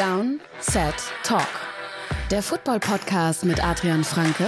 [0.00, 1.46] Down, Set, Talk.
[2.30, 4.46] Der Football-Podcast mit Adrian Franke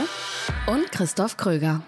[0.67, 1.83] und Christoph Kröger.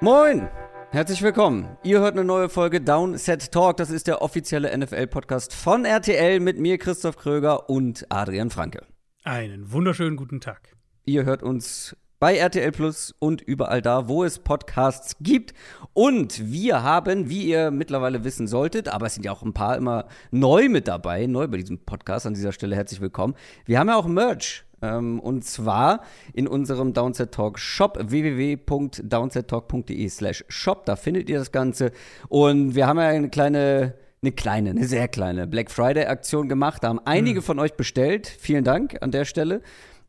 [0.00, 0.48] Moin!
[0.92, 1.76] Herzlich willkommen.
[1.82, 3.76] Ihr hört eine neue Folge Down Set Talk.
[3.76, 8.86] Das ist der offizielle NFL-Podcast von RTL mit mir, Christoph Kröger und Adrian Franke.
[9.28, 10.74] Einen wunderschönen guten Tag.
[11.04, 15.52] Ihr hört uns bei RTL Plus und überall da, wo es Podcasts gibt.
[15.92, 19.76] Und wir haben, wie ihr mittlerweile wissen solltet, aber es sind ja auch ein paar
[19.76, 22.24] immer neu mit dabei, neu bei diesem Podcast.
[22.24, 23.34] An dieser Stelle herzlich willkommen.
[23.66, 24.64] Wir haben ja auch Merch.
[24.80, 26.00] Ähm, und zwar
[26.32, 30.86] in unserem Downset Talk Shop www.downsettalk.de slash shop.
[30.86, 31.92] Da findet ihr das Ganze.
[32.28, 36.82] Und wir haben ja eine kleine eine kleine, eine sehr kleine Black Friday-Aktion gemacht.
[36.82, 37.44] Da haben einige mhm.
[37.44, 38.26] von euch bestellt.
[38.26, 39.62] Vielen Dank an der Stelle.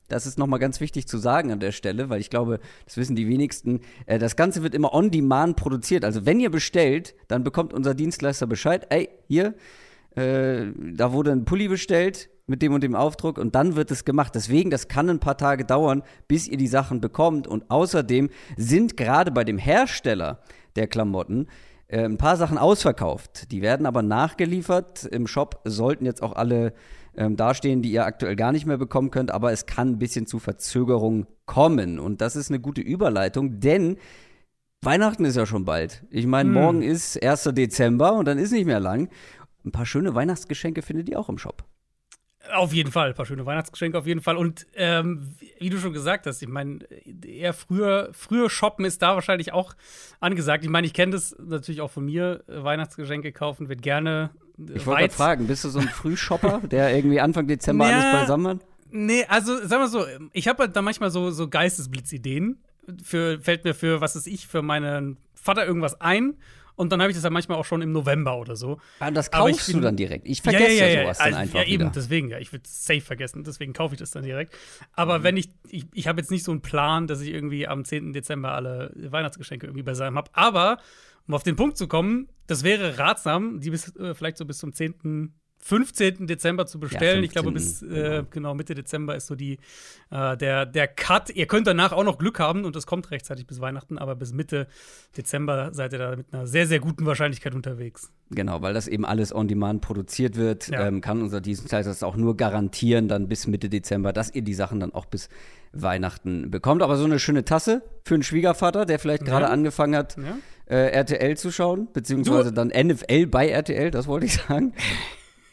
[0.08, 3.16] Das ist nochmal ganz wichtig zu sagen an der Stelle, weil ich glaube, das wissen
[3.16, 3.82] die wenigsten.
[4.08, 6.04] Äh, das Ganze wird immer on demand produziert.
[6.04, 8.88] Also wenn ihr bestellt, dann bekommt unser Dienstleister Bescheid.
[8.90, 9.54] Ey, hier,
[10.16, 10.66] äh,
[10.96, 14.34] da wurde ein Pulli bestellt mit dem und dem Aufdruck und dann wird es gemacht.
[14.34, 17.48] Deswegen, das kann ein paar Tage dauern, bis ihr die Sachen bekommt.
[17.48, 20.42] Und außerdem sind gerade bei dem Hersteller
[20.76, 21.48] der Klamotten
[21.98, 23.52] ein paar Sachen ausverkauft.
[23.52, 25.06] Die werden aber nachgeliefert.
[25.06, 26.74] Im Shop sollten jetzt auch alle
[27.16, 30.28] ähm, dastehen, die ihr aktuell gar nicht mehr bekommen könnt, aber es kann ein bisschen
[30.28, 32.00] zu Verzögerung kommen.
[32.00, 33.98] Und das ist eine gute Überleitung, denn
[34.82, 36.06] Weihnachten ist ja schon bald.
[36.10, 36.54] Ich meine, hm.
[36.54, 37.50] morgen ist 1.
[37.54, 39.10] Dezember und dann ist nicht mehr lang.
[39.66, 41.66] Ein paar schöne Weihnachtsgeschenke findet ihr auch im Shop.
[42.54, 44.38] Auf jeden Fall, ein paar schöne Weihnachtsgeschenke auf jeden Fall.
[44.38, 46.80] Und ähm, wie du schon gesagt hast, ich meine,
[47.26, 49.74] eher früher, früher shoppen ist da wahrscheinlich auch
[50.20, 50.64] angesagt.
[50.64, 52.44] Ich meine, ich kenne das natürlich auch von mir.
[52.48, 54.32] Weihnachtsgeschenke kaufen wird gerne.
[54.58, 58.22] Äh, ich wollte fragen, bist du so ein Frühshopper, der irgendwie Anfang Dezember ja, alles
[58.22, 58.60] beisammen hat?
[58.90, 62.58] Nee, also sag mal so, ich habe halt da manchmal so, so Geistesblitzideen.
[63.04, 66.38] Für, fällt mir für, was ist ich, für meinen Vater irgendwas ein.
[66.80, 68.80] Und dann habe ich das ja manchmal auch schon im November oder so.
[69.02, 70.26] Ah, das kaufst bin, du dann direkt.
[70.26, 71.60] Ich vergesse ja, ja, ja, sowas also, dann einfach.
[71.60, 71.92] Ja, eben, wieder.
[71.94, 72.40] deswegen, ja.
[72.40, 74.56] Ich würde es safe vergessen, deswegen kaufe ich das dann direkt.
[74.94, 75.24] Aber mhm.
[75.24, 78.14] wenn ich, ich, ich habe jetzt nicht so einen Plan, dass ich irgendwie am 10.
[78.14, 80.32] Dezember alle Weihnachtsgeschenke irgendwie beisammen habe.
[80.32, 80.78] Aber,
[81.28, 84.60] um auf den Punkt zu kommen, das wäre ratsam, die bis, äh, vielleicht so bis
[84.60, 85.34] zum 10.
[85.62, 86.26] 15.
[86.26, 87.18] Dezember zu bestellen.
[87.18, 88.24] Ja, ich glaube, bis äh, genau.
[88.32, 88.54] genau.
[88.56, 89.60] Mitte Dezember ist so die,
[90.10, 91.30] äh, der, der Cut.
[91.30, 94.34] Ihr könnt danach auch noch Glück haben und es kommt rechtzeitig bis Weihnachten, aber bis
[94.34, 94.68] Mitte
[95.18, 98.12] Dezember seid ihr da mit einer sehr, sehr guten Wahrscheinlichkeit unterwegs.
[98.32, 100.88] Genau, weil das eben alles on demand produziert wird, ja.
[100.88, 104.54] ähm, kann unser Dienstleister das auch nur garantieren, dann bis Mitte Dezember, dass ihr die
[104.54, 105.30] Sachen dann auch bis
[105.74, 106.82] Weihnachten bekommt.
[106.82, 109.52] Aber so eine schöne Tasse für einen Schwiegervater, der vielleicht gerade ja.
[109.52, 110.16] angefangen hat,
[110.68, 114.74] äh, RTL zu schauen, beziehungsweise du dann NFL bei RTL, das wollte ich sagen.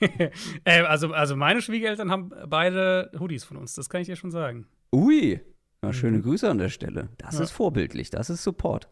[0.64, 4.30] äh, also, also meine Schwiegereltern haben beide Hoodies von uns, das kann ich dir schon
[4.30, 4.66] sagen.
[4.92, 5.40] Ui,
[5.82, 6.22] na, schöne mhm.
[6.22, 7.08] Grüße an der Stelle.
[7.18, 7.44] Das ja.
[7.44, 8.88] ist vorbildlich, das ist Support.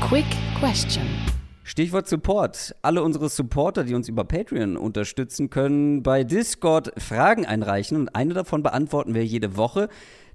[0.00, 0.26] Quick
[0.58, 1.04] Question.
[1.62, 2.76] Stichwort Support.
[2.82, 8.34] Alle unsere Supporter, die uns über Patreon unterstützen, können bei Discord Fragen einreichen und eine
[8.34, 9.88] davon beantworten wir jede Woche.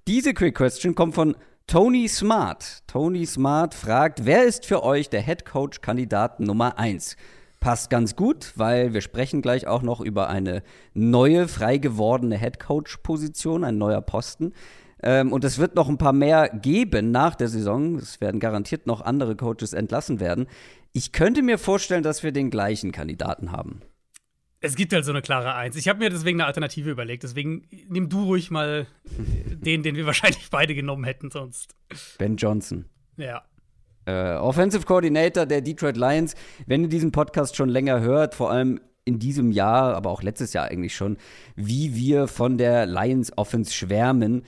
[0.08, 1.36] Diese Quick Question kommt von
[1.68, 2.80] Tony Smart.
[2.88, 7.16] Tony Smart fragt, wer ist für euch der Head Coach Kandidat Nummer 1?
[7.60, 13.64] Passt ganz gut, weil wir sprechen gleich auch noch über eine neue, frei gewordene Headcoach-Position,
[13.64, 14.54] ein neuer Posten.
[15.02, 17.96] Ähm, und es wird noch ein paar mehr geben nach der Saison.
[17.96, 20.48] Es werden garantiert noch andere Coaches entlassen werden.
[20.92, 23.82] Ich könnte mir vorstellen, dass wir den gleichen Kandidaten haben.
[24.62, 25.78] Es gibt halt so eine klare Eins.
[25.78, 27.24] Ich habe mir deswegen eine Alternative überlegt.
[27.24, 31.76] Deswegen nimm du ruhig mal den, den wir wahrscheinlich beide genommen hätten sonst.
[32.18, 32.86] Ben Johnson.
[33.16, 33.44] Ja
[34.10, 36.36] äh, Offensive Coordinator der Detroit Lions.
[36.66, 40.54] Wenn ihr diesen Podcast schon länger hört, vor allem in diesem Jahr, aber auch letztes
[40.54, 41.18] Jahr eigentlich schon,
[41.56, 44.44] wie wir von der Lions Offense schwärmen,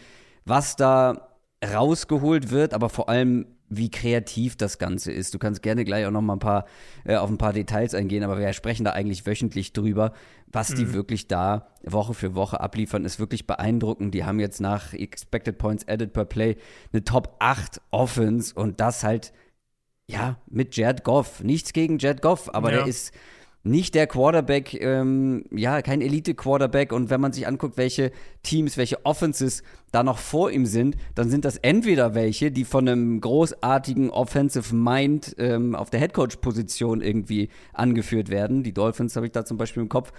[0.46, 1.30] was da
[1.64, 5.34] rausgeholt wird, aber vor allem wie kreativ das Ganze ist.
[5.34, 6.66] Du kannst gerne gleich auch noch mal ein paar
[7.06, 10.12] äh, auf ein paar Details eingehen, aber wir sprechen da eigentlich wöchentlich drüber,
[10.48, 10.76] was mhm.
[10.76, 14.14] die wirklich da Woche für Woche abliefern, ist wirklich beeindruckend.
[14.14, 16.58] Die haben jetzt nach Expected Points Added per Play
[16.92, 19.32] eine Top 8 Offense und das halt
[20.08, 21.44] ja, mit Jared Goff.
[21.44, 22.80] Nichts gegen Jared Goff, aber ja.
[22.80, 23.14] der ist
[23.64, 26.92] nicht der Quarterback, ähm, ja, kein Elite-Quarterback.
[26.92, 28.12] Und wenn man sich anguckt, welche
[28.42, 29.62] Teams, welche Offenses
[29.92, 34.74] da noch vor ihm sind, dann sind das entweder welche, die von einem großartigen Offensive
[34.76, 38.64] Mind ähm, auf der Headcoach-Position irgendwie angeführt werden.
[38.64, 40.12] Die Dolphins habe ich da zum Beispiel im Kopf.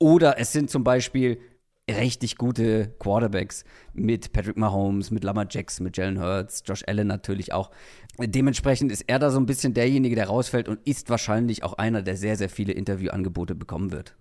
[0.00, 1.38] Oder es sind zum Beispiel
[1.88, 3.64] richtig gute Quarterbacks
[3.94, 7.70] mit Patrick Mahomes, mit Lamar Jackson, mit Jalen Hurts, Josh Allen natürlich auch.
[8.18, 12.02] Dementsprechend ist er da so ein bisschen derjenige, der rausfällt und ist wahrscheinlich auch einer,
[12.02, 14.16] der sehr, sehr viele Interviewangebote bekommen wird.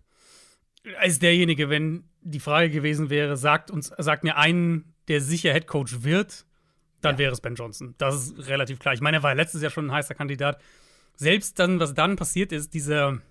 [1.00, 6.04] als derjenige, wenn die Frage gewesen wäre, sagt uns, sagt mir einen, der sicher Headcoach
[6.04, 6.46] wird,
[7.02, 7.19] dann ja.
[7.19, 7.96] wäre es Ben Johnson.
[7.98, 8.94] Das ist relativ klar.
[8.94, 10.62] Ich meine, er war letztes Jahr schon ein heißer Kandidat.
[11.16, 13.22] Selbst dann, was dann passiert ist, diese,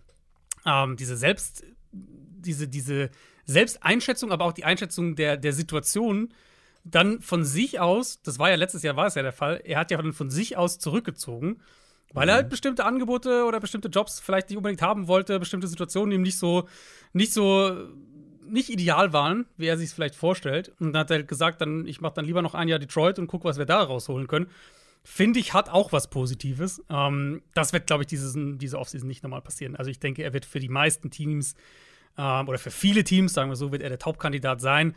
[0.64, 3.10] ähm, diese Selbst, diese, diese
[3.46, 6.32] Selbsteinschätzung, aber auch die Einschätzung der, der Situation,
[6.84, 9.78] dann von sich aus, das war ja letztes Jahr war es ja der Fall, er
[9.80, 11.60] hat ja dann von sich aus zurückgezogen,
[12.12, 12.30] weil mhm.
[12.30, 16.22] er halt bestimmte Angebote oder bestimmte Jobs vielleicht nicht unbedingt haben wollte, bestimmte Situationen ihm
[16.22, 16.68] nicht so,
[17.12, 17.76] nicht so,
[18.48, 20.72] nicht ideal waren, wie er sich es vielleicht vorstellt.
[20.78, 23.26] Und dann hat er gesagt, dann, ich mache dann lieber noch ein Jahr Detroit und
[23.26, 24.46] gucke, was wir da rausholen können.
[25.02, 26.82] Finde ich, hat auch was Positives.
[26.88, 29.76] Ähm, das wird, glaube ich, dieses, diese Offseason nicht nochmal passieren.
[29.76, 31.54] Also ich denke, er wird für die meisten Teams
[32.18, 34.94] ähm, oder für viele Teams, sagen wir so, wird er der Top-Kandidat sein.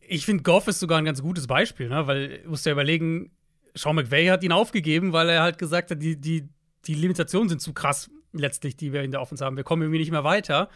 [0.00, 2.06] Ich finde, Goff ist sogar ein ganz gutes Beispiel, ne?
[2.06, 3.30] weil du musst ja überlegen,
[3.74, 6.48] Sean McVay hat ihn aufgegeben, weil er halt gesagt hat, die, die,
[6.86, 9.56] die Limitationen sind zu krass letztlich, die wir in der Offense haben.
[9.56, 10.68] Wir kommen irgendwie nicht mehr weiter.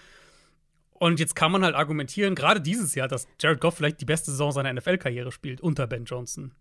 [0.93, 4.31] Und jetzt kann man halt argumentieren, gerade dieses Jahr, dass Jared Goff vielleicht die beste
[4.31, 6.53] Saison seiner NFL-Karriere spielt unter Ben Johnson.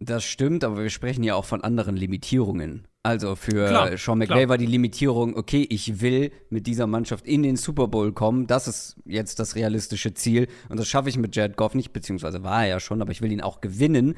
[0.00, 2.86] Das stimmt, aber wir sprechen ja auch von anderen Limitierungen.
[3.02, 4.48] Also für klar, Sean McVay klar.
[4.50, 8.46] war die Limitierung, okay, ich will mit dieser Mannschaft in den Super Bowl kommen.
[8.46, 10.46] Das ist jetzt das realistische Ziel.
[10.68, 13.22] Und das schaffe ich mit Jared Goff nicht, beziehungsweise war er ja schon, aber ich
[13.22, 14.14] will ihn auch gewinnen.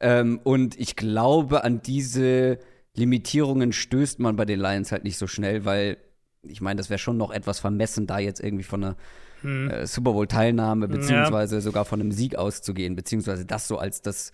[0.00, 2.58] Ähm, und ich glaube, an diese
[2.94, 5.98] Limitierungen stößt man bei den Lions halt nicht so schnell, weil
[6.42, 8.96] ich meine, das wäre schon noch etwas vermessen, da jetzt irgendwie von einer
[9.42, 9.70] hm.
[9.70, 11.60] äh, Super Bowl-Teilnahme, beziehungsweise ja.
[11.60, 14.32] sogar von einem Sieg auszugehen, beziehungsweise das so als das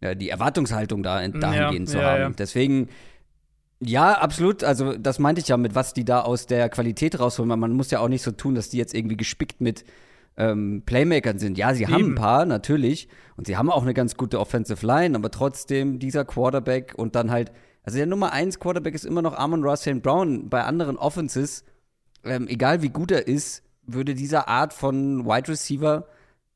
[0.00, 2.20] äh, die Erwartungshaltung da dahingehend ja, zu ja, haben.
[2.20, 2.30] Ja.
[2.30, 2.88] Deswegen,
[3.80, 4.64] ja, absolut.
[4.64, 7.58] Also, das meinte ich ja mit, was die da aus der Qualität rausholen.
[7.58, 9.84] Man muss ja auch nicht so tun, dass die jetzt irgendwie gespickt mit
[10.36, 11.58] ähm, Playmakern sind.
[11.58, 11.92] Ja, sie Eben.
[11.92, 13.08] haben ein paar, natürlich.
[13.36, 17.30] Und sie haben auch eine ganz gute Offensive Line, aber trotzdem dieser Quarterback und dann
[17.30, 17.52] halt,
[17.82, 20.02] also der Nummer 1 Quarterback ist immer noch Amon Ross St.
[20.02, 20.48] Brown.
[20.48, 21.64] Bei anderen Offenses,
[22.24, 26.06] ähm, egal wie gut er ist, würde dieser Art von Wide Receiver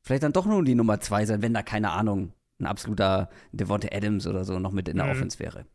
[0.01, 3.89] vielleicht dann doch nur die Nummer 2 sein, wenn da keine Ahnung ein absoluter Devonta
[3.91, 5.11] Adams oder so noch mit in der mhm.
[5.11, 5.65] Offense wäre.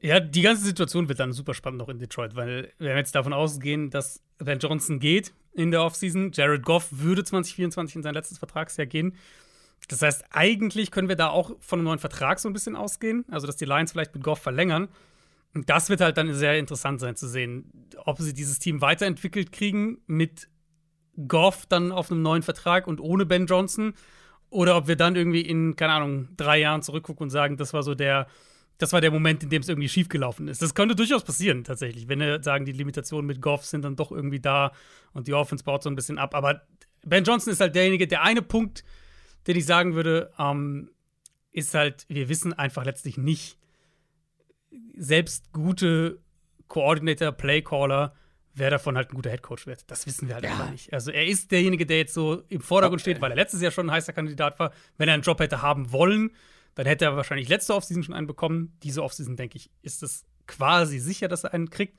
[0.00, 3.32] Ja, die ganze Situation wird dann super spannend noch in Detroit, weil wir jetzt davon
[3.32, 6.32] ausgehen, dass Ben Johnson geht in der Offseason.
[6.32, 9.14] Jared Goff würde 2024 in sein letztes Vertragsjahr gehen.
[9.88, 13.24] Das heißt, eigentlich können wir da auch von einem neuen Vertrag so ein bisschen ausgehen,
[13.30, 14.88] also dass die Lions vielleicht mit Goff verlängern.
[15.54, 17.70] Und das wird halt dann sehr interessant sein zu sehen,
[18.04, 20.48] ob sie dieses Team weiterentwickelt kriegen mit
[21.28, 23.94] Goff dann auf einem neuen Vertrag und ohne Ben Johnson
[24.50, 27.82] oder ob wir dann irgendwie in, keine Ahnung, drei Jahren zurückgucken und sagen, das war
[27.82, 28.26] so der,
[28.78, 30.62] das war der Moment, in dem es irgendwie schiefgelaufen ist.
[30.62, 32.08] Das könnte durchaus passieren, tatsächlich.
[32.08, 34.72] Wenn wir sagen, die Limitationen mit Goff sind dann doch irgendwie da
[35.12, 36.34] und die Offense baut so ein bisschen ab.
[36.34, 36.62] Aber
[37.04, 38.84] Ben Johnson ist halt derjenige, der eine Punkt,
[39.46, 40.90] den ich sagen würde, ähm,
[41.52, 43.58] ist halt, wir wissen einfach letztlich nicht,
[44.94, 46.20] selbst gute
[46.68, 48.14] Coordinator, Playcaller,
[48.56, 49.88] wer davon halt ein guter Headcoach wird.
[49.90, 50.50] Das wissen wir halt ja.
[50.50, 50.92] einfach nicht.
[50.92, 53.10] Also er ist derjenige, der jetzt so im Vordergrund okay.
[53.10, 54.72] steht, weil er letztes Jahr schon ein heißer Kandidat war.
[54.96, 56.30] Wenn er einen Job hätte haben wollen,
[56.74, 58.76] dann hätte er wahrscheinlich letzte Offseason schon einen bekommen.
[58.82, 61.98] Diese Offseason, denke ich, ist es quasi sicher, dass er einen kriegt.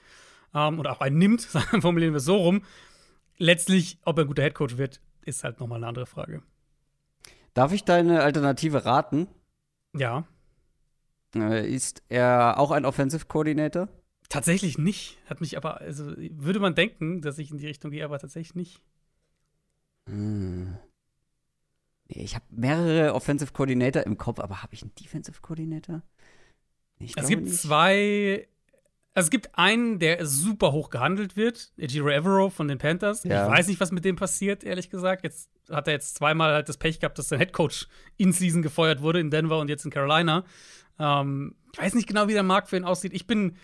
[0.54, 1.42] Ähm, oder auch einen nimmt,
[1.82, 2.64] formulieren wir es so rum.
[3.38, 6.42] Letztlich, ob er ein guter Headcoach wird, ist halt nochmal eine andere Frage.
[7.54, 9.28] Darf ich deine Alternative raten?
[9.96, 10.26] Ja.
[11.36, 13.90] Äh, ist er auch ein Offensive Coordinator?
[14.30, 15.18] Tatsächlich nicht.
[15.26, 18.56] Hat mich aber, also würde man denken, dass ich in die Richtung gehe, aber tatsächlich
[18.56, 18.82] nicht.
[20.08, 20.78] Hm.
[22.08, 26.02] Ich habe mehrere Offensive Coordinator im Kopf, aber habe ich einen Defensive Coordinator?
[27.00, 27.56] es gibt nicht.
[27.56, 28.48] zwei.
[29.14, 33.24] Also es gibt einen, der super hoch gehandelt wird, Ejiro Evero von den Panthers.
[33.24, 33.46] Ja.
[33.46, 35.24] Ich weiß nicht, was mit dem passiert, ehrlich gesagt.
[35.24, 39.02] Jetzt hat er jetzt zweimal halt das Pech gehabt, dass sein Headcoach in Season gefeuert
[39.02, 40.46] wurde in Denver und jetzt in Carolina.
[41.00, 43.14] Ähm, ich weiß nicht genau, wie der Markt für ihn aussieht.
[43.14, 43.58] Ich bin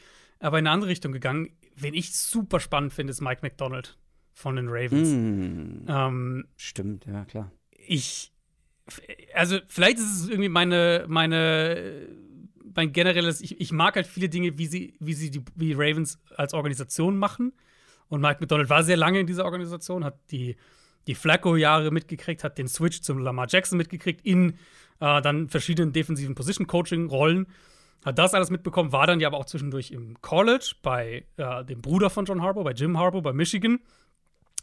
[0.44, 1.52] aber in eine andere Richtung gegangen.
[1.76, 3.98] Wen ich super spannend finde, ist Mike McDonald
[4.34, 5.10] von den Ravens.
[5.10, 7.52] Mm, ähm, stimmt, ja, klar.
[7.72, 8.32] Ich,
[9.34, 12.08] also vielleicht ist es irgendwie meine, meine,
[12.76, 16.20] mein generelles, ich, ich mag halt viele Dinge, wie sie, wie sie die wie Ravens
[16.36, 17.54] als Organisation machen.
[18.10, 20.58] Und Mike McDonald war sehr lange in dieser Organisation, hat die,
[21.08, 24.52] die Flacco-Jahre mitgekriegt, hat den Switch zum Lamar Jackson mitgekriegt, in
[25.00, 27.48] äh, dann verschiedenen defensiven Position-Coaching-Rollen
[28.06, 31.82] hat das alles mitbekommen, war dann ja aber auch zwischendurch im College bei äh, dem
[31.82, 33.80] Bruder von John Harbour, bei Jim Harbour, bei Michigan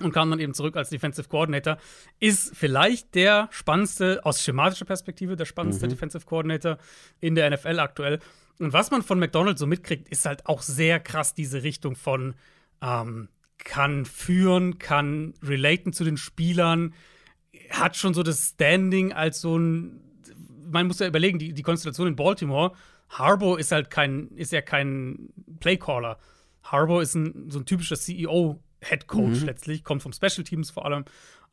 [0.01, 1.79] und kam dann eben zurück als Defensive Coordinator.
[2.19, 5.91] Ist vielleicht der spannendste, aus schematischer Perspektive, der spannendste mhm.
[5.91, 6.79] Defensive Coordinator
[7.21, 8.19] in der NFL aktuell.
[8.59, 12.35] Und was man von McDonald so mitkriegt, ist halt auch sehr krass diese Richtung von
[12.83, 13.29] ähm,
[13.59, 16.95] kann führen, kann relaten zu den Spielern,
[17.71, 20.01] hat schon so das Standing als so ein
[20.73, 22.73] man muss ja überlegen, die, die Konstellation in Baltimore
[23.11, 26.19] Harbo ist halt kein, ist ja kein Playcaller.
[26.63, 29.47] Harbo ist ein, so ein typischer CEO Head Coach mhm.
[29.47, 31.05] letztlich, kommt vom Special Teams vor allem.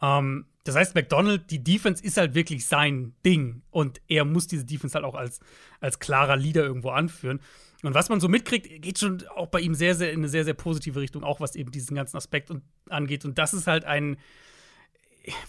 [0.02, 4.66] Ähm, das heißt, McDonald, die Defense ist halt wirklich sein Ding und er muss diese
[4.66, 5.40] Defense halt auch als,
[5.80, 7.42] als klarer Leader irgendwo anführen.
[7.84, 10.46] Und was man so mitkriegt, geht schon auch bei ihm sehr, sehr in eine sehr,
[10.46, 13.24] sehr positive Richtung, auch was eben diesen ganzen Aspekt und, angeht.
[13.24, 14.18] Und das ist halt ein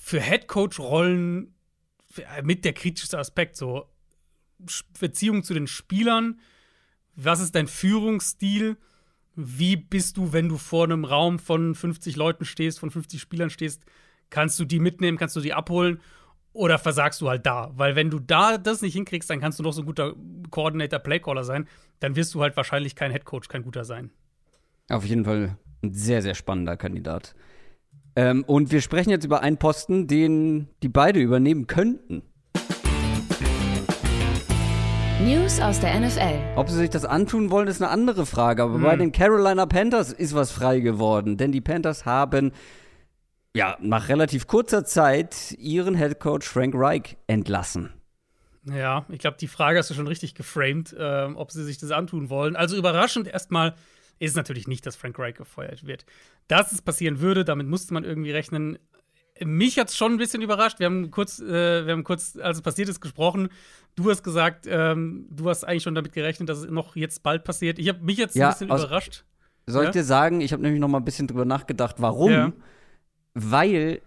[0.00, 1.55] für Head Coach Rollen
[2.43, 3.88] mit der kritischste Aspekt so
[4.99, 6.41] Beziehung zu den Spielern.
[7.17, 8.77] Was ist dein Führungsstil?
[9.35, 13.50] Wie bist du, wenn du vor einem Raum von 50 Leuten stehst, von 50 Spielern
[13.50, 13.83] stehst?
[14.31, 15.19] Kannst du die mitnehmen?
[15.19, 16.00] Kannst du die abholen?
[16.53, 17.71] Oder versagst du halt da?
[17.75, 20.15] Weil wenn du da das nicht hinkriegst, dann kannst du noch so ein guter
[20.50, 21.69] Coordinator, Playcaller sein.
[22.00, 24.11] Dann wirst du halt wahrscheinlich kein Headcoach, kein guter sein.
[24.88, 27.35] Auf jeden Fall ein sehr, sehr spannender Kandidat.
[28.17, 32.23] Ähm, und wir sprechen jetzt über einen Posten, den die beide übernehmen könnten.
[35.21, 36.39] News aus der NFL.
[36.55, 38.63] Ob sie sich das antun wollen, ist eine andere Frage.
[38.63, 38.83] Aber hm.
[38.83, 41.37] bei den Carolina Panthers ist was frei geworden.
[41.37, 42.53] Denn die Panthers haben
[43.57, 47.93] ja, nach relativ kurzer Zeit ihren Headcoach Frank Reich entlassen.
[48.63, 51.91] Ja, ich glaube, die Frage hast du schon richtig geframed, äh, ob sie sich das
[51.91, 52.55] antun wollen.
[52.55, 53.75] Also überraschend erstmal
[54.21, 56.07] ist natürlich nicht, dass Frank Reich gefeuert wird.
[56.47, 58.79] Dass es passieren würde, damit musste man irgendwie rechnen.
[59.45, 60.78] Mich hat es schon ein bisschen überrascht.
[60.78, 63.49] Wir haben kurz, äh, wir haben kurz, als es passiert ist, gesprochen.
[63.95, 67.45] Du hast gesagt, ähm, du hast eigentlich schon damit gerechnet, dass es noch jetzt bald
[67.45, 67.78] passiert.
[67.78, 69.25] Ich habe mich jetzt ja, ein bisschen überrascht.
[69.66, 72.30] Soll ich dir sagen, ich habe nämlich noch mal ein bisschen drüber nachgedacht, warum.
[72.30, 72.52] Ja
[73.38, 74.00] weil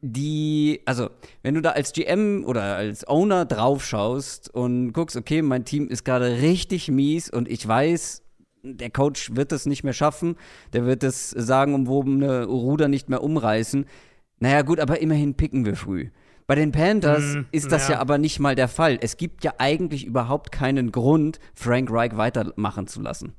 [0.00, 1.10] die, also
[1.42, 6.04] wenn du da als GM oder als Owner draufschaust und guckst, okay, mein Team ist
[6.04, 8.22] gerade richtig mies und ich weiß,
[8.62, 10.36] der Coach wird es nicht mehr schaffen,
[10.72, 13.86] der wird das sagenumwobene Ruder nicht mehr umreißen.
[14.38, 16.10] Naja, gut, aber immerhin picken wir früh.
[16.46, 17.94] Bei den Panthers mm, ist das ja.
[17.94, 18.00] ja.
[18.00, 18.98] aber nicht mal der Fall.
[19.00, 23.34] Es gibt ja eigentlich überhaupt keinen Grund, Frank Reich weitermachen zu lassen.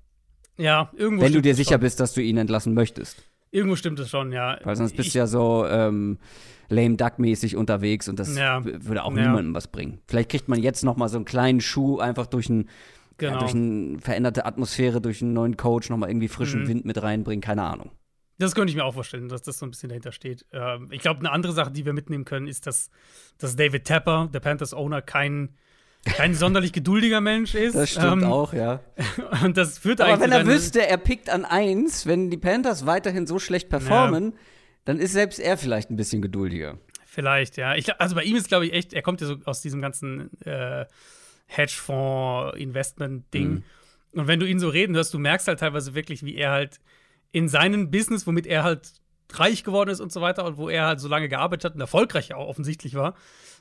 [0.57, 1.23] Ja, irgendwo.
[1.23, 1.81] Wenn du dir sicher schon.
[1.81, 3.23] bist, dass du ihn entlassen möchtest.
[3.51, 4.59] Irgendwo stimmt es schon, ja.
[4.63, 6.17] Weil sonst bist du ja so ähm,
[6.67, 8.63] lame duck-mäßig unterwegs und das ja.
[8.65, 9.21] würde auch ja.
[9.21, 9.99] niemandem was bringen.
[10.07, 12.67] Vielleicht kriegt man jetzt noch mal so einen kleinen Schuh einfach durch ein
[13.17, 13.39] genau.
[13.39, 16.67] durch eine veränderte Atmosphäre, durch einen neuen Coach noch mal irgendwie frischen mhm.
[16.67, 17.91] Wind mit reinbringen, keine Ahnung.
[18.39, 20.45] Das könnte ich mir auch vorstellen, dass das so ein bisschen dahinter steht.
[20.51, 22.91] Ähm, ich glaube, eine andere Sache, die wir mitnehmen können, ist, dass,
[23.37, 25.55] dass David Tapper, der Panthers Owner, kein
[26.05, 27.75] kein sonderlich geduldiger Mensch ist.
[27.75, 28.81] Das stimmt ähm, auch, ja.
[29.43, 33.27] Und das führt Aber wenn er wüsste, er pickt an eins, wenn die Panthers weiterhin
[33.27, 34.37] so schlecht performen, ja.
[34.85, 36.77] dann ist selbst er vielleicht ein bisschen geduldiger.
[37.05, 37.75] Vielleicht, ja.
[37.75, 40.29] Ich, also bei ihm ist, glaube ich, echt, er kommt ja so aus diesem ganzen
[40.43, 40.85] äh,
[41.47, 43.49] Hedgefonds-Investment-Ding.
[43.49, 43.63] Mhm.
[44.13, 46.79] Und wenn du ihn so reden hörst, du merkst halt teilweise wirklich, wie er halt
[47.31, 48.93] in seinem Business, womit er halt
[49.33, 51.81] reich geworden ist und so weiter und wo er halt so lange gearbeitet hat und
[51.81, 53.15] erfolgreich auch offensichtlich war,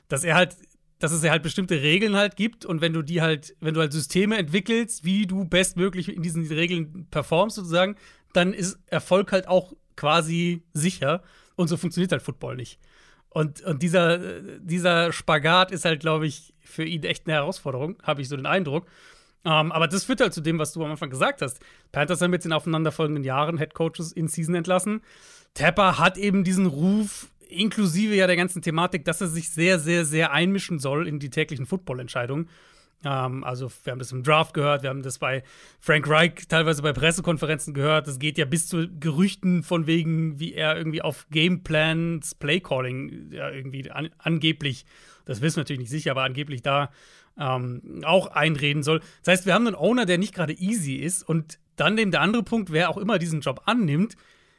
[0.07, 0.55] dass er halt
[0.99, 3.81] dass es ja halt bestimmte Regeln halt gibt und wenn du die halt, wenn du
[3.81, 7.95] halt Systeme entwickelst, wie du bestmöglich in diesen Regeln performst sozusagen,
[8.33, 11.21] dann ist Erfolg halt auch quasi sicher
[11.55, 12.79] und so funktioniert halt Football nicht.
[13.29, 18.21] Und, und dieser, dieser Spagat ist halt, glaube ich, für ihn echt eine Herausforderung, habe
[18.21, 18.87] ich so den Eindruck.
[19.43, 21.59] Um, ähm, aber das führt halt zu dem, was du am Anfang gesagt hast.
[21.91, 25.01] Panthers haben jetzt in aufeinanderfolgenden Jahren Head Coaches in Season entlassen.
[25.53, 30.05] Tapper hat eben diesen Ruf, inklusive ja der ganzen Thematik, dass er sich sehr, sehr,
[30.05, 32.49] sehr einmischen soll in die täglichen Football-Entscheidungen.
[33.03, 35.43] Ähm, also, wir haben das im Draft gehört, wir haben das bei
[35.79, 38.07] Frank Reich teilweise bei Pressekonferenzen gehört.
[38.07, 43.49] Das geht ja bis zu Gerüchten von wegen, wie er irgendwie auf Gameplans, Playcalling ja,
[43.49, 44.85] irgendwie an, angeblich,
[45.25, 46.89] das wissen wir natürlich nicht sicher, aber angeblich da
[47.39, 49.01] ähm, auch einreden soll.
[49.23, 52.21] Das heißt, wir haben einen Owner, der nicht gerade easy ist und dann eben der
[52.21, 54.15] andere Punkt, wer auch immer diesen Job annimmt,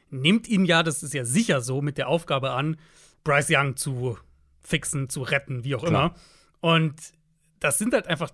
[0.09, 2.77] nimmt ihn ja, das ist ja sicher so, mit der Aufgabe an,
[3.23, 4.17] Bryce Young zu
[4.61, 5.89] fixen, zu retten, wie auch Klar.
[5.89, 6.15] immer.
[6.61, 6.95] Und
[7.59, 8.31] das sind halt einfach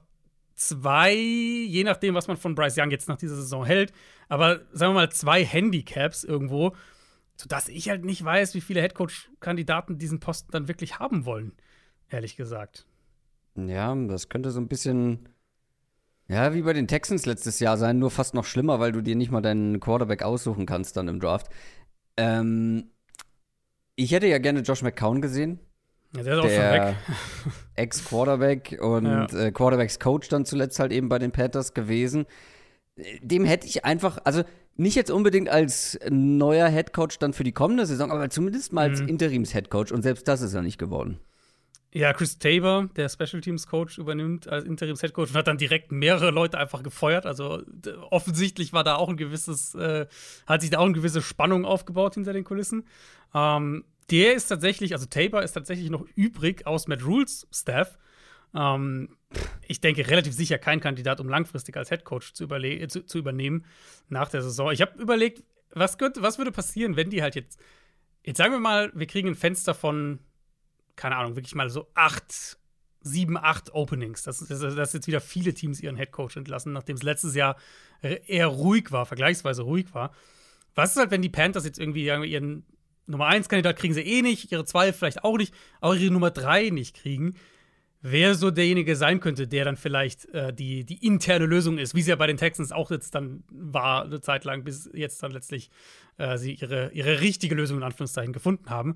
[0.55, 3.91] zwei, je nachdem, was man von Bryce Young jetzt nach dieser Saison hält,
[4.29, 6.75] aber sagen wir mal zwei Handicaps irgendwo,
[7.35, 11.53] sodass ich halt nicht weiß, wie viele Headcoach-Kandidaten diesen Posten dann wirklich haben wollen,
[12.09, 12.85] ehrlich gesagt.
[13.55, 15.29] Ja, das könnte so ein bisschen
[16.27, 19.15] ja, wie bei den Texans letztes Jahr sein, nur fast noch schlimmer, weil du dir
[19.15, 21.49] nicht mal deinen Quarterback aussuchen kannst dann im Draft.
[22.17, 22.89] Ähm,
[23.95, 25.59] ich hätte ja gerne Josh McCown gesehen.
[26.15, 26.95] Ja, der ist auch schon weg.
[27.75, 29.25] Ex-Quarterback und ja.
[29.37, 32.25] äh, Quarterbacks-Coach dann zuletzt halt eben bei den Panthers gewesen.
[33.21, 34.43] Dem hätte ich einfach, also
[34.77, 39.01] nicht jetzt unbedingt als neuer Headcoach dann für die kommende Saison, aber zumindest mal als
[39.01, 39.09] mhm.
[39.09, 41.19] Interims-Headcoach und selbst das ist er nicht geworden.
[41.95, 45.57] Ja, Chris Tabor, der Special Teams Coach, übernimmt als Interims Head Coach und hat dann
[45.57, 47.25] direkt mehrere Leute einfach gefeuert.
[47.25, 47.63] Also
[48.09, 50.05] offensichtlich war da auch ein gewisses, äh,
[50.45, 52.85] hat sich da auch eine gewisse Spannung aufgebaut hinter den Kulissen.
[53.33, 57.97] Ähm, der ist tatsächlich, also Tabor ist tatsächlich noch übrig aus Matt Rules Staff.
[58.53, 59.15] Ähm,
[59.65, 63.63] ich denke, relativ sicher kein Kandidat, um langfristig als Head Coach zu, zu, zu übernehmen
[64.09, 64.69] nach der Saison.
[64.73, 67.57] Ich habe überlegt, was, könnte, was würde passieren, wenn die halt jetzt,
[68.25, 70.19] jetzt sagen wir mal, wir kriegen ein Fenster von,
[70.95, 72.57] keine Ahnung, wirklich mal so acht,
[73.01, 74.23] sieben, acht Openings.
[74.23, 77.55] Das, das, das jetzt wieder viele Teams ihren Headcoach entlassen, nachdem es letztes Jahr
[78.01, 80.11] eher ruhig war, vergleichsweise ruhig war.
[80.73, 82.65] Was ist halt, wenn die Panthers jetzt irgendwie ihren
[83.07, 86.31] Nummer 1 Kandidat kriegen sie eh nicht, ihre 2 vielleicht auch nicht, auch ihre Nummer
[86.31, 87.35] 3 nicht kriegen?
[88.07, 92.03] wer so derjenige sein könnte, der dann vielleicht äh, die, die interne Lösung ist, wie
[92.03, 95.31] sie ja bei den Texans auch jetzt dann war, eine Zeit lang, bis jetzt dann
[95.31, 95.71] letztlich
[96.17, 98.95] äh, sie ihre, ihre richtige Lösung in Anführungszeichen gefunden haben.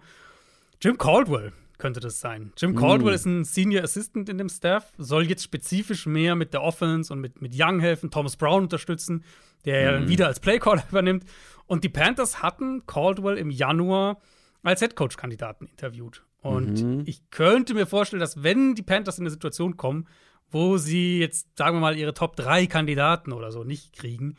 [0.79, 2.53] Jim Caldwell könnte das sein.
[2.57, 3.15] Jim Caldwell mm.
[3.15, 7.19] ist ein Senior Assistant in dem Staff, soll jetzt spezifisch mehr mit der Offense und
[7.19, 9.23] mit, mit Young helfen, Thomas Brown unterstützen,
[9.65, 10.07] der mm.
[10.07, 11.25] wieder als Playcaller übernimmt.
[11.65, 14.19] Und die Panthers hatten Caldwell im Januar
[14.61, 16.23] als Headcoach-Kandidaten interviewt.
[16.41, 17.03] Und mhm.
[17.05, 20.07] ich könnte mir vorstellen, dass wenn die Panthers in eine Situation kommen,
[20.51, 24.35] wo sie jetzt, sagen wir mal, ihre Top 3 Kandidaten oder so nicht kriegen,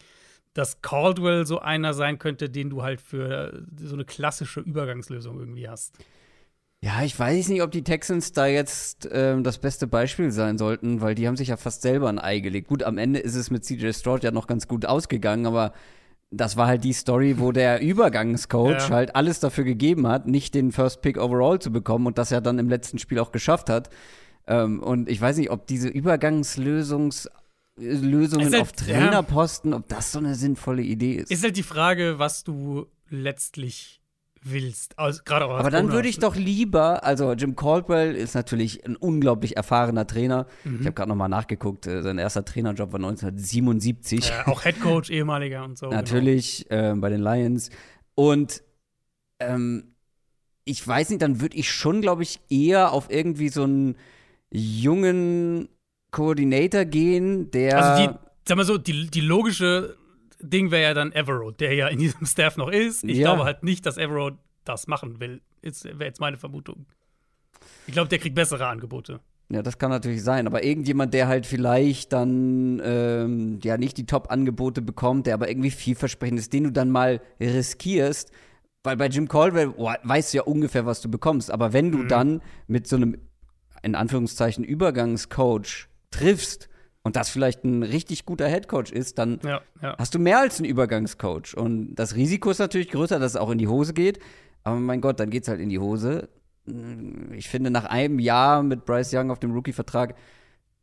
[0.55, 5.69] dass Caldwell so einer sein könnte, den du halt für so eine klassische Übergangslösung irgendwie
[5.69, 5.99] hast.
[6.83, 11.03] Ja, ich weiß nicht, ob die Texans da jetzt ähm, das beste Beispiel sein sollten,
[11.03, 12.69] weil die haben sich ja fast selber ein Ei gelegt.
[12.69, 15.75] Gut, am Ende ist es mit CJ Stroud ja noch ganz gut ausgegangen, aber
[16.31, 18.91] das war halt die Story, wo der Übergangscoach ja.
[18.91, 22.41] halt alles dafür gegeben hat, nicht den First Pick overall zu bekommen und das er
[22.41, 23.91] dann im letzten Spiel auch geschafft hat.
[24.47, 27.29] Ähm, und ich weiß nicht, ob diese Übergangslösungs
[27.77, 29.79] Lösungen halt, auf Trainerposten, ja.
[29.79, 31.31] ob das so eine sinnvolle Idee ist.
[31.31, 34.00] Ist halt die Frage, was du letztlich
[34.43, 34.99] willst.
[34.99, 38.97] Also, gerade auch Aber dann würde ich doch lieber, also Jim Caldwell ist natürlich ein
[38.97, 40.47] unglaublich erfahrener Trainer.
[40.65, 40.81] Mhm.
[40.81, 44.29] Ich habe gerade nochmal nachgeguckt, äh, sein erster Trainerjob war 1977.
[44.29, 45.87] Ja, auch Headcoach, ehemaliger und so.
[45.89, 46.01] Genau.
[46.01, 46.93] Natürlich, genau.
[46.93, 47.71] äh, bei den Lions.
[48.15, 48.63] Und
[49.41, 49.95] ähm,
[50.65, 53.97] ich weiß nicht, dann würde ich schon, glaube ich, eher auf irgendwie so einen
[54.51, 55.69] jungen
[56.11, 57.79] Koordinator gehen, der.
[57.79, 59.97] Also die, sag mal so, die, die logische
[60.41, 63.05] Ding wäre ja dann Evero, der ja in diesem Staff noch ist.
[63.05, 63.29] Ich ja.
[63.29, 64.33] glaube halt nicht, dass Evero
[64.65, 65.41] das machen will.
[65.63, 66.87] Wäre jetzt meine Vermutung.
[67.87, 69.21] Ich glaube, der kriegt bessere Angebote.
[69.51, 70.47] Ja, das kann natürlich sein.
[70.47, 75.73] Aber irgendjemand, der halt vielleicht dann ähm, ja nicht die Top-Angebote bekommt, der aber irgendwie
[75.73, 78.31] vielversprechend ist, den du dann mal riskierst,
[78.85, 81.51] weil bei Jim Caldwell oh, weißt du ja ungefähr, was du bekommst.
[81.51, 82.09] Aber wenn du mhm.
[82.09, 83.19] dann mit so einem,
[83.83, 86.70] in Anführungszeichen, Übergangscoach triffst,
[87.03, 89.97] und das vielleicht ein richtig guter Headcoach ist, dann ja, ja.
[89.99, 91.57] hast du mehr als einen Übergangscoach.
[91.57, 94.19] Und das Risiko ist natürlich größer, dass es auch in die Hose geht.
[94.65, 96.29] Aber mein Gott, dann geht es halt in die Hose.
[97.33, 100.15] Ich finde, nach einem Jahr mit Bryce Young auf dem Rookie-Vertrag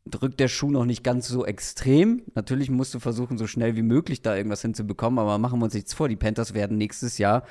[0.06, 2.24] drückt der Schuh noch nicht ganz so extrem.
[2.34, 5.74] Natürlich musst du versuchen, so schnell wie möglich da irgendwas hinzubekommen, aber machen wir uns
[5.74, 6.10] nichts vor.
[6.10, 7.44] Die Panthers werden nächstes Jahr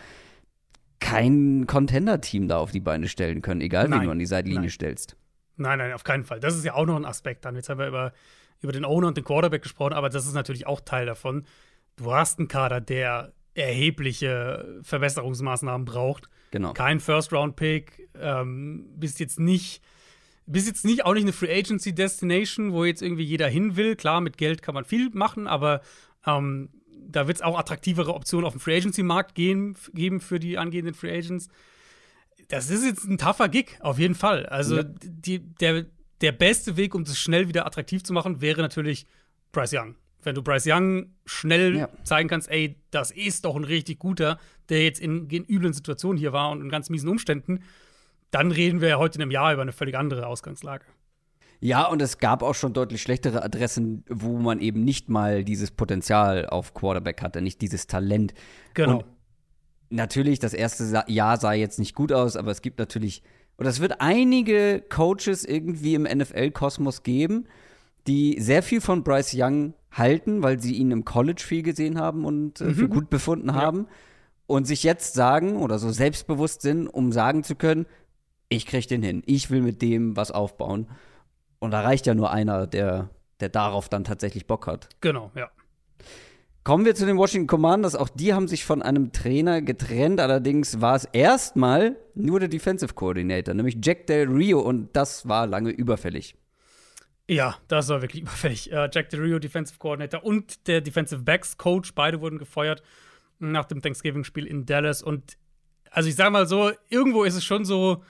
[0.98, 4.61] kein Contender-Team da auf die Beine stellen können, egal nein, wen du an die Seitlinie
[4.61, 4.70] nein.
[4.70, 5.16] stellst.
[5.57, 6.40] Nein, nein, auf keinen Fall.
[6.40, 7.55] Das ist ja auch noch ein Aspekt dann.
[7.55, 8.12] Jetzt haben wir über
[8.61, 11.45] über den Owner und den Quarterback gesprochen, aber das ist natürlich auch Teil davon.
[11.97, 16.29] Du hast einen Kader, der erhebliche Verbesserungsmaßnahmen braucht.
[16.51, 16.73] Genau.
[16.75, 19.83] Kein First-Round-Pick, ähm, bist jetzt nicht,
[20.47, 23.97] bist jetzt nicht auch nicht eine Free Agency Destination, wo jetzt irgendwie jeder hin will.
[23.97, 25.81] Klar, mit Geld kann man viel machen, aber
[26.27, 26.69] ähm,
[27.09, 30.59] da wird es auch attraktivere Optionen auf dem Free Agency Markt geben, geben für die
[30.59, 31.49] angehenden Free Agents.
[32.49, 34.47] Das ist jetzt ein tougher Gig, auf jeden Fall.
[34.47, 34.85] Also ja.
[34.85, 35.87] die, der,
[36.20, 39.07] der beste Weg, um das schnell wieder attraktiv zu machen, wäre natürlich
[39.52, 39.94] Bryce Young.
[40.22, 41.88] Wenn du Bryce Young schnell ja.
[42.02, 46.18] zeigen kannst, ey, das ist doch ein richtig guter, der jetzt in, in üblen Situationen
[46.18, 47.62] hier war und in ganz miesen Umständen,
[48.31, 50.85] dann reden wir ja heute in einem Jahr über eine völlig andere Ausgangslage.
[51.61, 55.70] Ja, und es gab auch schon deutlich schlechtere Adressen, wo man eben nicht mal dieses
[55.70, 58.35] Potenzial auf Quarterback hatte, nicht dieses Talent.
[58.74, 58.98] Genau.
[58.98, 59.05] Und
[59.90, 63.22] natürlich, das erste Jahr sah jetzt nicht gut aus, aber es gibt natürlich
[63.57, 67.47] und es wird einige Coaches irgendwie im NFL-Kosmos geben,
[68.07, 72.25] die sehr viel von Bryce Young halten, weil sie ihn im College viel gesehen haben
[72.25, 72.90] und äh, für mhm.
[72.90, 73.87] gut befunden haben.
[73.88, 73.95] Ja.
[74.47, 77.87] Und sich jetzt sagen oder so selbstbewusst sind, um sagen zu können,
[78.49, 80.88] ich krieg den hin, ich will mit dem was aufbauen.
[81.59, 84.88] Und da reicht ja nur einer, der, der darauf dann tatsächlich Bock hat.
[85.01, 85.51] Genau, ja.
[86.66, 87.94] Kommen wir zu den Washington Commanders.
[87.94, 90.18] Auch die haben sich von einem Trainer getrennt.
[90.18, 94.59] Allerdings war es erstmal nur der Defensive Coordinator, nämlich Jack Del Rio.
[94.59, 96.35] Und das war lange überfällig.
[97.29, 98.72] Ja, das war wirklich überfällig.
[98.72, 102.83] Uh, Jack Del Rio, Defensive Coordinator und der Defensive Backs Coach, beide wurden gefeuert
[103.38, 105.05] nach dem Thanksgiving-Spiel in Dallas.
[105.05, 105.38] Und
[105.92, 108.02] also ich sag mal so, irgendwo ist es schon so,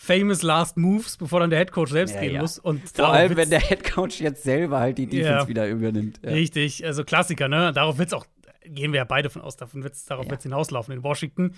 [0.00, 2.40] famous Last Moves, bevor dann der Headcoach selbst ja, gehen ja.
[2.40, 2.56] muss.
[2.60, 5.48] Und Vor allem, wenn der Headcoach jetzt selber halt die Defense ja.
[5.48, 6.20] wieder übernimmt.
[6.22, 7.72] Richtig, also Klassiker, ne?
[7.72, 8.24] Darauf wird es auch,
[8.64, 11.52] gehen wir ja beide von aus, davon wird's, darauf wird es hinauslaufen in Washington.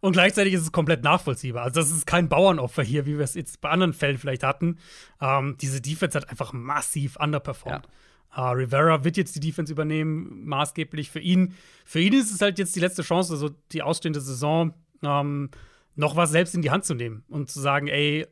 [0.00, 1.64] Und gleichzeitig ist es komplett nachvollziehbar.
[1.64, 4.78] Also, das ist kein Bauernopfer hier, wie wir es jetzt bei anderen Fällen vielleicht hatten.
[5.20, 7.86] Ähm, diese Defense hat einfach massiv underperformed.
[8.34, 11.54] Uh, Rivera wird jetzt die Defense übernehmen, maßgeblich für ihn.
[11.84, 14.72] Für ihn ist es halt jetzt die letzte Chance, also die ausstehende Saison,
[15.04, 15.50] ähm,
[15.94, 18.26] noch was selbst in die Hand zu nehmen und zu sagen, ey,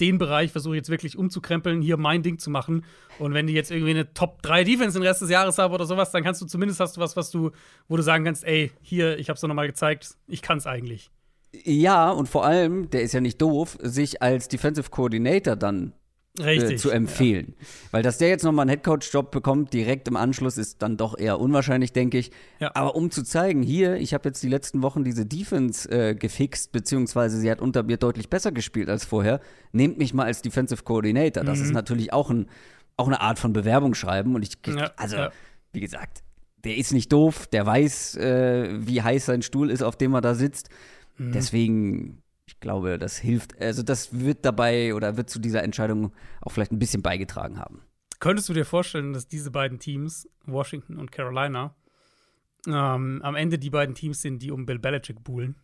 [0.00, 2.84] den Bereich versuche ich jetzt wirklich umzukrempeln, hier mein Ding zu machen.
[3.18, 5.84] Und wenn die jetzt irgendwie eine Top 3 Defense den Rest des Jahres haben oder
[5.84, 7.50] sowas, dann kannst du zumindest hast du was, was du,
[7.86, 11.10] wo du sagen kannst, ey, hier, ich hab's doch nochmal gezeigt, ich kann's eigentlich.
[11.52, 15.92] Ja, und vor allem, der ist ja nicht doof, sich als Defensive Coordinator dann
[16.38, 17.54] äh, zu empfehlen.
[17.58, 17.66] Ja.
[17.92, 21.40] Weil dass der jetzt nochmal einen Headcoach-Job bekommt, direkt im Anschluss, ist dann doch eher
[21.40, 22.30] unwahrscheinlich, denke ich.
[22.60, 22.70] Ja.
[22.74, 26.72] Aber um zu zeigen, hier, ich habe jetzt die letzten Wochen diese Defense äh, gefixt,
[26.72, 29.40] beziehungsweise sie hat unter mir deutlich besser gespielt als vorher,
[29.72, 31.42] nehmt mich mal als Defensive Coordinator.
[31.44, 31.64] Das mhm.
[31.64, 32.46] ist natürlich auch, ein,
[32.96, 34.34] auch eine Art von Bewerbung schreiben.
[34.34, 34.92] Und ich, ja.
[34.96, 35.16] also,
[35.72, 36.22] wie gesagt,
[36.64, 40.20] der ist nicht doof, der weiß, äh, wie heiß sein Stuhl ist, auf dem er
[40.20, 40.68] da sitzt.
[41.16, 41.32] Mhm.
[41.32, 42.22] Deswegen
[42.60, 46.78] glaube, das hilft, also das wird dabei oder wird zu dieser Entscheidung auch vielleicht ein
[46.78, 47.82] bisschen beigetragen haben.
[48.20, 51.74] Könntest du dir vorstellen, dass diese beiden Teams, Washington und Carolina,
[52.66, 55.56] ähm, am Ende die beiden Teams sind, die um Bill Belichick buhlen?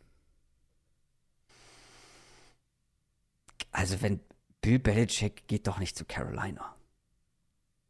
[3.72, 4.20] Also, wenn
[4.62, 6.74] Bill Belichick geht doch nicht zu Carolina.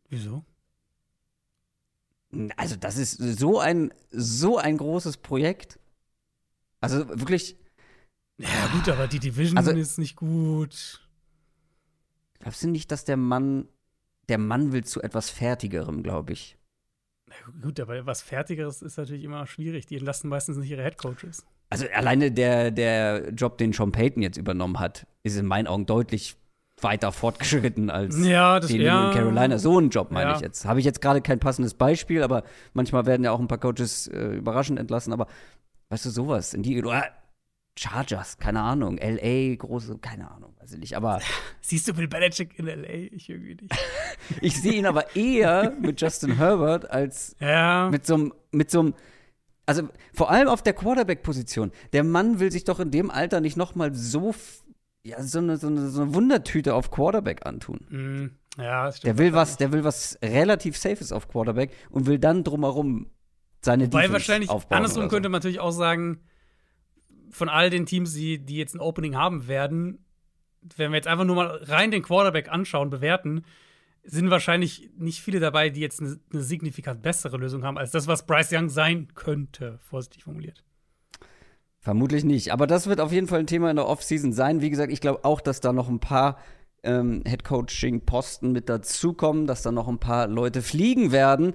[0.09, 0.45] Wieso?
[2.57, 5.79] Also, das ist so ein, so ein großes Projekt.
[6.81, 7.57] Also wirklich,
[8.39, 11.01] ja, gut, aber die Division also, ist nicht gut.
[12.39, 13.69] Glaubst du nicht, dass der Mann,
[14.29, 16.59] der Mann will zu etwas Fertigerem, glaube ich?
[17.29, 19.87] Na gut, aber was Fertigeres ist natürlich immer schwierig.
[19.87, 21.45] Die entlasten meistens nicht ihre Headcoaches.
[21.71, 25.87] Also alleine der, der Job, den Sean Payton jetzt übernommen hat, ist in meinen Augen
[25.87, 26.37] deutlich
[26.81, 29.09] weiter fortgeschritten als ja, das, den ja.
[29.09, 29.59] in Carolina.
[29.59, 30.37] So einen Job meine ja.
[30.37, 30.67] ich jetzt.
[30.67, 32.45] Habe ich jetzt gerade kein passendes Beispiel, aber
[32.75, 35.13] manchmal werden ja auch ein paar Coaches äh, überraschend entlassen.
[35.13, 35.27] Aber
[35.89, 36.81] weißt du, sowas in die.
[37.79, 41.21] Chargers, keine Ahnung, LA, große, keine Ahnung, weiß ich nicht, aber.
[41.61, 43.13] Siehst du Bill Belichick in LA?
[43.13, 43.75] Ich irgendwie nicht.
[44.41, 47.91] ich sehe ihn aber eher mit Justin Herbert als ja.
[47.91, 48.95] mit so einem, mit so einem,
[49.67, 51.71] also vor allem auf der Quarterback-Position.
[51.93, 54.35] Der Mann will sich doch in dem Alter nicht nochmal so,
[55.05, 57.81] ja, so eine, so eine, so eine Wundertüte auf Quarterback antun.
[57.91, 59.19] Mm, ja, das stimmt.
[59.19, 63.11] Der will was, der will was relativ Safes auf Quarterback und will dann drumherum
[63.61, 65.09] seine Wobei Defense wahrscheinlich, andersrum so.
[65.09, 66.23] könnte man natürlich auch sagen,
[67.31, 70.05] von all den Teams, die, die jetzt ein Opening haben werden,
[70.77, 73.45] wenn wir jetzt einfach nur mal rein den Quarterback anschauen, bewerten,
[74.03, 78.07] sind wahrscheinlich nicht viele dabei, die jetzt eine, eine signifikant bessere Lösung haben, als das,
[78.07, 80.63] was Bryce Young sein könnte, vorsichtig formuliert.
[81.81, 82.53] Vermutlich nicht.
[82.53, 84.61] Aber das wird auf jeden Fall ein Thema in der Offseason sein.
[84.61, 86.39] Wie gesagt, ich glaube auch, dass da noch ein paar
[86.83, 91.53] ähm, Headcoaching-Posten mit dazukommen, dass da noch ein paar Leute fliegen werden.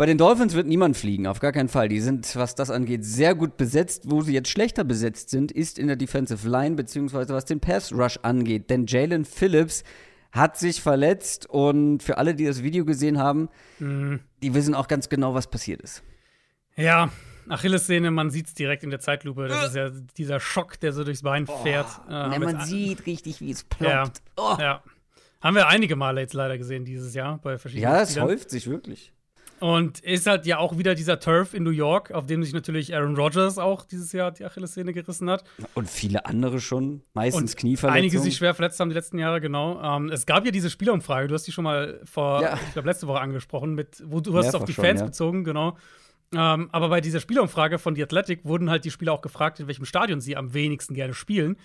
[0.00, 1.90] Bei den Dolphins wird niemand fliegen, auf gar keinen Fall.
[1.90, 4.04] Die sind, was das angeht, sehr gut besetzt.
[4.06, 7.92] Wo sie jetzt schlechter besetzt sind, ist in der Defensive Line, beziehungsweise was den Pass
[7.92, 8.70] Rush angeht.
[8.70, 9.84] Denn Jalen Phillips
[10.32, 14.20] hat sich verletzt und für alle, die das Video gesehen haben, mhm.
[14.42, 16.02] die wissen auch ganz genau, was passiert ist.
[16.76, 17.10] Ja,
[17.50, 19.48] Achillessehne, man sieht es direkt in der Zeitlupe.
[19.48, 21.88] Das ist ja dieser Schock, der so durchs Bein oh, fährt.
[22.08, 24.22] Äh, man sieht richtig, wie es ploppt.
[24.38, 24.56] Ja, oh.
[24.58, 24.82] ja.
[25.42, 28.66] Haben wir einige Male jetzt leider gesehen dieses Jahr bei verschiedenen Ja, es häuft sich
[28.66, 29.12] wirklich.
[29.60, 32.94] Und ist halt ja auch wieder dieser Turf in New York, auf dem sich natürlich
[32.94, 35.44] Aaron Rodgers auch dieses Jahr die Achillessehne gerissen hat.
[35.74, 38.04] Und viele andere schon, meistens Knieverletzungen.
[38.04, 39.80] Einige sich schwer verletzt haben die letzten Jahre, genau.
[39.82, 42.58] Ähm, es gab ja diese Spielerumfrage, du hast die schon mal vor, ja.
[42.66, 45.04] ich glaube, letzte Woche angesprochen, mit, wo du hast es auf die Fans schon, ja.
[45.04, 45.76] bezogen, genau.
[46.32, 49.66] Ähm, aber bei dieser Spielerumfrage von The Athletic wurden halt die Spieler auch gefragt, in
[49.66, 51.56] welchem Stadion sie am wenigsten gerne spielen.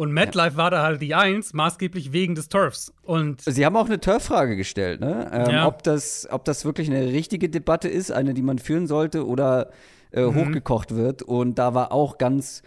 [0.00, 0.56] Und MetLife ja.
[0.56, 2.94] war da halt die Eins, maßgeblich wegen des Turfs.
[3.02, 5.30] Und Sie haben auch eine Turf-Frage gestellt, ne?
[5.30, 5.66] Ähm, ja.
[5.66, 9.68] ob, das, ob das wirklich eine richtige Debatte ist, eine, die man führen sollte oder
[10.10, 10.36] äh, mhm.
[10.36, 11.20] hochgekocht wird.
[11.20, 12.62] Und da war auch ganz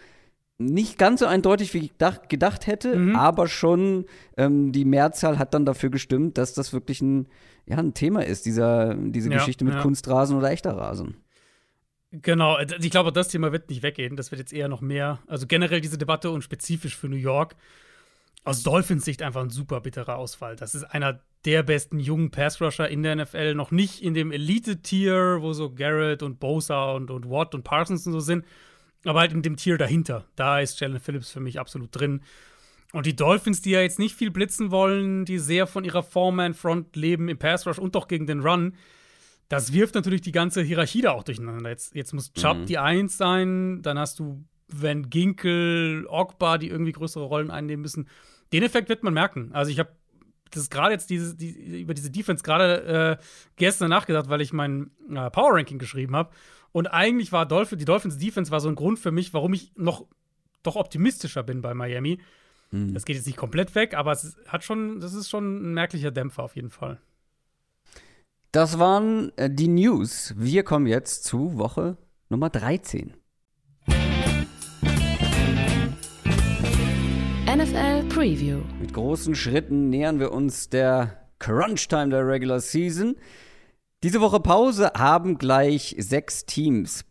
[0.58, 3.16] nicht ganz so eindeutig, wie ich gedacht, gedacht hätte, mhm.
[3.16, 4.04] aber schon
[4.36, 7.26] ähm, die Mehrzahl hat dann dafür gestimmt, dass das wirklich ein,
[7.66, 11.16] ja, ein Thema ist, dieser, diese ja, Geschichte mit Kunstrasen oder echter Rasen.
[12.22, 14.16] Genau, äh, ich glaube, das Thema wird nicht weggehen.
[14.16, 15.18] Das wird jetzt eher noch mehr.
[15.26, 17.56] Also generell diese Debatte und spezifisch für New York.
[18.44, 20.54] Aus Dolphins Sicht einfach ein super bitterer Ausfall.
[20.56, 23.54] Das ist einer der besten jungen Pass-Rusher in der NFL.
[23.54, 28.06] Noch nicht in dem Elite-Tier, wo so Garrett und Bosa und, und Watt und Parsons
[28.06, 28.44] und so sind.
[29.04, 30.24] Aber halt in dem Tier dahinter.
[30.36, 32.22] Da ist Jalen Phillips für mich absolut drin.
[32.92, 36.96] Und die Dolphins, die ja jetzt nicht viel blitzen wollen, die sehr von ihrer Four-Man-Front
[36.96, 38.74] leben im Pass-Rush und doch gegen den Run,
[39.48, 41.70] das wirft natürlich die ganze Hierarchie da auch durcheinander.
[41.70, 42.66] Jetzt, jetzt muss Chubb mhm.
[42.66, 48.08] die Eins sein, dann hast du Van Ginkel, Ogba, die irgendwie größere Rollen einnehmen müssen.
[48.52, 49.50] Den Effekt wird man merken.
[49.52, 49.90] Also ich habe
[50.50, 53.24] das gerade jetzt diese, die, über diese Defense gerade äh,
[53.56, 56.30] gestern nachgedacht, weil ich mein äh, Power Ranking geschrieben habe.
[56.72, 59.72] Und eigentlich war Dolphin, die Dolphins Defense war so ein Grund für mich, warum ich
[59.76, 60.06] noch
[60.62, 62.18] doch optimistischer bin bei Miami.
[62.70, 62.94] Mhm.
[62.94, 66.10] Das geht jetzt nicht komplett weg, aber es hat schon, das ist schon ein merklicher
[66.10, 66.98] Dämpfer auf jeden Fall
[68.54, 70.32] Das waren äh, die News.
[70.36, 71.96] Wir kommen jetzt zu Woche
[72.28, 73.12] Nummer 13.
[77.48, 78.60] NFL Preview.
[78.78, 83.16] Mit großen Schritten nähern wir uns der Crunch Time der Regular Season.
[84.04, 87.04] Diese Woche Pause haben gleich sechs Teams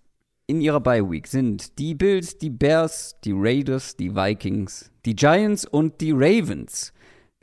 [0.48, 5.66] in ihrer Bye Week sind die Bills, die Bears, die Raiders, die Vikings, die Giants
[5.66, 6.94] und die Ravens.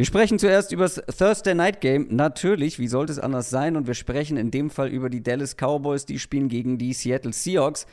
[0.00, 2.06] Wir sprechen zuerst über das Thursday Night Game.
[2.08, 3.76] Natürlich, wie sollte es anders sein?
[3.76, 7.34] Und wir sprechen in dem Fall über die Dallas Cowboys, die spielen gegen die Seattle
[7.34, 7.86] Seahawks.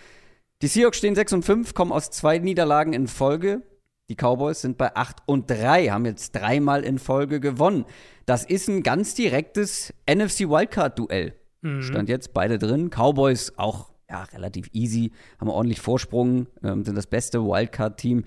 [0.62, 3.62] Die Seahawks stehen 6 und 5, kommen aus zwei Niederlagen in Folge.
[4.10, 7.84] Die Cowboys sind bei 8 und 3, haben jetzt dreimal in Folge gewonnen.
[8.26, 11.34] Das ist ein ganz direktes NFC Wildcard-Duell.
[11.62, 11.82] Mhm.
[11.82, 12.90] Stand jetzt beide drin.
[12.90, 18.24] Cowboys auch ja, relativ easy, haben ordentlich Vorsprung, ähm, sind das beste Wildcard-Team.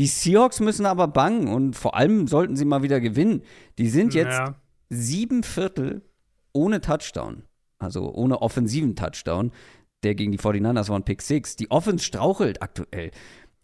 [0.00, 3.42] Die Seahawks müssen aber bangen und vor allem sollten sie mal wieder gewinnen.
[3.76, 4.54] Die sind jetzt ja.
[4.88, 6.00] sieben Viertel
[6.54, 7.42] ohne Touchdown,
[7.78, 9.52] also ohne offensiven Touchdown.
[10.02, 11.56] Der gegen die 49ers war ein Pick 6.
[11.56, 13.10] Die Offense strauchelt aktuell.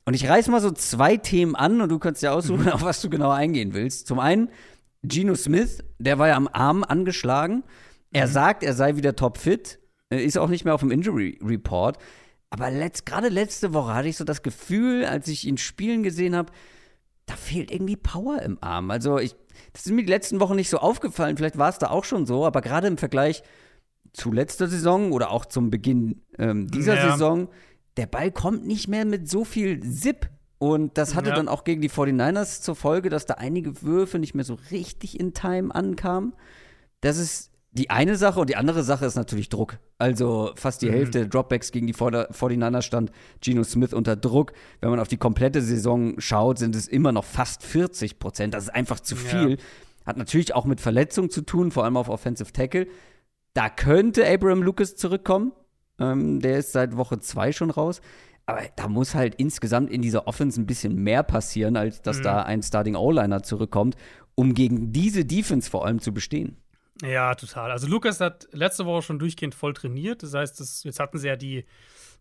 [0.04, 2.68] Und ich reiß mal so zwei Themen an und du kannst ja aussuchen, mhm.
[2.72, 4.06] auf was du genau eingehen willst.
[4.06, 4.50] Zum einen,
[5.02, 7.64] Geno Smith, der war ja am Arm angeschlagen.
[8.12, 8.32] Er mhm.
[8.32, 9.78] sagt, er sei wieder topfit.
[10.10, 11.96] Ist auch nicht mehr auf dem Injury Report.
[12.50, 16.36] Aber letzt, gerade letzte Woche hatte ich so das Gefühl, als ich ihn spielen gesehen
[16.36, 16.52] habe,
[17.26, 18.90] da fehlt irgendwie Power im Arm.
[18.90, 19.34] Also ich,
[19.72, 21.36] das ist mir die letzten Wochen nicht so aufgefallen.
[21.36, 23.42] Vielleicht war es da auch schon so, aber gerade im Vergleich
[24.12, 27.12] zu letzter Saison oder auch zum Beginn ähm, dieser ja.
[27.12, 27.48] Saison,
[27.96, 30.30] der Ball kommt nicht mehr mit so viel Zip.
[30.58, 31.36] Und das hatte ja.
[31.36, 35.20] dann auch gegen die 49ers zur Folge, dass da einige Würfe nicht mehr so richtig
[35.20, 36.32] in Time ankamen.
[37.02, 39.78] Das ist die eine Sache und die andere Sache ist natürlich Druck.
[39.98, 40.94] Also fast die mhm.
[40.94, 44.52] Hälfte der Dropbacks gegen die 49ers stand Geno Smith unter Druck.
[44.80, 48.54] Wenn man auf die komplette Saison schaut, sind es immer noch fast 40 Prozent.
[48.54, 49.50] Das ist einfach zu viel.
[49.52, 49.56] Ja.
[50.06, 52.86] Hat natürlich auch mit Verletzungen zu tun, vor allem auf Offensive Tackle.
[53.54, 55.52] Da könnte Abraham Lucas zurückkommen.
[55.98, 58.00] Ähm, der ist seit Woche zwei schon raus.
[58.46, 62.22] Aber da muss halt insgesamt in dieser Offense ein bisschen mehr passieren, als dass mhm.
[62.22, 63.96] da ein Starting O-Liner zurückkommt,
[64.36, 66.56] um gegen diese Defense vor allem zu bestehen.
[67.02, 67.70] Ja, total.
[67.70, 70.22] Also Lukas hat letzte Woche schon durchgehend voll trainiert.
[70.22, 71.64] Das heißt, das, jetzt hatten sie ja die,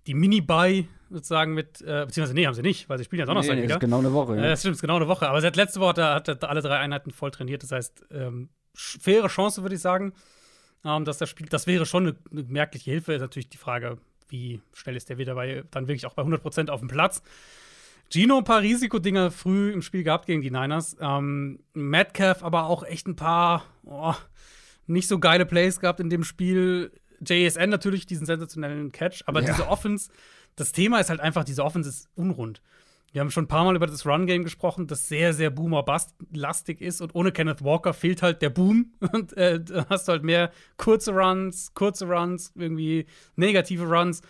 [0.08, 3.56] die Mini-Buy sozusagen mit, äh, beziehungsweise nee, haben sie nicht, weil sie spielen ja Donnerstag
[3.56, 3.76] nee, wieder.
[3.76, 4.36] Das ist genau eine Woche.
[4.36, 4.44] Ja.
[4.44, 5.30] Äh, das stimmt, ist genau eine Woche.
[5.30, 7.64] Aber seit letzte Woche hat er, hat er alle drei Einheiten voll trainiert.
[7.64, 10.14] Das heißt, ähm, faire Chance, würde ich sagen,
[10.84, 13.14] ähm, dass das Spiel, das wäre schon eine, eine, merkliche Hilfe.
[13.14, 16.70] Ist natürlich die Frage, wie schnell ist der wieder bei, dann wirklich auch bei 100%
[16.70, 17.24] auf dem Platz.
[18.12, 20.96] Gino ein paar Risikodinger früh im Spiel gehabt gegen die Niners.
[21.00, 24.14] Ähm, Metcalf aber auch echt ein paar, oh,
[24.88, 26.92] nicht so geile Plays gehabt in dem Spiel.
[27.26, 29.52] JSN natürlich diesen sensationellen Catch, aber ja.
[29.52, 30.12] diese Offense,
[30.56, 32.62] das Thema ist halt einfach, diese Offense ist unrund.
[33.16, 37.00] Wir haben schon ein paar Mal über das Run-Game gesprochen, das sehr, sehr Boomer-Bust-lastig ist
[37.00, 40.52] und ohne Kenneth Walker fehlt halt der Boom und äh, da hast du halt mehr
[40.76, 43.06] kurze Runs, kurze Runs, irgendwie
[43.38, 44.22] negative Runs.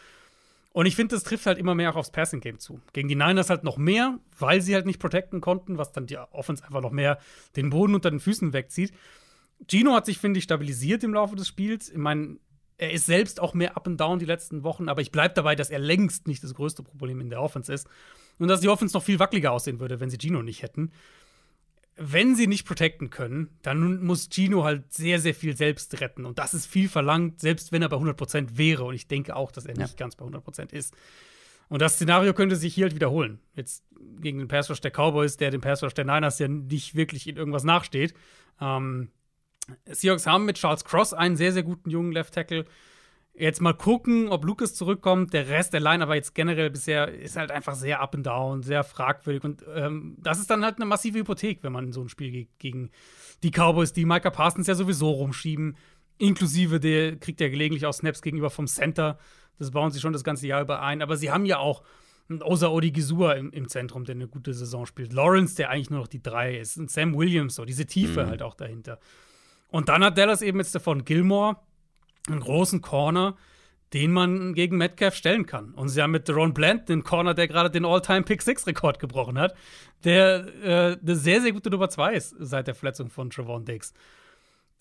[0.72, 2.80] Und ich finde, das trifft halt immer mehr auch aufs Passing-Game zu.
[2.94, 6.18] Gegen die Niners halt noch mehr, weil sie halt nicht protecten konnten, was dann die
[6.18, 7.18] Offense einfach noch mehr
[7.56, 8.92] den Boden unter den Füßen wegzieht.
[9.68, 11.90] Gino hat sich, finde ich, stabilisiert im Laufe des Spiels.
[11.90, 12.38] Ich meine,
[12.78, 15.56] er ist selbst auch mehr up and down die letzten Wochen, aber ich bleibe dabei,
[15.56, 17.88] dass er längst nicht das größte Problem in der Offense ist.
[18.38, 20.92] Und dass die Offense noch viel wackeliger aussehen würde, wenn sie Gino nicht hätten.
[21.96, 26.26] Wenn sie nicht protecten können, dann muss Gino halt sehr, sehr viel selbst retten.
[26.26, 28.84] Und das ist viel verlangt, selbst wenn er bei 100% wäre.
[28.84, 30.94] Und ich denke auch, dass er nicht ganz bei 100% ist.
[31.70, 33.40] Und das Szenario könnte sich hier halt wiederholen.
[33.56, 33.86] Jetzt
[34.20, 37.64] gegen den Pass der Cowboys, der dem Pass der Niners ja nicht wirklich in irgendwas
[37.64, 38.14] nachsteht.
[38.60, 39.10] Ähm,
[39.86, 42.66] Seahawks haben mit Charles Cross einen sehr, sehr guten jungen Left Tackle.
[43.38, 45.34] Jetzt mal gucken, ob Lucas zurückkommt.
[45.34, 48.64] Der Rest der Line aber jetzt generell bisher ist halt einfach sehr up and down,
[48.64, 49.44] sehr fragwürdig.
[49.44, 52.48] Und ähm, das ist dann halt eine massive Hypothek, wenn man so ein Spiel ge
[52.60, 52.92] gegen
[53.44, 55.76] die Cowboys, die Micah Parsons ja sowieso rumschieben.
[56.18, 59.18] Inklusive der kriegt ja gelegentlich auch Snaps gegenüber vom Center.
[59.60, 61.02] Das bauen sie schon das ganze Jahr über ein.
[61.02, 61.84] Aber sie haben ja auch
[62.30, 65.12] einen Osa Odigizua im, im Zentrum, der eine gute Saison spielt.
[65.12, 66.78] Lawrence, der eigentlich nur noch die drei ist.
[66.78, 68.30] Und Sam Williams, so diese Tiefe mhm.
[68.30, 69.00] halt auch dahinter.
[69.76, 71.58] Und dann hat Dallas eben jetzt davon Gilmore,
[72.30, 73.36] einen großen Corner,
[73.92, 75.74] den man gegen Metcalf stellen kann.
[75.74, 79.54] Und sie haben mit Deron Bland den Corner, der gerade den All-Time-Pick-6-Rekord gebrochen hat,
[80.06, 83.94] der äh, eine sehr, sehr gute Nummer 2 ist seit der Verletzung von Trevon Diggs.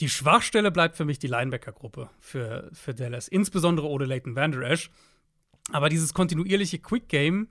[0.01, 4.93] Die Schwachstelle bleibt für mich die Linebacker-Gruppe für, für Dallas, insbesondere ohne Leighton Vander Esch.
[5.73, 7.49] Aber dieses kontinuierliche Quick-Game,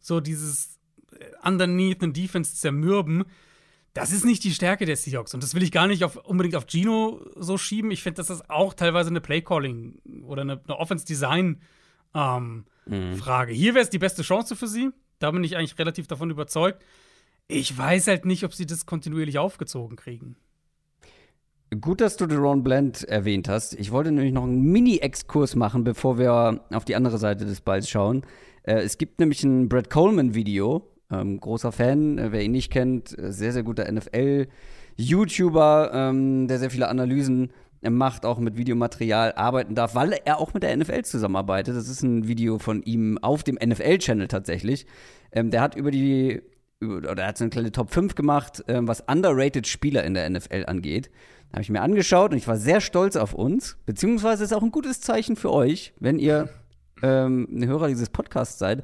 [0.00, 0.78] so dieses
[1.12, 3.26] äh, underneath and Defense zermürben,
[4.00, 5.34] das ist nicht die Stärke der Seahawks.
[5.34, 7.90] Und das will ich gar nicht auf, unbedingt auf Gino so schieben.
[7.90, 11.62] Ich finde, das ist auch teilweise eine Play-Calling oder eine, eine Offense-Design-Frage.
[12.14, 13.48] Ähm, mhm.
[13.48, 14.90] Hier wäre es die beste Chance für sie.
[15.18, 16.82] Da bin ich eigentlich relativ davon überzeugt.
[17.48, 20.36] Ich weiß halt nicht, ob sie das kontinuierlich aufgezogen kriegen.
[21.80, 23.74] Gut, dass du Deron Blend erwähnt hast.
[23.74, 27.90] Ich wollte nämlich noch einen Mini-Exkurs machen, bevor wir auf die andere Seite des Balls
[27.90, 28.24] schauen.
[28.62, 30.86] Äh, es gibt nämlich ein Brad Coleman-Video.
[31.10, 36.58] Ähm, großer Fan, äh, wer ihn nicht kennt, äh, sehr, sehr guter NFL-YouTuber, ähm, der
[36.58, 37.50] sehr viele Analysen
[37.82, 41.76] macht, auch mit Videomaterial arbeiten darf, weil er auch mit der NFL zusammenarbeitet.
[41.76, 44.86] Das ist ein Video von ihm auf dem NFL-Channel tatsächlich.
[45.32, 46.42] Ähm, der hat über die,
[46.82, 50.28] oder er hat so eine kleine Top 5 gemacht, ähm, was underrated Spieler in der
[50.28, 51.10] NFL angeht.
[51.52, 53.78] Habe ich mir angeschaut und ich war sehr stolz auf uns.
[53.86, 56.50] Beziehungsweise ist auch ein gutes Zeichen für euch, wenn ihr
[57.02, 58.82] ähm, Hörer dieses Podcasts seid, äh,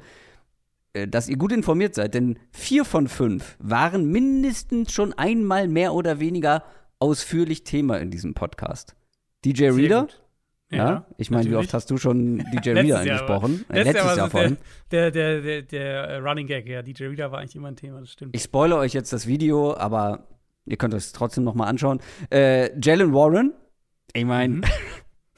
[1.07, 2.13] dass ihr gut informiert seid.
[2.13, 6.63] Denn vier von fünf waren mindestens schon einmal mehr oder weniger
[6.99, 8.95] ausführlich Thema in diesem Podcast.
[9.43, 10.07] DJ Reader.
[10.71, 13.65] Ja, ja, ich meine, wie oft hast du schon DJ Reader angesprochen?
[13.69, 14.57] Jahr, äh, letztes, Jahr, vor allem.
[14.91, 18.11] Der, der, der, der, Running Gag, ja, DJ Reader war eigentlich immer ein Thema, das
[18.11, 18.35] stimmt.
[18.35, 20.27] Ich spoilere euch jetzt das Video, aber
[20.65, 21.99] Ihr könnt es trotzdem noch mal anschauen.
[22.31, 23.53] Äh, Jalen Warren,
[24.13, 24.63] ich meine, mhm.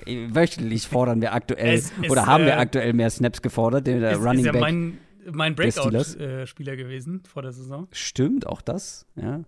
[0.35, 4.15] wöchentlich fordern wir aktuell es, es, oder haben äh, wir aktuell mehr Snaps gefordert, der
[4.15, 4.61] Running ist ja Back.
[4.61, 4.97] Mein,
[5.31, 7.87] mein Breakout-Spieler gewesen vor der Saison.
[7.91, 9.41] Stimmt, auch das, ja.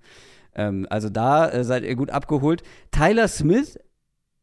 [0.56, 2.64] Ähm, also da äh, seid ihr gut abgeholt.
[2.92, 3.78] Tyler Smith,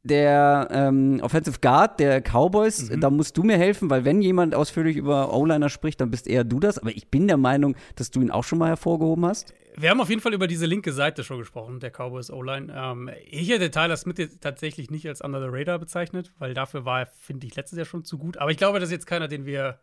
[0.02, 3.00] der ähm, Offensive Guard der Cowboys, mhm.
[3.00, 6.44] da musst du mir helfen, weil wenn jemand ausführlich über O-Liner spricht, dann bist eher
[6.44, 6.78] du das.
[6.78, 9.52] Aber ich bin der Meinung, dass du ihn auch schon mal hervorgehoben hast.
[9.78, 12.72] Wir haben auf jeden Fall über diese linke Seite schon gesprochen, der Cowboys O-Line.
[12.74, 16.84] Ähm, ich hätte Tyler Smith jetzt tatsächlich nicht als Under the Radar bezeichnet, weil dafür
[16.86, 18.38] war er, finde ich, letztes Jahr schon zu gut.
[18.38, 19.80] Aber ich glaube, das ist jetzt keiner, den wir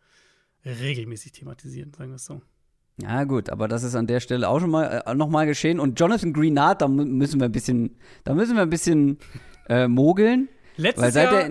[0.64, 2.40] regelmäßig thematisieren, sagen wir es so.
[3.02, 5.80] Ja, gut, aber das ist an der Stelle auch schon mal äh, noch mal geschehen.
[5.80, 9.18] Und Jonathan Greenard, da müssen wir ein bisschen, da müssen wir ein bisschen
[9.68, 10.48] äh, mogeln.
[10.76, 11.48] Letztes Jahr,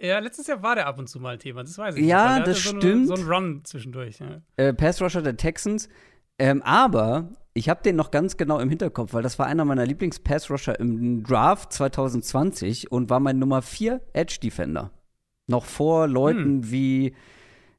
[0.00, 2.04] ja, letztes Jahr war der ab und zu mal ein Thema, das weiß ich.
[2.04, 2.84] Ja, das so stimmt.
[2.84, 4.18] Eine, so ein Run zwischendurch.
[4.18, 4.42] Ja.
[4.56, 5.88] Äh, Pass Rusher der Texans.
[6.38, 9.86] Ähm, aber ich habe den noch ganz genau im Hinterkopf, weil das war einer meiner
[9.86, 14.90] Lieblings-Pass-Rusher im Draft 2020 und war mein Nummer 4 Edge-Defender.
[15.46, 16.70] Noch vor Leuten hm.
[16.70, 17.14] wie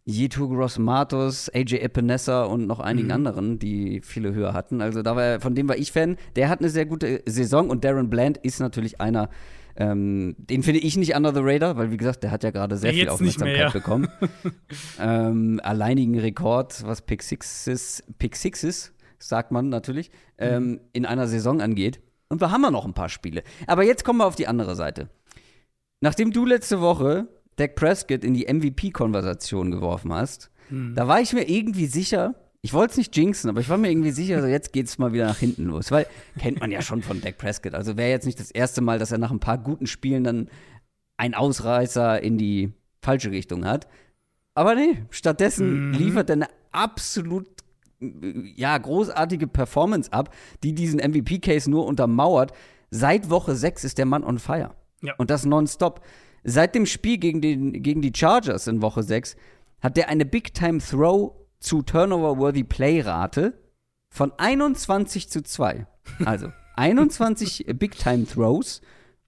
[0.06, 3.14] Yetu Gross Matos, AJ Epinesa und noch einigen mhm.
[3.14, 4.82] anderen, die viele höher hatten.
[4.82, 6.18] Also da war, von dem war ich Fan.
[6.36, 9.30] Der hat eine sehr gute Saison und Darren Bland ist natürlich einer,
[9.76, 12.78] ähm, den finde ich nicht under the radar, weil wie gesagt, der hat ja gerade
[12.78, 13.72] sehr Jetzt viel Aufmerksamkeit mehr, ja.
[13.72, 14.08] bekommen.
[15.00, 20.80] ähm, alleinigen Rekord, was Pick Sixes, Pick Sixes, sagt man natürlich, ähm, mhm.
[20.94, 22.00] in einer Saison angeht.
[22.30, 23.44] Und wir haben ja noch ein paar Spiele.
[23.66, 25.10] Aber jetzt kommen wir auf die andere Seite.
[26.00, 30.96] Nachdem du letzte Woche Dak Prescott in die MVP-Konversation geworfen hast, mhm.
[30.96, 33.92] da war ich mir irgendwie sicher, ich wollte es nicht jinxen, aber ich war mir
[33.92, 35.92] irgendwie sicher, also jetzt geht es mal wieder nach hinten los.
[35.92, 36.08] Weil
[36.40, 37.76] kennt man ja schon von Dak Prescott.
[37.76, 40.50] Also wäre jetzt nicht das erste Mal, dass er nach ein paar guten Spielen dann
[41.16, 43.88] einen Ausreißer in die falsche Richtung hat.
[44.56, 45.94] Aber nee, stattdessen mhm.
[45.94, 47.48] liefert er eine absolut
[48.00, 52.52] ja, großartige Performance ab, die diesen MVP-Case nur untermauert.
[52.90, 54.72] Seit Woche 6 ist der Mann on fire.
[55.02, 55.14] Ja.
[55.18, 56.02] Und das nonstop.
[56.48, 59.36] Seit dem Spiel gegen, den, gegen die Chargers in Woche 6
[59.82, 63.60] hat der eine Big-Time-Throw zu Turnover-Worthy Play-Rate
[64.10, 65.88] von 21 zu 2.
[66.24, 68.82] Also 21 Big-Time-Throws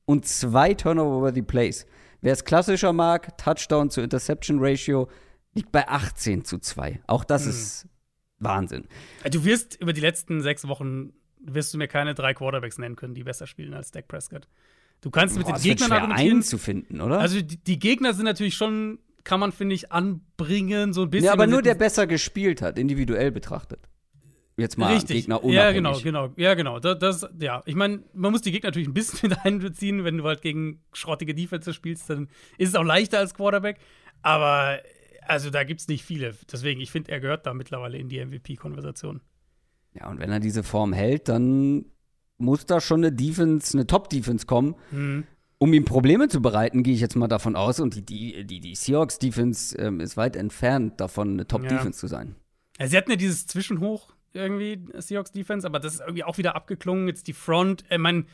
[0.06, 1.88] und zwei Turnover-Worthy Plays.
[2.22, 5.10] Wer es klassischer mag, Touchdown zu Interception-Ratio
[5.56, 7.02] liegt bei 18 zu 2.
[7.08, 7.50] Auch das hm.
[7.50, 7.88] ist
[8.38, 8.88] Wahnsinn.
[9.32, 13.16] Du wirst über die letzten sechs Wochen wirst du mir keine drei Quarterbacks nennen können,
[13.16, 14.48] die besser spielen als Dak Prescott.
[15.02, 16.42] Du kannst Boah, mit den Gegnern argumentieren.
[16.42, 17.20] zu finden, oder?
[17.20, 21.26] Also die, die Gegner sind natürlich schon kann man, finde ich, anbringen, so ein bisschen.
[21.26, 23.90] Ja, aber nur der besser gespielt hat, individuell betrachtet.
[24.56, 25.18] Jetzt mal Richtig.
[25.18, 25.56] Gegner unabhängig.
[25.56, 26.34] Ja, genau, genau.
[26.38, 26.80] Ja, genau.
[26.80, 30.04] Das, das, ja, ich meine, man muss die Gegner natürlich ein bisschen mit einbeziehen.
[30.06, 33.80] Wenn du halt gegen schrottige Defense spielst, dann ist es auch leichter als Quarterback.
[34.22, 34.80] Aber
[35.28, 36.34] also da gibt es nicht viele.
[36.52, 39.22] Deswegen, ich finde, er gehört da mittlerweile in die MVP-Konversation.
[39.94, 41.86] Ja, und wenn er diese Form hält, dann
[42.38, 44.76] muss da schon eine Defense, eine Top-Defense kommen.
[44.92, 45.26] Mhm
[45.60, 47.80] um ihm Probleme zu bereiten, gehe ich jetzt mal davon aus.
[47.80, 52.02] Und die, die, die, die Seahawks-Defense ähm, ist weit entfernt davon, eine Top-Defense ja.
[52.02, 52.36] zu sein.
[52.80, 57.08] Ja, sie hatten ja dieses Zwischenhoch irgendwie, Seahawks-Defense, aber das ist irgendwie auch wieder abgeklungen.
[57.08, 57.86] Jetzt die Front.
[57.90, 58.26] Ich meine,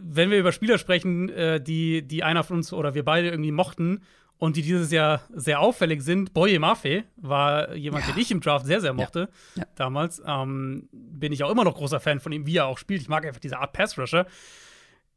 [0.00, 3.52] wenn wir über Spieler sprechen, äh, die, die einer von uns oder wir beide irgendwie
[3.52, 4.02] mochten
[4.40, 8.14] und die dieses Jahr sehr auffällig sind, Boye Mafe war jemand, ja.
[8.14, 9.64] den ich im Draft sehr, sehr mochte ja.
[9.74, 10.22] damals.
[10.26, 13.02] Ähm, bin ich auch immer noch großer Fan von ihm, wie er auch spielt.
[13.02, 14.26] Ich mag einfach diese Art Pass-Rusher.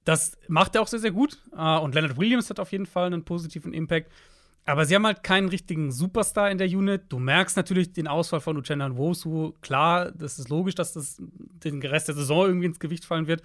[0.03, 1.39] Das macht er auch sehr, sehr gut.
[1.53, 4.11] Uh, und Leonard Williams hat auf jeden Fall einen positiven Impact.
[4.65, 7.03] Aber sie haben halt keinen richtigen Superstar in der Unit.
[7.07, 9.53] Du merkst natürlich den Ausfall von Uchenna Wosu.
[9.61, 11.21] Klar, das ist logisch, dass das
[11.63, 13.41] den Rest der Saison irgendwie ins Gewicht fallen wird.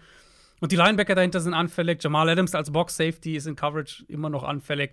[0.59, 2.03] Und die Linebacker dahinter sind anfällig.
[2.03, 4.91] Jamal Adams als Box-Safety ist in Coverage immer noch anfällig.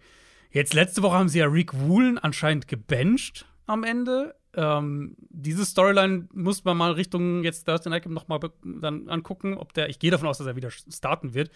[0.55, 3.45] Jetzt letzte Woche haben sie ja Rick Woolen anscheinend gebencht.
[3.65, 4.35] am Ende.
[4.53, 9.73] Ähm, diese Storyline muss man mal Richtung jetzt Thursday Night noch mal dann angucken, ob
[9.73, 11.51] der, ich gehe davon aus, dass er wieder starten wird.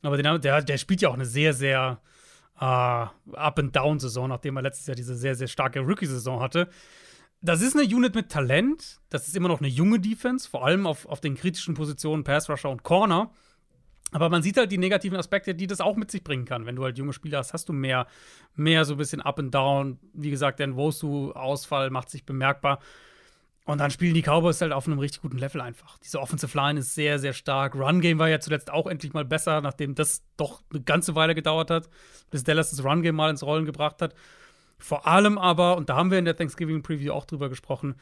[0.00, 2.00] Aber den, der, der spielt ja auch eine sehr, sehr
[2.58, 6.70] äh, Up-and-Down-Saison, nachdem er letztes Jahr diese sehr, sehr starke Rookie-Saison hatte.
[7.42, 8.98] Das ist eine Unit mit Talent.
[9.10, 12.48] Das ist immer noch eine junge Defense, vor allem auf, auf den kritischen Positionen Pass
[12.48, 13.30] Rusher und Corner.
[14.12, 16.64] Aber man sieht halt die negativen Aspekte, die das auch mit sich bringen kann.
[16.64, 18.06] Wenn du halt junge Spieler hast, hast du mehr,
[18.54, 19.98] mehr so ein bisschen Up and Down.
[20.14, 22.78] Wie gesagt, der Wosu-Ausfall macht sich bemerkbar.
[23.66, 25.98] Und dann spielen die Cowboys halt auf einem richtig guten Level einfach.
[25.98, 27.74] Diese Offensive Line ist sehr, sehr stark.
[27.74, 31.70] Run-Game war ja zuletzt auch endlich mal besser, nachdem das doch eine ganze Weile gedauert
[31.70, 31.90] hat,
[32.30, 34.14] bis Dallas das Run-Game mal ins Rollen gebracht hat.
[34.78, 37.96] Vor allem aber, und da haben wir in der Thanksgiving Preview auch drüber gesprochen,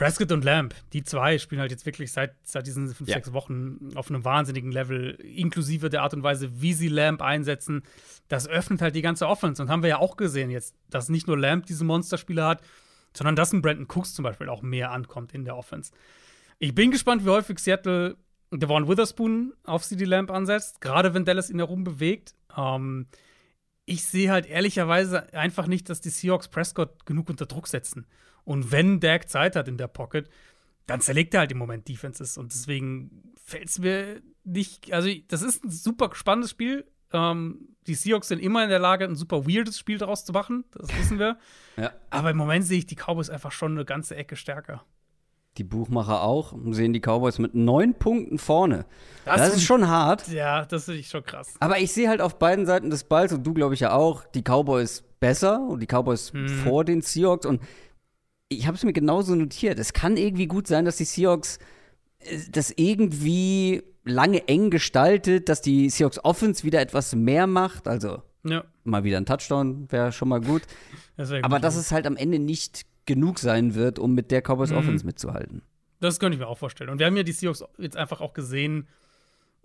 [0.00, 3.16] Prescott und Lamb, die zwei spielen halt jetzt wirklich seit, seit diesen fünf, ja.
[3.16, 7.82] sechs Wochen auf einem wahnsinnigen Level, inklusive der Art und Weise, wie sie Lamb einsetzen.
[8.28, 9.60] Das öffnet halt die ganze Offense.
[9.60, 12.62] Und haben wir ja auch gesehen jetzt, dass nicht nur Lamb diese Monsterspiele hat,
[13.12, 15.92] sondern dass ein Brandon Cooks zum Beispiel auch mehr ankommt in der Offense.
[16.58, 18.16] Ich bin gespannt, wie häufig Seattle
[18.50, 22.34] Devon Witherspoon auf CD Lamb ansetzt, gerade wenn Dallas ihn herum bewegt.
[22.56, 23.06] Ähm,
[23.90, 28.06] ich sehe halt ehrlicherweise einfach nicht, dass die Seahawks Prescott genug unter Druck setzen.
[28.44, 30.30] Und wenn Dak Zeit hat in der Pocket,
[30.86, 32.38] dann zerlegt er halt im Moment Defenses.
[32.38, 34.92] Und deswegen fällt es mir nicht.
[34.92, 36.86] Also, das ist ein super spannendes Spiel.
[37.12, 40.64] Ähm, die Seahawks sind immer in der Lage, ein super weirdes Spiel daraus zu machen.
[40.70, 41.36] Das wissen wir.
[41.76, 41.92] ja.
[42.10, 44.84] Aber im Moment sehe ich die Cowboys einfach schon eine ganze Ecke stärker.
[45.56, 48.86] Die Buchmacher auch sehen die Cowboys mit neun Punkten vorne.
[49.24, 50.28] Das, das ist schon hart.
[50.28, 51.54] Ja, das finde ich schon krass.
[51.58, 54.24] Aber ich sehe halt auf beiden Seiten des Balls, und du glaube ich ja auch,
[54.24, 56.48] die Cowboys besser und die Cowboys hm.
[56.48, 57.46] vor den Seahawks.
[57.46, 57.60] Und
[58.48, 59.78] ich habe es mir genauso notiert.
[59.78, 61.58] Es kann irgendwie gut sein, dass die Seahawks
[62.20, 67.88] äh, das irgendwie lange eng gestaltet, dass die Seahawks Offense wieder etwas mehr macht.
[67.88, 68.64] Also ja.
[68.84, 70.62] mal wieder ein Touchdown wäre schon mal gut.
[71.16, 74.42] Das Aber gut, dass es halt am Ende nicht genug sein wird, um mit der
[74.42, 74.78] Cowboys mhm.
[74.78, 75.62] Offense mitzuhalten.
[76.00, 76.90] Das könnte ich mir auch vorstellen.
[76.90, 78.88] Und wir haben ja die Seahawks jetzt einfach auch gesehen,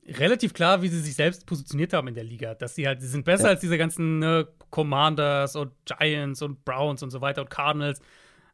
[0.07, 2.55] relativ klar, wie sie sich selbst positioniert haben in der Liga.
[2.55, 3.49] Dass sie halt, sie sind besser ja.
[3.51, 8.01] als diese ganzen ne, Commanders und Giants und Browns und so weiter und Cardinals.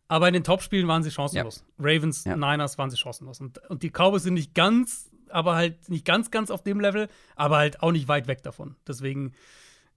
[0.08, 1.64] Aber in den Topspielen waren sie chancenlos.
[1.80, 1.86] Ja.
[1.86, 2.36] Ravens, ja.
[2.36, 3.40] Niners waren sie chancenlos.
[3.42, 7.08] Und, und die Cowboys sind nicht ganz, aber halt nicht ganz, ganz auf dem Level,
[7.36, 8.76] aber halt auch nicht weit weg davon.
[8.86, 9.34] Deswegen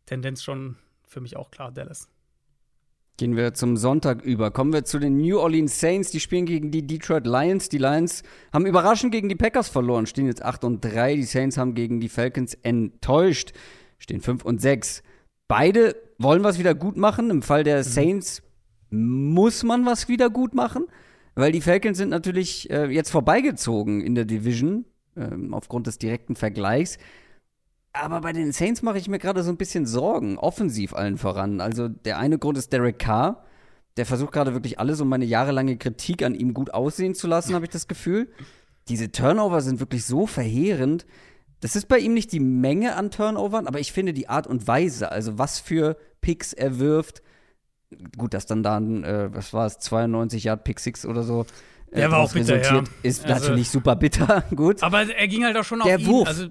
[0.06, 0.76] Tendenz schon
[1.06, 2.08] für mich auch klar, Dallas.
[3.16, 4.50] Gehen wir zum Sonntag über.
[4.50, 6.10] Kommen wir zu den New Orleans Saints.
[6.10, 7.68] Die spielen gegen die Detroit Lions.
[7.68, 11.14] Die Lions haben überraschend gegen die Packers verloren, stehen jetzt 8 und 3.
[11.14, 13.52] Die Saints haben gegen die Falcons enttäuscht,
[13.98, 15.04] stehen 5 und 6.
[15.46, 17.30] Beide wollen was wieder gut machen.
[17.30, 17.82] Im Fall der mhm.
[17.84, 18.42] Saints
[18.90, 20.86] muss man was wieder gut machen,
[21.36, 26.34] weil die Falcons sind natürlich äh, jetzt vorbeigezogen in der Division äh, aufgrund des direkten
[26.34, 26.98] Vergleichs.
[27.94, 31.60] Aber bei den Saints mache ich mir gerade so ein bisschen Sorgen, offensiv allen voran.
[31.60, 33.44] Also der eine Grund ist Derek Carr.
[33.96, 37.54] Der versucht gerade wirklich alles, um meine jahrelange Kritik an ihm gut aussehen zu lassen,
[37.54, 38.28] habe ich das Gefühl.
[38.88, 41.06] Diese Turnover sind wirklich so verheerend.
[41.60, 44.66] Das ist bei ihm nicht die Menge an Turnovern, aber ich finde die Art und
[44.66, 47.22] Weise, also was für Picks er wirft,
[48.18, 51.46] gut, dass dann da ein, äh, was war es, 92 Yard Pick Six oder so.
[51.92, 52.82] Äh, der war auch bitter, ja.
[53.04, 54.82] Ist also, natürlich super bitter, gut.
[54.82, 56.22] Aber er ging halt auch schon der auf Wurf.
[56.22, 56.28] ihn.
[56.28, 56.46] Also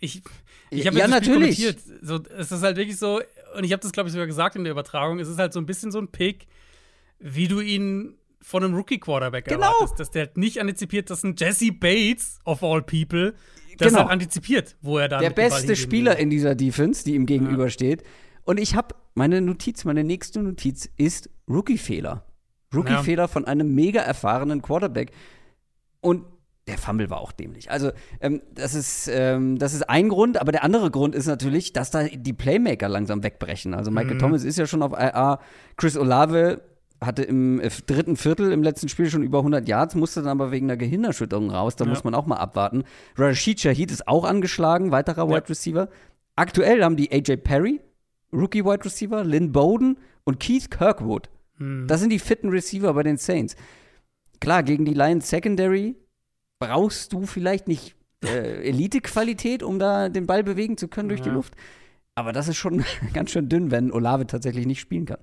[0.00, 0.22] ich,
[0.70, 1.76] ich habe ja, natürlich.
[2.02, 3.20] So, es ist halt wirklich so,
[3.56, 5.60] und ich habe das, glaube ich, sogar gesagt in der Übertragung, es ist halt so
[5.60, 6.46] ein bisschen so ein Pick,
[7.18, 9.72] wie du ihn von einem Rookie-Quarterback genau.
[9.72, 10.00] erwartest.
[10.00, 13.34] Dass der halt nicht antizipiert, dass ein Jesse Bates, of all people,
[13.78, 14.00] das genau.
[14.00, 15.20] halt antizipiert, wo er dann.
[15.20, 16.22] Der beste Spieler will.
[16.22, 18.02] in dieser Defense, die ihm gegenübersteht.
[18.02, 18.08] Ja.
[18.44, 22.24] Und ich habe meine Notiz, meine nächste Notiz ist Rookie-Fehler.
[22.74, 23.28] Rookie-Fehler ja.
[23.28, 25.12] von einem mega erfahrenen Quarterback.
[26.00, 26.24] Und
[26.68, 27.70] der Fumble war auch dämlich.
[27.70, 27.90] Also,
[28.20, 31.90] ähm, das, ist, ähm, das ist ein Grund, aber der andere Grund ist natürlich, dass
[31.90, 33.74] da die Playmaker langsam wegbrechen.
[33.74, 34.18] Also, Michael mhm.
[34.20, 35.40] Thomas ist ja schon auf IA.
[35.76, 36.60] Chris Olave
[37.00, 40.50] hatte im äh, dritten Viertel im letzten Spiel schon über 100 Yards, musste dann aber
[40.50, 41.76] wegen einer Gehirnerschütterung raus.
[41.76, 41.90] Da ja.
[41.90, 42.84] muss man auch mal abwarten.
[43.16, 45.36] Rashid Shahid ist auch angeschlagen, weiterer ja.
[45.36, 45.88] Wide Receiver.
[46.36, 47.80] Aktuell haben die AJ Perry,
[48.32, 51.30] Rookie Wide Receiver, Lynn Bowden und Keith Kirkwood.
[51.56, 51.86] Hm.
[51.88, 53.56] Das sind die fitten Receiver bei den Saints.
[54.40, 55.96] Klar, gegen die Lions Secondary
[56.58, 57.94] brauchst du vielleicht nicht
[58.24, 61.24] äh, Elite-Qualität, um da den Ball bewegen zu können durch ja.
[61.26, 61.54] die Luft.
[62.14, 65.20] Aber das ist schon ganz schön dünn, wenn Olave tatsächlich nicht spielen kann.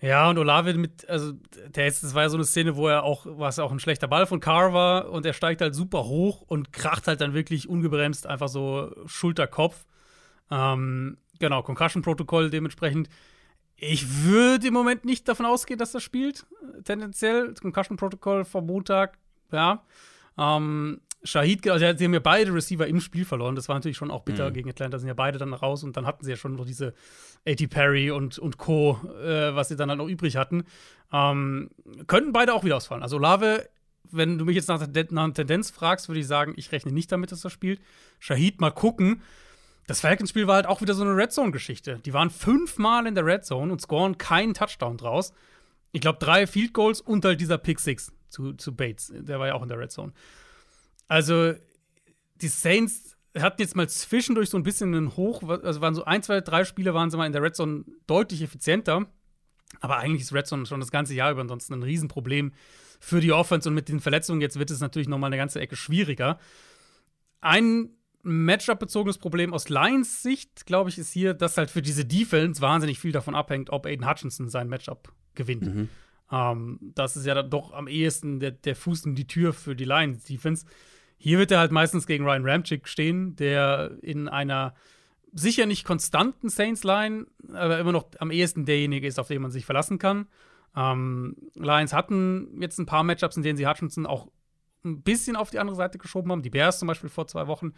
[0.00, 1.32] Ja, und Olave mit, also
[1.68, 4.08] der ist, das war ja so eine Szene, wo er auch, was auch ein schlechter
[4.08, 7.66] Ball von Carr war und er steigt halt super hoch und kracht halt dann wirklich
[7.66, 9.86] ungebremst einfach so Schulterkopf.
[10.50, 13.08] Ähm, Genau, Concussion-Protokoll dementsprechend.
[13.76, 16.46] Ich würde im Moment nicht davon ausgehen, dass er spielt.
[16.84, 19.18] Tendenziell Concussion-Protokoll vom Montag,
[19.52, 19.84] ja.
[20.38, 23.56] Ähm, Shahid, also sie haben ja beide Receiver im Spiel verloren.
[23.56, 24.54] Das war natürlich schon auch bitter Mhm.
[24.54, 24.98] gegen Atlanta.
[24.98, 26.94] Sind ja beide dann raus und dann hatten sie ja schon noch diese
[27.46, 27.66] A.T.
[27.68, 30.64] Perry und, und Co., äh, was sie dann halt noch übrig hatten.
[31.12, 31.70] Ähm,
[32.06, 33.02] könnten beide auch wieder ausfallen.
[33.02, 33.68] Also Olave,
[34.08, 36.92] wenn du mich jetzt nach, der- nach einer Tendenz fragst, würde ich sagen, ich rechne
[36.92, 37.80] nicht damit, dass er spielt.
[38.20, 39.22] Shahid mal gucken.
[39.88, 42.00] Das Falcons-Spiel war halt auch wieder so eine Red Zone-Geschichte.
[42.04, 45.32] Die waren fünfmal in der Red Zone und scoren keinen Touchdown draus.
[45.92, 49.12] Ich glaube, drei Field Goals und halt dieser Pick Six zu, zu Bates.
[49.14, 50.12] Der war ja auch in der Red Zone.
[51.08, 51.54] Also,
[52.36, 56.22] die Saints hatten jetzt mal zwischendurch so ein bisschen einen Hoch, also waren so ein,
[56.22, 59.06] zwei, drei Spiele waren sie mal in der Red Zone deutlich effizienter.
[59.80, 62.52] Aber eigentlich ist Red Zone schon das ganze Jahr über ansonsten ein Riesenproblem
[62.98, 65.60] für die Offense und mit den Verletzungen jetzt wird es natürlich noch mal eine ganze
[65.60, 66.38] Ecke schwieriger.
[67.40, 67.90] Ein
[68.22, 72.98] Matchup-bezogenes Problem aus Lions Sicht, glaube ich, ist hier, dass halt für diese Defense wahnsinnig
[72.98, 75.66] viel davon abhängt, ob Aiden Hutchinson sein Matchup gewinnt.
[76.30, 79.76] Ähm, das ist ja dann doch am ehesten der, der Fuß in die Tür für
[79.76, 80.66] die Lions Defense.
[81.18, 84.74] Hier wird er halt meistens gegen Ryan Ramchick stehen, der in einer
[85.32, 89.64] sicher nicht konstanten Saints-Line, aber immer noch am ehesten derjenige ist, auf den man sich
[89.64, 90.26] verlassen kann.
[90.74, 94.28] Ähm, Lions hatten jetzt ein paar Matchups, in denen sie Hutchinson auch
[94.84, 96.42] ein bisschen auf die andere Seite geschoben haben.
[96.42, 97.72] Die Bears zum Beispiel vor zwei Wochen.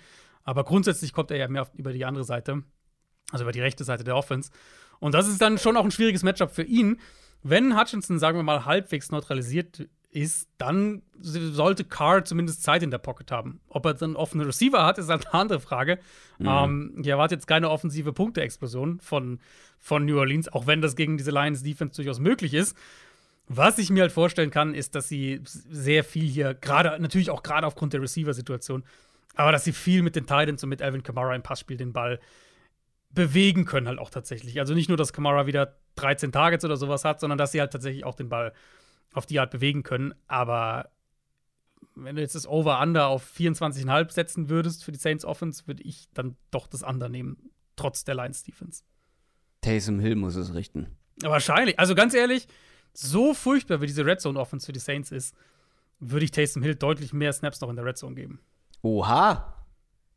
[0.45, 2.63] Aber grundsätzlich kommt er ja mehr über die andere Seite,
[3.31, 4.51] also über die rechte Seite der Offense.
[5.01, 7.01] Und das ist dann schon auch ein schwieriges Matchup für ihn.
[7.43, 12.99] Wenn Hutchinson, sagen wir mal, halbwegs neutralisiert ist, dann sollte Carr zumindest Zeit in der
[12.99, 13.61] Pocket haben.
[13.69, 15.99] Ob er dann offene Receiver hat, ist halt eine andere Frage.
[16.41, 19.39] Ähm, ich erwarte jetzt keine offensive Punkte-Explosion von,
[19.79, 22.77] von New Orleans, auch wenn das gegen diese Lions-Defense durchaus möglich ist.
[23.49, 27.43] Was ich mir halt vorstellen kann, ist, dass sie sehr viel hier, gerade, natürlich auch
[27.43, 28.85] gerade aufgrund der Receiver-Situation,
[29.37, 32.19] aber dass sie viel mit den Titans und mit Alvin Kamara im Passspiel den Ball
[33.11, 34.61] bewegen können, halt auch tatsächlich.
[34.61, 37.73] Also nicht nur, dass Kamara wieder 13 Targets oder sowas hat, sondern dass sie halt
[37.73, 38.53] tatsächlich auch den Ball
[39.13, 40.15] auf die Art bewegen können.
[40.27, 40.91] Aber
[41.95, 46.09] wenn du jetzt das Over-Under auf 24,5 setzen würdest für die Saints Offense, würde ich
[46.15, 48.83] dann doch das Under nehmen, trotz der Lions Defense.
[49.63, 50.97] Taysom Hill muss es richten.
[51.23, 51.79] Wahrscheinlich.
[51.79, 52.47] Also ganz ehrlich,
[52.93, 55.35] so furchtbar wie diese Red Zone Offense für die Saints ist,
[55.99, 58.41] würde ich Taysom Hill deutlich mehr Snaps noch in der Red Zone geben.
[58.83, 59.55] Oha.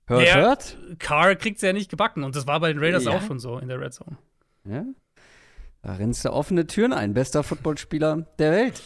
[0.05, 0.77] Hört, Der- hört.
[0.99, 3.11] Carr kriegt es ja nicht gebacken und das war bei den Raiders Ja.
[3.11, 4.17] auch schon so in der Red Zone.
[4.65, 4.85] Ja?
[5.81, 7.13] Da rennst du offene Türen ein.
[7.13, 8.81] Bester Footballspieler der Welt.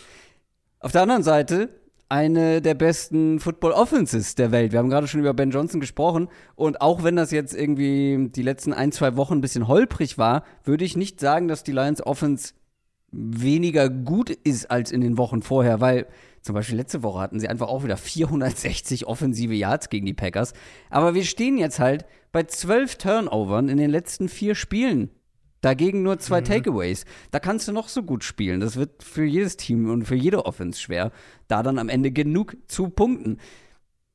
[0.79, 1.69] Auf der anderen Seite
[2.07, 4.71] eine der besten Football-Offenses der Welt.
[4.71, 6.29] Wir haben gerade schon über Ben Johnson gesprochen.
[6.55, 10.43] Und auch wenn das jetzt irgendwie die letzten ein, zwei Wochen ein bisschen holprig war,
[10.63, 12.53] würde ich nicht sagen, dass die Lions Offense
[13.11, 16.05] weniger gut ist als in den Wochen vorher, weil
[16.41, 20.53] zum Beispiel letzte Woche hatten sie einfach auch wieder 460 offensive Yards gegen die Packers.
[20.89, 25.09] Aber wir stehen jetzt halt bei 12 Turnovern in den letzten vier Spielen.
[25.65, 27.05] Dagegen nur zwei Takeaways.
[27.31, 28.59] Da kannst du noch so gut spielen.
[28.59, 31.11] Das wird für jedes Team und für jede Offense schwer,
[31.47, 33.39] da dann am Ende genug zu punkten.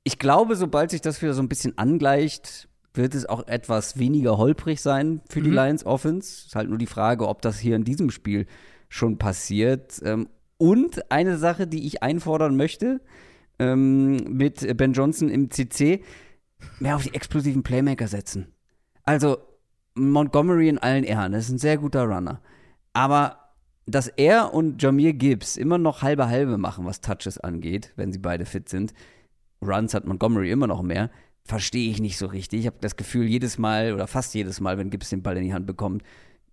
[0.04, 4.38] Ich glaube, sobald sich das wieder so ein bisschen angleicht, wird es auch etwas weniger
[4.38, 5.56] holprig sein für die Mhm.
[5.56, 6.46] Lions Offense.
[6.46, 8.46] Ist halt nur die Frage, ob das hier in diesem Spiel
[8.88, 10.00] schon passiert.
[10.04, 13.00] Ähm, Und eine Sache, die ich einfordern möchte,
[13.58, 16.02] ähm, mit Ben Johnson im CC,
[16.78, 18.54] mehr auf die explosiven Playmaker setzen.
[19.04, 19.38] Also
[20.08, 22.40] Montgomery in allen Ehren, das ist ein sehr guter Runner.
[22.92, 23.36] Aber
[23.86, 28.18] dass er und Jamir Gibbs immer noch halbe halbe machen, was Touches angeht, wenn sie
[28.18, 28.94] beide fit sind,
[29.62, 31.10] Runs hat Montgomery immer noch mehr,
[31.44, 32.60] verstehe ich nicht so richtig.
[32.60, 35.44] Ich habe das Gefühl, jedes Mal oder fast jedes Mal, wenn Gibbs den Ball in
[35.44, 36.02] die Hand bekommt,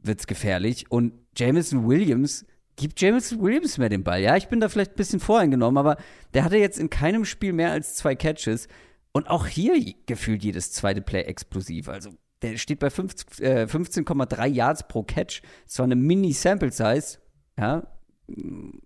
[0.02, 0.91] wird es gefährlich.
[0.91, 2.45] Und Jameson Williams
[2.76, 4.22] gibt Jameson Williams mehr den Ball.
[4.22, 5.98] Ja, ich bin da vielleicht ein bisschen voreingenommen, aber
[6.34, 8.68] der hatte jetzt in keinem Spiel mehr als zwei Catches.
[9.12, 9.74] Und auch hier
[10.06, 11.89] gefühlt jedes zweite Play explosiv.
[11.89, 12.12] Also
[12.42, 15.42] der steht bei 15 äh, 15,3 Yards pro Catch.
[15.66, 17.20] Zwar eine Mini-Sample-Size,
[17.58, 17.88] ja,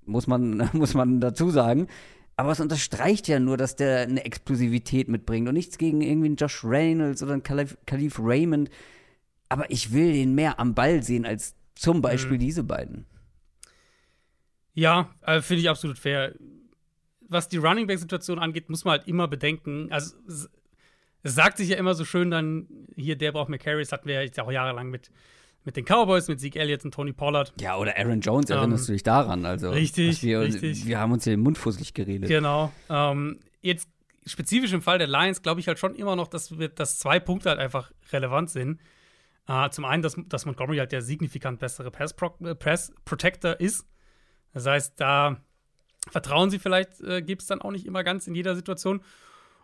[0.05, 1.87] muss man, muss man dazu sagen.
[2.37, 6.37] Aber es unterstreicht ja nur, dass der eine Explosivität mitbringt und nichts gegen irgendwie einen
[6.37, 8.69] Josh Reynolds oder einen Khalif, Khalif Raymond.
[9.49, 13.05] Aber ich will den mehr am Ball sehen als zum Beispiel diese beiden.
[14.73, 16.33] Ja, äh, finde ich absolut fair.
[17.27, 19.91] Was die Running Back-Situation angeht, muss man halt immer bedenken.
[19.91, 20.15] Also,
[21.23, 24.23] es, sagt sich ja immer so schön dann, hier, der braucht mehr Carries, hatten wir
[24.23, 25.11] ja auch jahrelang mit,
[25.63, 27.53] mit den Cowboys, mit Zeke Elliott und Tony Pollard.
[27.59, 29.45] Ja, oder Aaron Jones, erinnerst du dich daran?
[29.45, 30.85] Also, Ähm, richtig, wir, richtig.
[30.85, 32.29] Wir haben uns hier den Mund fusselig geredet.
[32.29, 32.71] Genau.
[32.89, 33.87] Ähm, jetzt
[34.25, 37.19] spezifisch im Fall der Lions glaube ich halt schon immer noch, dass, wir, dass zwei
[37.19, 38.79] Punkte halt einfach relevant sind.
[39.47, 43.59] Äh, zum einen, dass, dass Montgomery halt der signifikant bessere Pass, -Pro äh, Pass Protector
[43.59, 43.85] ist.
[44.53, 45.37] Das heißt, da
[46.09, 49.01] vertrauen sie vielleicht, äh, gibt es dann auch nicht immer ganz in jeder Situation.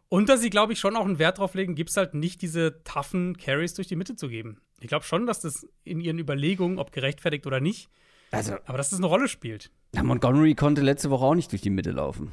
[0.10, 2.42] Und dass sie, glaube ich, schon auch einen Wert drauf legen, gibt es halt nicht
[2.42, 4.62] diese toughen Carries durch die Mitte zu geben.
[4.80, 7.90] Ich glaube schon, dass das in ihren Überlegungen, ob gerechtfertigt oder nicht,
[8.32, 9.72] Also, aber dass das eine Rolle spielt.
[9.94, 12.32] ja, Montgomery konnte letzte Woche auch nicht durch die Mitte laufen.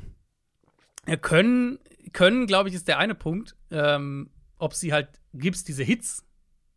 [1.07, 1.79] Er können,
[2.13, 6.25] können, glaube ich, ist der eine Punkt, ähm, ob sie halt Gibbs diese Hits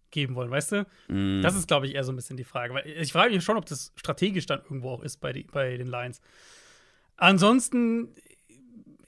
[0.10, 0.88] geben wollen, weißt du?
[1.10, 1.42] Mm.
[1.42, 2.74] Das ist, glaube ich, eher so ein bisschen die Frage.
[2.74, 5.78] Weil ich frage mich schon, ob das strategisch dann irgendwo auch ist bei, die, bei
[5.78, 6.22] den Lions.
[7.18, 8.14] Ansonsten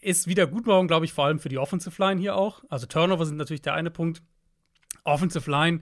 [0.02, 2.64] ist Wiedergutmachung, glaube ich, vor allem für die Offensive Line hier auch.
[2.70, 4.22] Also Turnover sind natürlich der eine Punkt.
[5.04, 5.82] Offensive Line,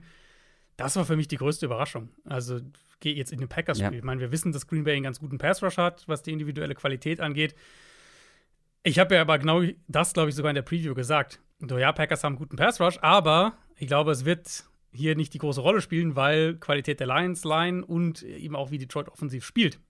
[0.76, 2.10] das war für mich die größte Überraschung.
[2.24, 2.60] Also
[3.00, 3.92] gehe jetzt in den Packers-Spiel.
[3.92, 3.98] Ja.
[3.98, 6.74] Ich meine, wir wissen, dass Green Bay einen ganz guten Pass-Rush hat, was die individuelle
[6.74, 7.54] Qualität angeht.
[8.82, 11.40] Ich habe ja aber genau das, glaube ich, sogar in der Preview gesagt.
[11.60, 15.38] So, ja, Packers haben einen guten Pass-Rush, aber ich glaube, es wird hier nicht die
[15.38, 19.80] große Rolle spielen, weil Qualität der Lions, Line und eben auch wie Detroit offensiv spielt.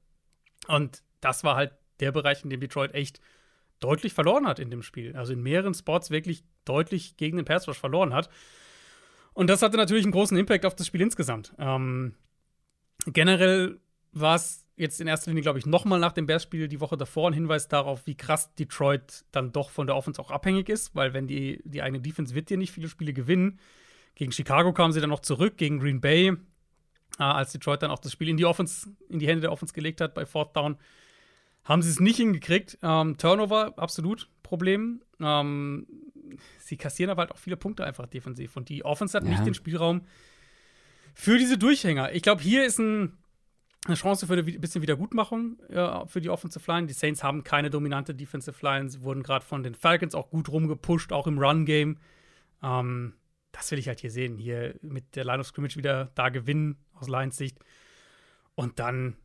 [0.67, 3.21] Und das war halt der Bereich, in dem Detroit echt
[3.81, 5.17] deutlich verloren hat in dem Spiel.
[5.17, 8.29] Also in mehreren Spots wirklich deutlich gegen den Pass Rush verloren hat.
[9.35, 11.55] Und das hatte natürlich einen großen Impact auf das Spiel insgesamt.
[11.59, 12.15] Ähm,
[13.07, 13.79] generell
[14.13, 17.31] war es jetzt in erster Linie, glaube ich, nochmal nach dem Bears-Spiel die Woche davor
[17.31, 21.15] ein Hinweis darauf, wie krass Detroit dann doch von der Offense auch abhängig ist, weil
[21.15, 23.59] wenn die, die eigene Defense wird dir nicht viele Spiele gewinnen.
[24.15, 27.99] Gegen Chicago kamen sie dann noch zurück, gegen Green Bay, äh, als Detroit dann auch
[27.99, 30.77] das Spiel in die Offense, in die Hände der Offense gelegt hat bei Fourth Down.
[31.65, 32.79] Haben sie es nicht hingekriegt.
[32.83, 35.03] Ähm, Turnover, absolut Problem.
[35.21, 35.87] Ähm,
[36.59, 38.57] sie kassieren aber halt auch viele Punkte einfach defensiv.
[38.57, 39.31] Und die Offense hat ja.
[39.31, 40.03] nicht den Spielraum
[41.15, 42.13] für diese Durchhänger.
[42.15, 43.19] Ich glaube, hier ist ein,
[43.87, 46.87] eine Chance für ein bisschen Wiedergutmachung äh, für die Offensive Line.
[46.87, 48.89] Die Saints haben keine dominante Defensive Line.
[48.89, 51.99] Sie wurden gerade von den Falcons auch gut rumgepusht, auch im Run-Game.
[52.63, 53.15] Ähm,
[53.53, 54.39] das will ich halt hier sehen.
[54.39, 57.59] Hier mit der Line of Scrimmage wieder da gewinnen aus Lions Sicht.
[58.55, 59.17] Und dann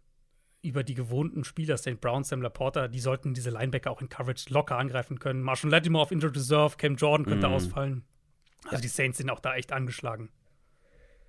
[0.63, 1.99] über die gewohnten Spieler, St.
[1.99, 5.41] Brown, Sam Laporta, die sollten diese Linebacker auch in Coverage locker angreifen können.
[5.41, 7.53] Marshall Lattimore auf Injured Reserve, Cam Jordan könnte mm.
[7.53, 8.03] ausfallen.
[8.65, 10.29] Also die Saints sind auch da echt angeschlagen.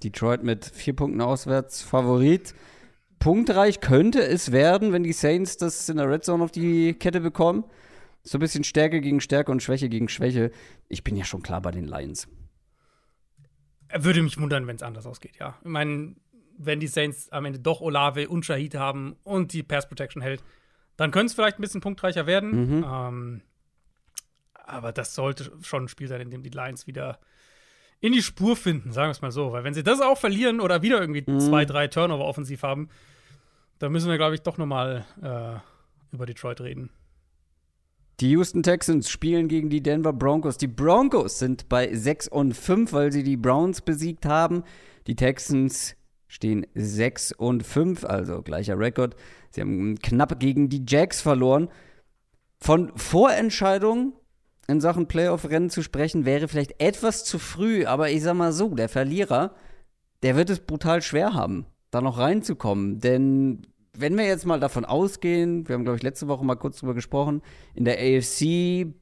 [0.03, 2.55] Detroit mit vier Punkten auswärts Favorit.
[3.19, 7.21] Punktreich könnte es werden, wenn die Saints das in der Red Zone auf die Kette
[7.21, 7.65] bekommen.
[8.23, 10.51] So ein bisschen Stärke gegen Stärke und Schwäche gegen Schwäche.
[10.89, 12.29] Ich bin ja schon klar bei den Lions.
[13.93, 15.57] Würde mich wundern, wenn es anders ausgeht, ja.
[15.63, 16.17] Ich meine,
[16.57, 20.43] wenn die Saints am Ende doch Olave und Shahid haben und die Pass Protection hält,
[20.97, 22.79] dann könnte es vielleicht ein bisschen punktreicher werden.
[22.79, 22.85] Mhm.
[22.89, 23.43] Ähm,
[24.53, 27.19] aber das sollte schon ein Spiel sein, in dem die Lions wieder
[28.01, 29.53] in die Spur finden, sagen wir es mal so.
[29.53, 31.41] Weil wenn sie das auch verlieren oder wieder irgendwie mhm.
[31.41, 32.89] zwei, drei Turnover offensiv haben,
[33.79, 36.91] dann müssen wir, glaube ich, doch noch mal äh, über Detroit reden.
[38.21, 40.57] Die Houston Texans spielen gegen die Denver Broncos.
[40.57, 44.63] Die Broncos sind bei 6 und 5, weil sie die Browns besiegt haben.
[45.09, 45.97] Die Texans
[46.35, 49.15] stehen 6 und 5, also gleicher Rekord.
[49.51, 51.69] Sie haben knapp gegen die Jacks verloren.
[52.59, 54.15] Von Vorentscheidungen
[54.67, 58.75] in Sachen Playoff-Rennen zu sprechen, wäre vielleicht etwas zu früh, aber ich sag mal so,
[58.75, 59.55] der Verlierer,
[60.25, 62.99] der wird es brutal schwer haben, da noch reinzukommen.
[62.99, 66.79] Denn wenn wir jetzt mal davon ausgehen, wir haben, glaube ich, letzte Woche mal kurz
[66.79, 67.43] drüber gesprochen,
[67.75, 68.93] in der AFC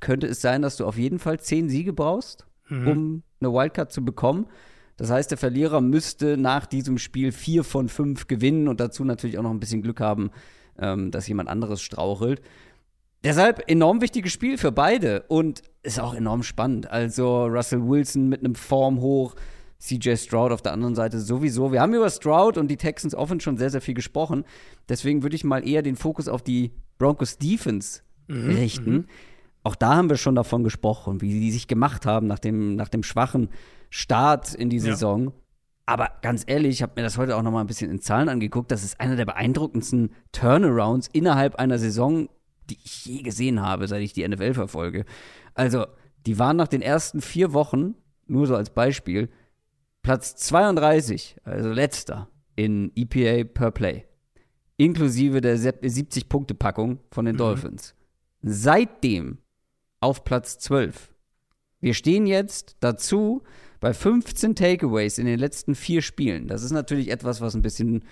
[0.00, 2.88] könnte es sein, dass du auf jeden Fall zehn Siege brauchst, mhm.
[2.88, 4.48] um eine Wildcard zu bekommen.
[4.96, 9.38] Das heißt, der Verlierer müsste nach diesem Spiel vier von fünf gewinnen und dazu natürlich
[9.38, 10.30] auch noch ein bisschen Glück haben,
[10.78, 12.40] ähm, dass jemand anderes strauchelt.
[13.24, 16.90] Deshalb enorm wichtiges Spiel für beide und ist auch enorm spannend.
[16.90, 19.34] Also Russell Wilson mit einem Form hoch,
[19.78, 21.72] CJ Stroud auf der anderen Seite sowieso.
[21.72, 24.44] Wir haben über Stroud und die Texans offen schon sehr, sehr viel gesprochen.
[24.88, 28.92] Deswegen würde ich mal eher den Fokus auf die Broncos Defense mhm, richten.
[28.92, 29.06] Mhm.
[29.62, 32.90] Auch da haben wir schon davon gesprochen, wie sie sich gemacht haben nach dem, nach
[32.90, 33.48] dem schwachen
[33.96, 35.26] Start in die Saison.
[35.26, 35.32] Ja.
[35.86, 38.28] Aber ganz ehrlich, ich habe mir das heute auch noch mal ein bisschen in Zahlen
[38.28, 38.72] angeguckt.
[38.72, 42.28] Das ist einer der beeindruckendsten Turnarounds innerhalb einer Saison,
[42.68, 45.04] die ich je gesehen habe, seit ich die NFL verfolge.
[45.54, 45.86] Also,
[46.26, 47.94] die waren nach den ersten vier Wochen,
[48.26, 49.28] nur so als Beispiel,
[50.02, 54.06] Platz 32, also letzter in EPA per Play.
[54.76, 57.38] Inklusive der 70-Punkte-Packung von den mhm.
[57.38, 57.94] Dolphins.
[58.42, 59.38] Seitdem
[60.00, 61.14] auf Platz 12.
[61.78, 63.44] Wir stehen jetzt dazu
[63.84, 66.48] bei 15 Takeaways in den letzten vier Spielen.
[66.48, 68.02] Das ist natürlich etwas, was ein bisschen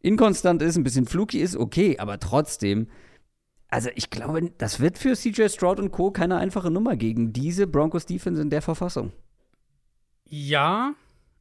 [0.00, 2.88] inkonstant ist, ein bisschen fluky ist, okay, aber trotzdem.
[3.68, 6.10] Also ich glaube, das wird für CJ Stroud und Co.
[6.10, 9.12] keine einfache Nummer gegen diese Broncos Defense in der Verfassung.
[10.24, 10.94] Ja,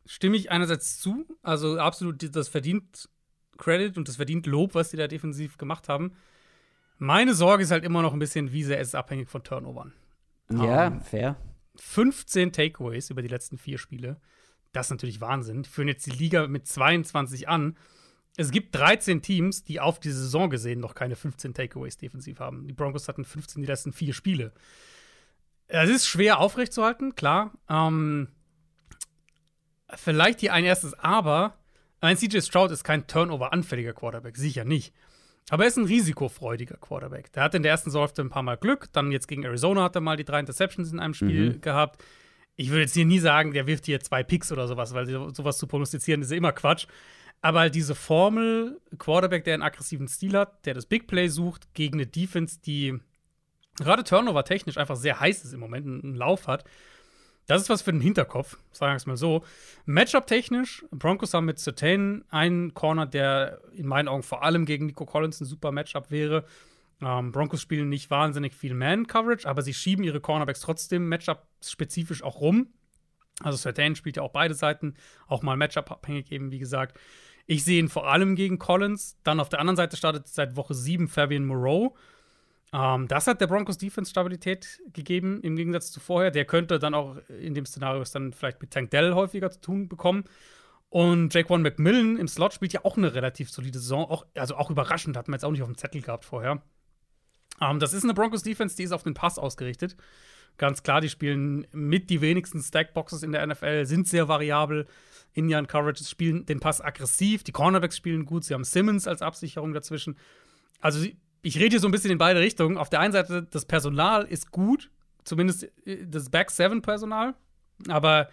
[0.06, 1.26] stimme ich einerseits zu.
[1.42, 3.10] Also absolut, das verdient
[3.58, 6.12] Credit und das verdient Lob, was sie da defensiv gemacht haben.
[7.00, 9.92] Meine Sorge ist halt immer noch ein bisschen, wie sehr ist es abhängig von Turnovern.
[10.52, 11.36] Ja, um, ähm, fair.
[11.80, 14.20] 15 Takeaways über die letzten vier Spiele.
[14.72, 15.64] Das ist natürlich Wahnsinn.
[15.64, 17.78] Führen jetzt die Liga mit 22 an.
[18.38, 22.68] Es gibt 13 Teams, die auf die Saison gesehen noch keine 15 Takeaways defensiv haben.
[22.68, 24.54] Die Broncos hatten 15 die letzten vier Spiele.
[25.68, 27.54] Es ist schwer aufrechtzuerhalten, klar.
[27.70, 28.28] Ähm,
[29.96, 31.58] vielleicht hier ein erstes Aber.
[32.02, 34.94] Ein CJ Stroud ist kein Turnover-anfälliger Quarterback, sicher nicht.
[35.50, 37.32] Aber er ist ein risikofreudiger Quarterback.
[37.34, 38.92] Der hatte in der ersten Saison ein paar Mal Glück.
[38.94, 41.62] Dann jetzt gegen Arizona hat er mal die drei Interceptions in einem Spiel mhm.
[41.62, 42.04] gehabt.
[42.56, 45.58] Ich würde jetzt hier nie sagen, der wirft hier zwei Picks oder sowas, weil sowas
[45.58, 46.88] zu prognostizieren ist immer Quatsch.
[47.42, 51.74] Aber halt diese Formel, Quarterback, der einen aggressiven Stil hat, der das Big Play sucht,
[51.74, 52.98] gegen eine Defense, die
[53.78, 56.64] gerade Turnover-technisch einfach sehr heiß ist im Moment, einen Lauf hat.
[57.48, 59.44] Das ist was für den Hinterkopf, sagen wir es mal so.
[59.86, 65.06] Matchup-technisch, Broncos haben mit Certain einen Corner, der in meinen Augen vor allem gegen Nico
[65.06, 66.46] Collins ein super Matchup wäre.
[67.02, 72.42] Ähm, Broncos spielen nicht wahnsinnig viel Man-Coverage, aber sie schieben ihre Cornerbacks trotzdem Matchup-spezifisch auch
[72.42, 72.74] rum.
[73.42, 74.96] Also Certain spielt ja auch beide Seiten,
[75.28, 76.98] auch mal Matchup-abhängig eben, wie gesagt.
[77.48, 79.18] Ich sehe ihn vor allem gegen Collins.
[79.24, 81.96] Dann auf der anderen Seite startet seit Woche 7 Fabian Moreau.
[82.74, 86.32] Ähm, das hat der Broncos Defense Stabilität gegeben, im Gegensatz zu vorher.
[86.32, 89.62] Der könnte dann auch in dem Szenario es dann vielleicht mit Tank Dell häufiger zu
[89.62, 90.26] tun bekommen.
[90.90, 94.06] Und Jaquan McMillan im Slot spielt ja auch eine relativ solide Saison.
[94.06, 96.62] Auch, also auch überraschend, hat man jetzt auch nicht auf dem Zettel gehabt vorher.
[97.62, 99.96] Ähm, das ist eine Broncos Defense, die ist auf den Pass ausgerichtet.
[100.58, 104.88] Ganz klar, die spielen mit die wenigsten Stackboxes in der NFL, sind sehr variabel.
[105.34, 109.74] Indian Coverage spielen den Pass aggressiv, die Cornerbacks spielen gut, sie haben Simmons als Absicherung
[109.74, 110.18] dazwischen.
[110.80, 111.06] Also
[111.46, 112.78] ich rede hier so ein bisschen in beide Richtungen.
[112.78, 114.90] Auf der einen Seite, das Personal ist gut,
[115.24, 117.36] zumindest äh, das Back Seven Personal,
[117.88, 118.30] aber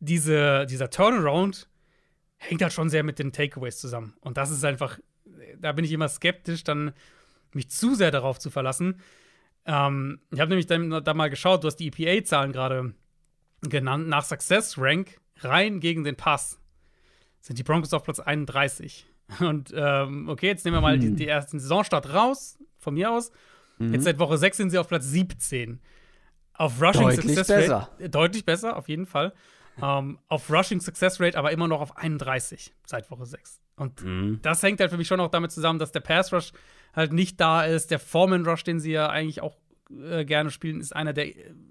[0.00, 1.68] diese, dieser Turnaround
[2.38, 4.14] hängt halt schon sehr mit den Takeaways zusammen.
[4.20, 4.98] Und das ist einfach,
[5.58, 6.92] da bin ich immer skeptisch, dann
[7.52, 9.00] mich zu sehr darauf zu verlassen.
[9.66, 12.94] Ähm, ich habe nämlich da mal geschaut, du hast die EPA-Zahlen gerade
[13.60, 14.08] genannt.
[14.08, 16.58] Nach Success Rank rein gegen den Pass
[17.40, 19.06] sind die Broncos auf Platz 31.
[19.40, 21.00] Und ähm, okay, jetzt nehmen wir mal hm.
[21.00, 23.30] die, die ersten Saisonstart raus, von mir aus.
[23.78, 23.94] Mhm.
[23.94, 25.80] Jetzt seit Woche 6 sind sie auf Platz 17.
[26.54, 27.90] Auf Rushing deutlich Success besser.
[27.98, 28.10] Rate.
[28.10, 29.32] Deutlich besser, auf jeden Fall.
[29.82, 33.60] ähm, auf Rushing Success Rate aber immer noch auf 31 seit Woche 6.
[33.76, 34.38] Und mhm.
[34.42, 36.52] das hängt halt für mich schon auch damit zusammen, dass der Pass Rush
[36.94, 37.90] halt nicht da ist.
[37.90, 39.56] Der Foreman Rush, den sie ja eigentlich auch
[39.90, 41.26] äh, gerne spielen, ist einer der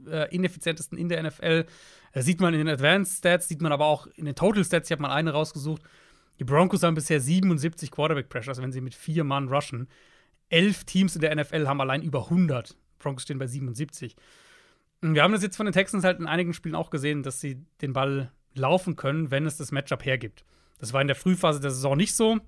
[0.08, 1.66] äh, ineffizientesten in der NFL.
[2.14, 4.90] Das sieht man in den Advanced Stats, sieht man aber auch in den Total Stats.
[4.90, 5.84] Ich habe mal eine rausgesucht.
[6.42, 9.88] Die Broncos haben bisher 77 Quarterback Pressures, wenn sie mit vier Mann rushen.
[10.50, 12.76] Elf Teams in der NFL haben allein über 100.
[12.98, 14.16] Broncos stehen bei 77.
[15.04, 17.42] Und wir haben das jetzt von den Texans halt in einigen Spielen auch gesehen, dass
[17.42, 20.44] sie den Ball laufen können, wenn es das Matchup hergibt.
[20.80, 22.40] Das war in der Frühphase der Saison nicht so.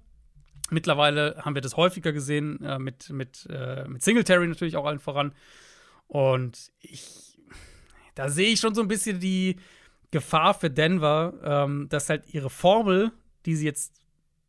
[0.71, 4.97] Mittlerweile haben wir das häufiger gesehen, äh, mit, mit, äh, mit Singletary natürlich auch allen
[4.97, 5.35] voran.
[6.07, 7.37] Und ich,
[8.15, 9.57] da sehe ich schon so ein bisschen die
[10.09, 13.11] Gefahr für Denver, ähm, dass halt ihre Formel,
[13.45, 13.93] die sie jetzt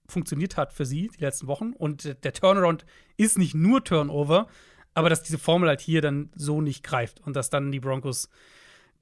[0.06, 2.84] funktioniert hat für sie die letzten Wochen, und der Turnaround
[3.16, 4.48] ist nicht nur Turnover,
[4.94, 8.28] aber dass diese Formel halt hier dann so nicht greift und dass dann die Broncos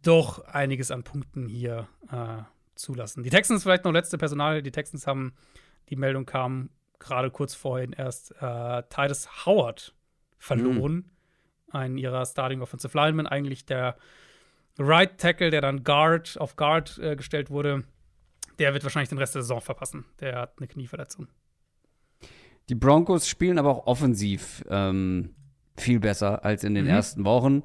[0.03, 2.43] doch einiges an Punkten hier äh,
[2.74, 3.22] zulassen.
[3.22, 4.62] Die Texans vielleicht noch letzte Personal.
[4.62, 5.34] Die Texans haben,
[5.90, 9.95] die Meldung kam gerade kurz vorhin erst, äh, Titus Howard
[10.38, 10.95] verloren.
[10.95, 11.05] Mhm.
[11.70, 13.97] Einen ihrer Starting Offensive Linemen, eigentlich der
[14.78, 17.84] Right Tackle, der dann Guard auf Guard äh, gestellt wurde.
[18.59, 20.05] Der wird wahrscheinlich den Rest der Saison verpassen.
[20.20, 21.28] Der hat eine Knieverletzung.
[22.68, 25.34] Die Broncos spielen aber auch offensiv ähm,
[25.76, 26.90] viel besser als in den mhm.
[26.90, 27.62] ersten Wochen.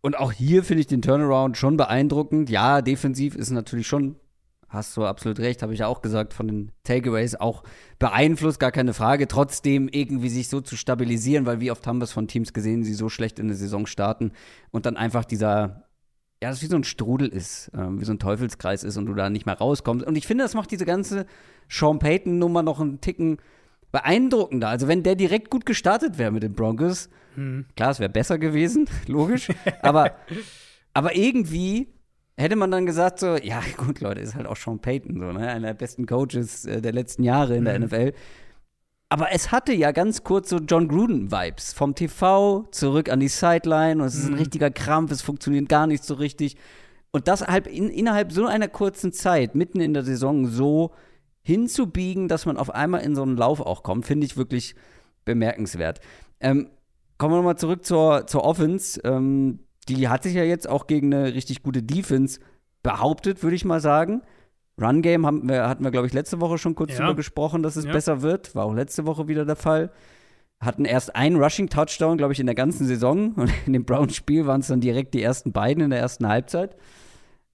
[0.00, 2.50] Und auch hier finde ich den Turnaround schon beeindruckend.
[2.50, 4.16] Ja, defensiv ist natürlich schon,
[4.68, 7.62] hast du absolut recht, habe ich ja auch gesagt, von den Takeaways auch
[7.98, 9.28] beeinflusst, gar keine Frage.
[9.28, 12.82] Trotzdem irgendwie sich so zu stabilisieren, weil wie oft haben wir es von Teams gesehen,
[12.82, 14.32] die so schlecht in der Saison starten
[14.70, 15.83] und dann einfach dieser,
[16.44, 19.14] ja, das wie so ein Strudel ist, äh, wie so ein Teufelskreis ist und du
[19.14, 20.06] da nicht mehr rauskommst.
[20.06, 21.24] Und ich finde, das macht diese ganze
[21.70, 23.38] Sean Payton-Nummer noch einen Ticken
[23.92, 24.68] beeindruckender.
[24.68, 27.64] Also wenn der direkt gut gestartet wäre mit den Broncos, hm.
[27.76, 29.48] klar, es wäre besser gewesen, logisch.
[29.80, 30.16] aber,
[30.92, 31.88] aber irgendwie
[32.36, 35.48] hätte man dann gesagt so, ja gut, Leute, ist halt auch Sean Payton so, ne?
[35.48, 37.86] einer der besten Coaches äh, der letzten Jahre in der mhm.
[37.86, 38.12] NFL.
[39.14, 41.72] Aber es hatte ja ganz kurz so John Gruden-Vibes.
[41.72, 44.38] Vom TV zurück an die Sideline und es ist ein mhm.
[44.38, 46.56] richtiger Krampf, es funktioniert gar nicht so richtig.
[47.12, 50.90] Und das halt in, innerhalb so einer kurzen Zeit, mitten in der Saison, so
[51.42, 54.74] hinzubiegen, dass man auf einmal in so einen Lauf auch kommt, finde ich wirklich
[55.24, 56.00] bemerkenswert.
[56.40, 56.70] Ähm,
[57.16, 59.00] kommen wir nochmal zurück zur, zur Offense.
[59.04, 62.40] Ähm, die hat sich ja jetzt auch gegen eine richtig gute Defense
[62.82, 64.22] behauptet, würde ich mal sagen.
[64.80, 66.98] Run Game haben wir, hatten wir, glaube ich, letzte Woche schon kurz ja.
[66.98, 67.92] drüber gesprochen, dass es ja.
[67.92, 68.54] besser wird.
[68.54, 69.92] War auch letzte Woche wieder der Fall.
[70.60, 73.32] Hatten erst einen Rushing-Touchdown, glaube ich, in der ganzen Saison.
[73.34, 76.76] Und in dem Browns-Spiel waren es dann direkt die ersten beiden in der ersten Halbzeit.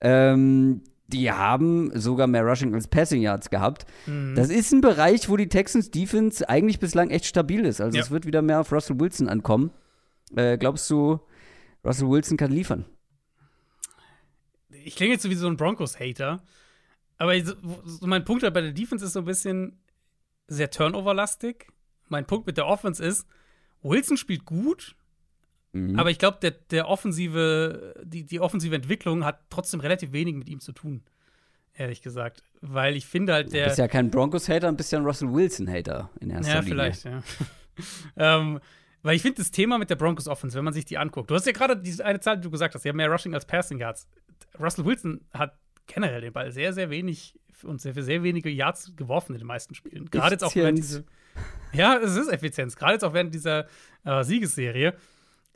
[0.00, 3.84] Ähm, die haben sogar mehr Rushing als Passing Yards gehabt.
[4.06, 4.34] Mhm.
[4.36, 7.80] Das ist ein Bereich, wo die Texans Defense eigentlich bislang echt stabil ist.
[7.80, 8.02] Also ja.
[8.02, 9.72] es wird wieder mehr auf Russell Wilson ankommen.
[10.36, 11.20] Äh, glaubst du,
[11.84, 12.84] Russell Wilson kann liefern?
[14.84, 16.42] Ich klinge jetzt so wie so ein Broncos-Hater.
[17.20, 17.54] Aber so,
[18.06, 19.78] mein Punkt halt bei der Defense ist so ein bisschen
[20.48, 21.68] sehr turnover-lastig.
[22.08, 23.26] mein Punkt mit der Offense ist,
[23.82, 24.96] Wilson spielt gut,
[25.72, 25.96] Mhm.
[26.00, 30.48] aber ich glaube, der, der offensive, die, die offensive Entwicklung hat trotzdem relativ wenig mit
[30.48, 31.04] ihm zu tun.
[31.74, 32.42] Ehrlich gesagt.
[32.60, 33.66] Weil ich finde halt, Du der.
[33.66, 36.70] bist ja kein Broncos-Hater, ein bisschen Russell Wilson-Hater in erster Ja, Linie.
[36.74, 37.22] vielleicht, ja.
[38.16, 38.58] ähm,
[39.02, 41.34] weil ich finde das Thema mit der Broncos Offense, wenn man sich die anguckt, du
[41.36, 43.46] hast ja gerade diese eine Zahl, die du gesagt hast, sie haben mehr Rushing als
[43.46, 44.08] Passing Yards.
[44.58, 45.56] Russell Wilson hat
[45.92, 49.74] generell den Ball sehr, sehr wenig und sehr, sehr wenige Yards geworfen in den meisten
[49.74, 50.10] Spielen.
[50.10, 51.04] Gerade jetzt auch während diese.
[51.72, 52.76] Ja, es ist Effizienz.
[52.76, 53.66] Gerade jetzt auch während dieser
[54.04, 54.94] äh, Siegesserie.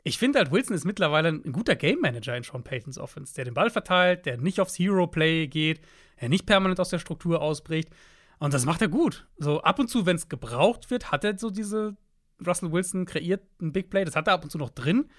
[0.03, 3.45] Ich finde halt, Wilson ist mittlerweile ein guter Game Manager in Sean Paytons Offense, der
[3.45, 5.81] den Ball verteilt, der nicht aufs Hero-Play geht,
[6.21, 7.89] der nicht permanent aus der Struktur ausbricht.
[8.37, 9.27] Und das macht er gut.
[9.37, 11.97] So ab und zu, wenn es gebraucht wird, hat er so diese
[12.45, 14.05] Russell Wilson kreiert ein Big Play.
[14.05, 15.09] Das hat er ab und zu noch drin.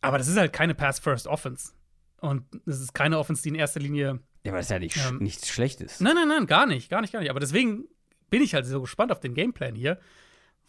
[0.00, 1.72] Aber das ist halt keine Pass-First-Offense.
[2.24, 4.96] Und es ist keine Offense, die in erster Linie Ja, aber das ist ja nicht,
[4.96, 6.00] Ähm, nichts Schlechtes.
[6.00, 7.28] Nein, nein, nein, gar nicht, gar nicht, gar nicht.
[7.28, 7.84] Aber deswegen
[8.30, 10.00] bin ich halt so gespannt auf den Gameplan hier,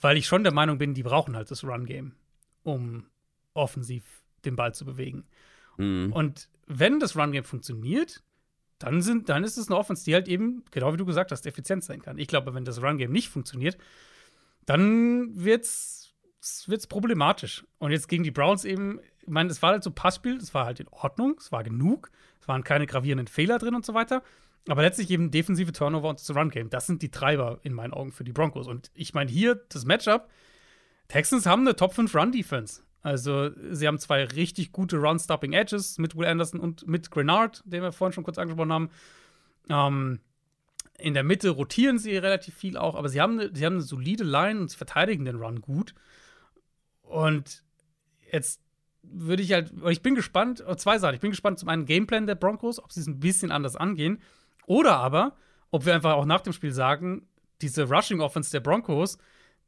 [0.01, 2.14] weil ich schon der Meinung bin, die brauchen halt das Run-Game,
[2.64, 3.06] um
[3.53, 4.03] offensiv
[4.43, 5.24] den Ball zu bewegen.
[5.78, 6.12] Mhm.
[6.12, 8.22] Und wenn das Run-Game funktioniert,
[8.78, 11.45] dann, sind, dann ist es eine Offense, die halt eben, genau wie du gesagt hast,
[11.45, 12.18] effizient sein kann.
[12.18, 13.78] Ich glaube, wenn das Run-Game nicht funktioniert,
[14.66, 16.05] dann wird's,
[16.68, 17.66] wird's problematisch.
[17.80, 20.66] Und jetzt gegen die Browns eben, ich meine, es war halt so Passspiel, es war
[20.66, 24.24] halt in Ordnung, es war genug, es waren keine gravierenden Fehler drin und so weiter.
[24.68, 28.12] Aber letztlich eben defensive Turnover und das Run-Game, das sind die Treiber in meinen Augen
[28.12, 28.68] für die Broncos.
[28.68, 30.30] Und ich meine, hier das Matchup,
[31.08, 32.82] Texans haben eine Top 5 Run-Defense.
[33.02, 37.84] Also, sie haben zwei richtig gute Run-Stopping Edges mit Will Anderson und mit Grenard, den
[37.84, 38.89] wir vorhin schon kurz angesprochen haben.
[39.70, 40.20] Ähm,
[40.98, 44.24] in der Mitte rotieren sie relativ viel auch, aber sie haben sie haben eine solide
[44.24, 45.93] Line und sie verteidigen den Run gut.
[47.16, 47.63] Und
[48.30, 48.61] jetzt
[49.03, 51.16] würde ich halt, ich bin gespannt, äh, zwei Sachen.
[51.16, 54.20] Ich bin gespannt zum einen Gameplan der Broncos, ob sie es ein bisschen anders angehen.
[54.66, 55.38] Oder aber,
[55.72, 57.26] ob wir einfach auch nach dem Spiel sagen,
[57.61, 59.18] diese Rushing Offense der Broncos,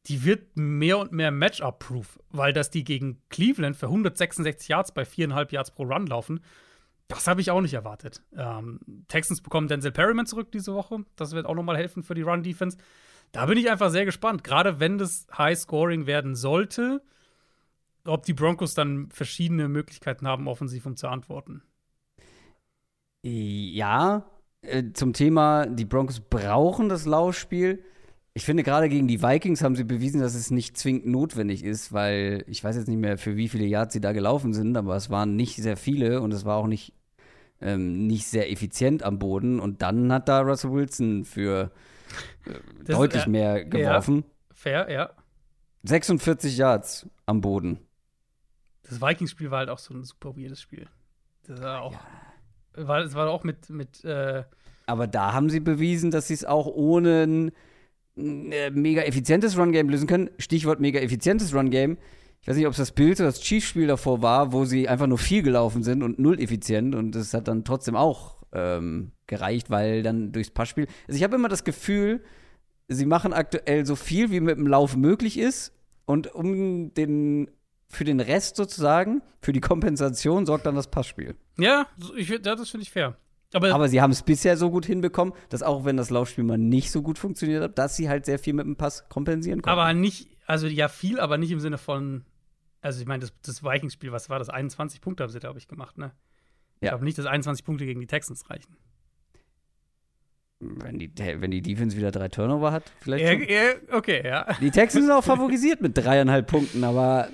[0.08, 5.04] die wird mehr und mehr Matchup-proof, weil dass die gegen Cleveland für 166 Yards bei
[5.04, 6.42] 4,5 Yards pro Run laufen,
[7.08, 8.24] das habe ich auch nicht erwartet.
[8.36, 11.06] Ähm, Texans bekommen Denzel Perryman zurück diese Woche.
[11.16, 12.78] Das wird auch noch mal helfen für die Run-Defense.
[13.32, 14.44] Da bin ich einfach sehr gespannt.
[14.44, 17.02] Gerade wenn das High-Scoring werden sollte,
[18.08, 21.62] ob die Broncos dann verschiedene Möglichkeiten haben, offensiv um zu antworten.
[23.24, 24.26] Ja,
[24.62, 27.84] äh, zum Thema, die Broncos brauchen das Laufspiel.
[28.34, 31.92] Ich finde, gerade gegen die Vikings haben sie bewiesen, dass es nicht zwingend notwendig ist,
[31.92, 34.96] weil ich weiß jetzt nicht mehr, für wie viele Yards sie da gelaufen sind, aber
[34.96, 36.94] es waren nicht sehr viele und es war auch nicht,
[37.62, 39.60] ähm, nicht sehr effizient am Boden.
[39.60, 41.72] Und dann hat da Russell Wilson für
[42.46, 42.52] äh,
[42.86, 44.24] Das- deutlich äh, mehr geworfen.
[44.54, 45.10] Fair, ja.
[45.84, 47.80] 46 Yards am Boden.
[48.90, 50.88] Das Vikings-Spiel war halt auch so ein super weirdes Spiel.
[51.44, 51.96] Das war auch.
[52.74, 54.44] War, das war auch mit, mit äh,
[54.86, 57.24] Aber da haben sie bewiesen, dass sie es auch ohne
[58.18, 60.30] ein äh, mega effizientes Run-Game lösen können.
[60.38, 61.98] Stichwort mega effizientes Run-Game.
[62.42, 65.08] Ich weiß nicht, ob es das Bild oder das Chiefs-Spiel davor war, wo sie einfach
[65.08, 69.70] nur viel gelaufen sind und null effizient und das hat dann trotzdem auch ähm, gereicht,
[69.70, 70.88] weil dann durchs Passspiel.
[71.08, 72.24] Also ich habe immer das Gefühl,
[72.88, 75.74] sie machen aktuell so viel, wie mit dem Lauf möglich ist
[76.06, 77.50] und um den
[77.90, 81.36] für den Rest sozusagen, für die Kompensation sorgt dann das Passspiel.
[81.58, 83.18] ja, ich, das finde ich fair.
[83.54, 86.58] Aber, Aber sie haben es bisher so gut hinbekommen, dass auch wenn das Laufspiel mal
[86.58, 89.80] nicht so gut funktioniert hat, dass sie halt sehr viel mit dem Pass kompensieren konnten.
[89.80, 92.26] aber nicht, also ja, viel, aber nicht im Sinne von,
[92.82, 94.50] also ich meine, das, das Vikings-Spiel, was war das?
[94.50, 96.12] 21 Punkte haben sie, glaube ich, gemacht, ne?
[96.82, 96.90] Ich Ja.
[96.92, 98.76] glaube nicht, dass 21 Punkte gegen die Texans reichen.
[100.60, 103.24] wenn, die, wenn die Defense wieder drei Turnover hat, vielleicht.
[103.24, 104.46] Ja, ja, okay, ja.
[104.60, 107.30] Die Texans sind auch favorisiert mit dreieinhalb Punkten, aber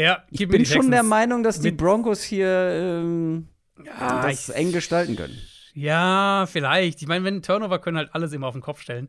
[0.00, 1.08] Ja, ich bin schon der Texans.
[1.08, 3.48] Meinung, dass die Broncos hier ähm,
[3.84, 5.36] Ja, das ich- eng gestalten können.
[5.74, 7.00] Ja, vielleicht.
[7.02, 9.08] Ich meine, wenn Turnover können halt alles immer auf den Kopf stellen.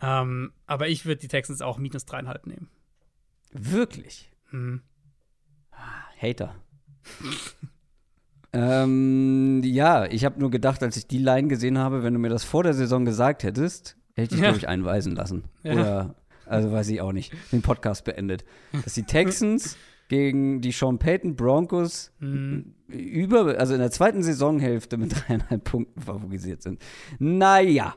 [0.00, 2.68] Ähm, aber ich würde die Texans auch minus dreieinhalb nehmen.
[3.52, 4.30] Wirklich.
[4.50, 4.82] Hm.
[6.20, 6.54] Hater.
[8.52, 12.28] ähm, ja, ich habe nur gedacht, als ich die Line gesehen habe, wenn du mir
[12.28, 14.46] das vor der Saison gesagt hättest, hätte ich Ja.
[14.48, 15.44] glaube ich einweisen lassen.
[15.62, 15.72] Ja.
[15.72, 16.14] Oder,
[16.46, 18.44] also weiß ich auch nicht, den Podcast beendet.
[18.84, 19.76] Dass die Texans
[20.08, 22.74] gegen die Sean Payton Broncos Hm.
[22.88, 26.80] über, also in der zweiten Saisonhälfte mit dreieinhalb Punkten favorisiert sind.
[27.18, 27.94] Naja.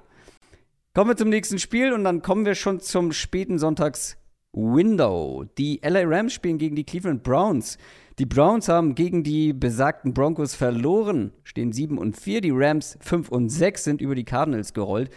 [0.95, 5.45] Kommen wir zum nächsten Spiel und dann kommen wir schon zum späten Sonntags-Window.
[5.57, 7.77] Die LA Rams spielen gegen die Cleveland Browns.
[8.17, 12.41] Die Browns haben gegen die besagten Broncos verloren, stehen 7 und 4.
[12.41, 15.09] Die Rams 5 und 6 sind über die Cardinals gerollt.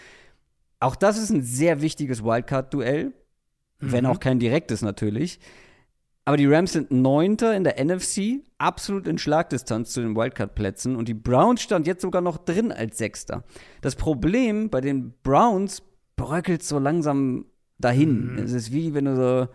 [0.78, 3.12] Auch das ist ein sehr wichtiges Wildcard-Duell,
[3.80, 4.10] wenn Mhm.
[4.10, 5.40] auch kein direktes natürlich.
[6.24, 10.94] Aber die Rams sind Neunter in der NFC, absolut in Schlagdistanz zu den Wildcard-Plätzen.
[10.94, 13.42] Und die Browns stand jetzt sogar noch drin als Sechster.
[13.80, 15.82] Das Problem bei den Browns
[16.14, 17.46] bröckelt so langsam
[17.78, 18.34] dahin.
[18.34, 18.38] Mhm.
[18.38, 19.48] Es ist wie wenn du so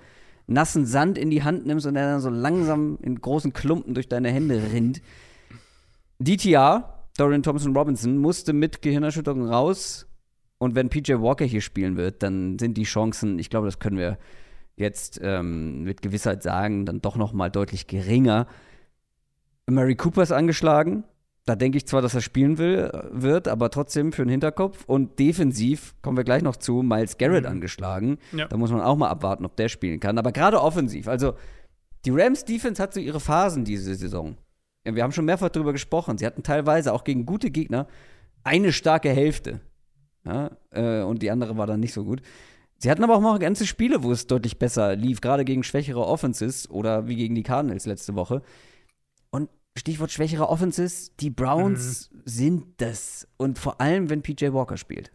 [0.47, 4.09] nassen Sand in die Hand nimmst und der dann so langsam in großen Klumpen durch
[4.09, 5.01] deine Hände rinnt.
[6.19, 10.07] DTR, Dorian Thompson Robinson, musste mit Gehirnerschütterung raus.
[10.57, 13.97] Und wenn PJ Walker hier spielen wird, dann sind die Chancen, ich glaube, das können
[13.97, 14.17] wir
[14.77, 18.47] jetzt ähm, mit Gewissheit sagen, dann doch noch mal deutlich geringer.
[19.69, 21.03] Murray Cooper ist angeschlagen.
[21.45, 24.83] Da denke ich zwar, dass er spielen will, wird, aber trotzdem für den Hinterkopf.
[24.85, 27.51] Und defensiv kommen wir gleich noch zu, Miles Garrett mhm.
[27.51, 28.17] angeschlagen.
[28.33, 28.47] Ja.
[28.47, 30.17] Da muss man auch mal abwarten, ob der spielen kann.
[30.17, 31.35] Aber gerade offensiv, also
[32.05, 34.37] die Rams Defense hat so ihre Phasen diese Saison.
[34.83, 36.17] Wir haben schon mehrfach darüber gesprochen.
[36.17, 37.87] Sie hatten teilweise auch gegen gute Gegner
[38.43, 39.59] eine starke Hälfte.
[40.25, 42.21] Ja, äh, und die andere war dann nicht so gut.
[42.79, 46.05] Sie hatten aber auch noch ganze Spiele, wo es deutlich besser lief, gerade gegen schwächere
[46.05, 48.43] Offenses oder wie gegen die Cardinals letzte Woche.
[49.31, 52.21] Und Stichwort schwächere Offenses, die Browns mhm.
[52.25, 53.27] sind das.
[53.37, 55.11] Und vor allem, wenn PJ Walker spielt.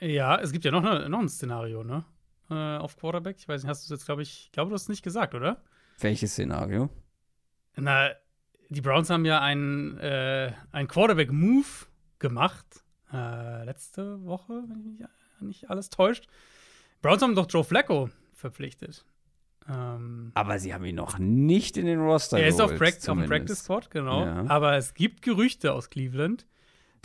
[0.00, 2.04] Ja, es gibt ja noch, ne, noch ein Szenario, ne?
[2.50, 3.36] Äh, auf Quarterback.
[3.38, 5.34] Ich weiß nicht, hast du es jetzt, glaube ich, glaube, du hast es nicht gesagt,
[5.34, 5.62] oder?
[6.00, 6.88] Welches Szenario?
[7.76, 8.10] Na,
[8.70, 11.66] die Browns haben ja einen, äh, einen Quarterback-Move
[12.18, 12.66] gemacht.
[13.12, 15.00] Äh, letzte Woche, wenn mich
[15.42, 16.26] nicht alles täuscht.
[17.02, 19.04] Browns haben doch Joe Flacco verpflichtet.
[19.68, 23.26] Ähm, aber sie haben ihn noch nicht in den Roster Er ist auf, auf dem
[23.26, 24.24] Practice Squad, genau.
[24.24, 24.44] Ja.
[24.48, 26.46] Aber es gibt Gerüchte aus Cleveland,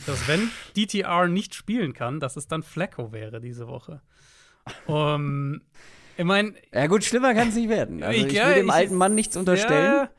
[0.05, 4.01] dass wenn DTR nicht spielen kann, dass es dann Flacco wäre diese Woche.
[4.87, 5.61] Um,
[6.17, 6.55] ich meine.
[6.73, 8.01] Ja, gut, schlimmer kann es nicht werden.
[8.01, 9.85] Also, ich, ich will dem ich, alten Mann nichts unterstellen.
[9.85, 10.09] Ja,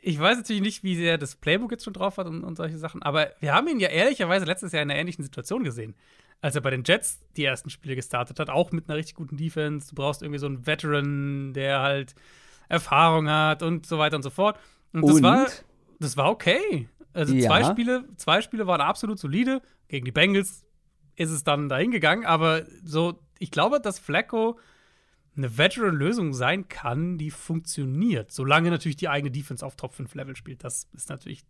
[0.00, 2.76] ich weiß natürlich nicht, wie sehr das Playbook jetzt schon drauf hat und, und solche
[2.76, 5.94] Sachen, aber wir haben ihn ja ehrlicherweise letztes Jahr in einer ähnlichen Situation gesehen
[6.42, 9.36] als er bei den Jets die ersten Spiele gestartet hat, auch mit einer richtig guten
[9.36, 9.88] Defense.
[9.88, 12.14] Du brauchst irgendwie so einen Veteran, der halt
[12.68, 14.58] Erfahrung hat und so weiter und so fort.
[14.92, 15.22] Und das, und?
[15.22, 15.46] War,
[16.00, 16.88] das war okay.
[17.14, 17.46] Also ja.
[17.46, 19.62] zwei Spiele, zwei Spiele waren absolut solide.
[19.86, 20.64] Gegen die Bengals
[21.14, 24.58] ist es dann dahin gegangen, aber so, ich glaube, dass Flacco
[25.36, 28.30] eine Veteran-Lösung sein kann, die funktioniert.
[28.32, 30.62] Solange natürlich die eigene Defense auf Top 5 Level spielt.
[30.62, 31.42] Das ist natürlich,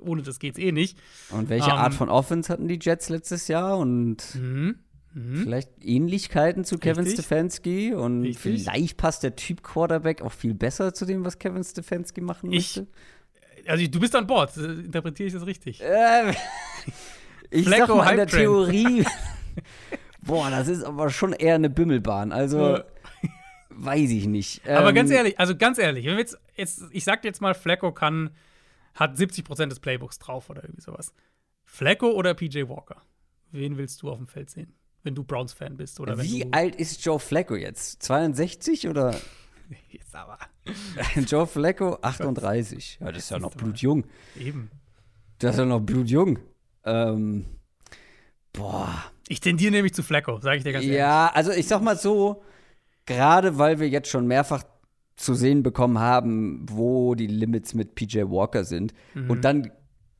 [0.00, 0.98] ohne das geht's eh nicht.
[1.30, 3.78] Und welche um, Art ähm, von Offense hatten die Jets letztes Jahr?
[3.78, 4.74] Und mh,
[5.14, 5.42] mh.
[5.44, 7.24] vielleicht Ähnlichkeiten zu Kevin Richtig.
[7.24, 7.94] Stefanski?
[7.94, 8.64] Und Richtig.
[8.64, 12.88] vielleicht passt der Typ Quarterback auch viel besser zu dem, was Kevin Stefanski machen möchte?
[13.66, 15.80] also du bist an Bord, interpretiere ich das richtig?
[15.80, 16.32] Äh,
[17.50, 19.04] ich Flecko sag mal in der Theorie.
[20.22, 22.32] Boah, das ist aber schon eher eine Bimmelbahn.
[22.32, 22.58] Also.
[22.58, 22.84] Ja
[23.84, 24.66] weiß ich nicht.
[24.68, 27.54] Aber ähm, ganz ehrlich, also ganz ehrlich, wenn wir jetzt, jetzt, ich sag jetzt mal,
[27.54, 28.30] Flacco kann,
[28.94, 31.14] hat 70% des Playbooks drauf oder irgendwie sowas.
[31.64, 33.02] Flacco oder PJ Walker?
[33.52, 34.74] Wen willst du auf dem Feld sehen?
[35.02, 38.02] Wenn du Browns-Fan bist oder Wie alt ist Joe Flacco jetzt?
[38.02, 39.18] 62 oder?
[39.88, 40.36] Jetzt aber.
[41.28, 42.98] Joe Flacco 38.
[43.00, 44.04] Ja, das ist ja noch blutjung.
[44.36, 44.70] Eben.
[45.38, 46.40] Das ist ja noch blutjung.
[46.84, 47.46] Ähm,
[48.52, 49.04] boah.
[49.28, 50.98] Ich tendiere nämlich zu Flacco, sage ich dir ganz ehrlich.
[50.98, 52.42] Ja, also ich sag mal so,
[53.06, 54.64] gerade weil wir jetzt schon mehrfach
[55.16, 58.94] zu sehen bekommen haben, wo die Limits mit PJ Walker sind.
[59.14, 59.30] Mhm.
[59.30, 59.70] Und dann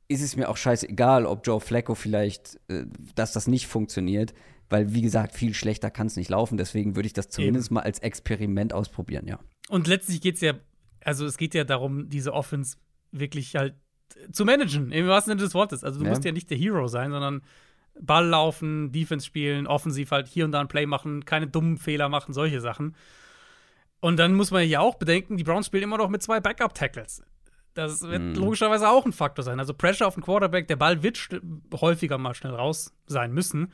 [0.07, 4.33] ist es mir auch scheißegal, ob Joe Flacco vielleicht, äh, dass das nicht funktioniert,
[4.69, 6.57] weil wie gesagt, viel schlechter kann es nicht laufen.
[6.57, 7.75] Deswegen würde ich das zumindest Eben.
[7.75, 9.39] mal als Experiment ausprobieren, ja.
[9.69, 10.53] Und letztlich geht es ja,
[11.03, 12.77] also es geht ja darum, diese Offense
[13.11, 13.75] wirklich halt
[14.31, 15.83] zu managen, im wahrsten Sinne des Wortes.
[15.83, 16.11] Also du ja.
[16.11, 17.41] musst ja nicht der Hero sein, sondern
[18.01, 22.09] Ball laufen, Defense spielen, offensiv halt hier und da ein Play machen, keine dummen Fehler
[22.09, 22.95] machen, solche Sachen.
[23.99, 27.23] Und dann muss man ja auch bedenken, die Browns spielen immer noch mit zwei Backup-Tackles.
[27.73, 28.33] Das wird mm.
[28.33, 29.59] logischerweise auch ein Faktor sein.
[29.59, 31.29] Also Pressure auf den Quarterback, der Ball wird
[31.73, 33.71] häufiger mal schnell raus sein müssen.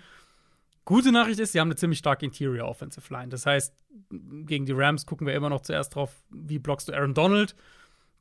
[0.86, 3.30] Gute Nachricht ist, sie haben eine ziemlich starke Interior Offensive Line.
[3.30, 3.74] Das heißt,
[4.10, 7.56] gegen die Rams gucken wir immer noch zuerst drauf, wie blockst du Aaron Donald.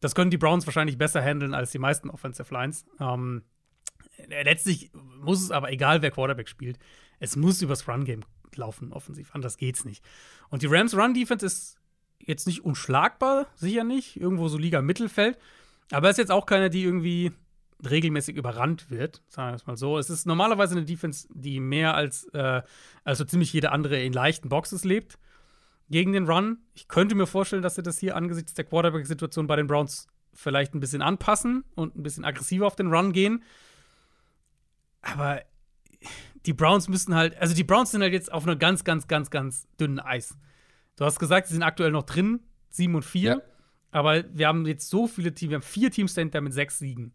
[0.01, 2.85] Das können die Browns wahrscheinlich besser handeln als die meisten Offensive Lines.
[3.01, 3.56] Ähm, äh,
[4.29, 4.91] letztlich
[5.21, 6.79] muss es aber, egal wer Quarterback spielt,
[7.19, 9.35] es muss übers Run-Game laufen, offensiv.
[9.35, 10.05] Anders geht's nicht.
[10.49, 11.79] Und die Rams Run-Defense ist
[12.19, 14.17] jetzt nicht unschlagbar, sicher nicht.
[14.17, 15.39] Irgendwo so Liga Mittelfeld.
[15.91, 17.33] Aber es ist jetzt auch keine, die irgendwie
[17.89, 19.99] regelmäßig überrannt wird, sagen wir es mal so.
[19.99, 22.63] Es ist normalerweise eine Defense, die mehr als, äh,
[23.05, 25.19] als so ziemlich jede andere in leichten Boxes lebt
[25.91, 26.59] gegen den Run.
[26.75, 30.75] Ich könnte mir vorstellen, dass sie das hier angesichts der Quarterback-Situation bei den Browns vielleicht
[30.75, 33.43] ein bisschen anpassen und ein bisschen aggressiver auf den Run gehen.
[35.13, 35.43] Aber
[36.45, 39.31] die Browns müssen halt, also die Browns sind halt jetzt auf einer ganz, ganz, ganz,
[39.31, 40.37] ganz dünnen Eis.
[40.97, 42.41] Du hast gesagt, sie sind aktuell noch drin,
[42.71, 43.23] 7 und 4.
[43.23, 43.43] Ja.
[43.91, 47.15] Aber wir haben jetzt so viele Teams, wir haben vier Teams dahinter mit sechs Siegen.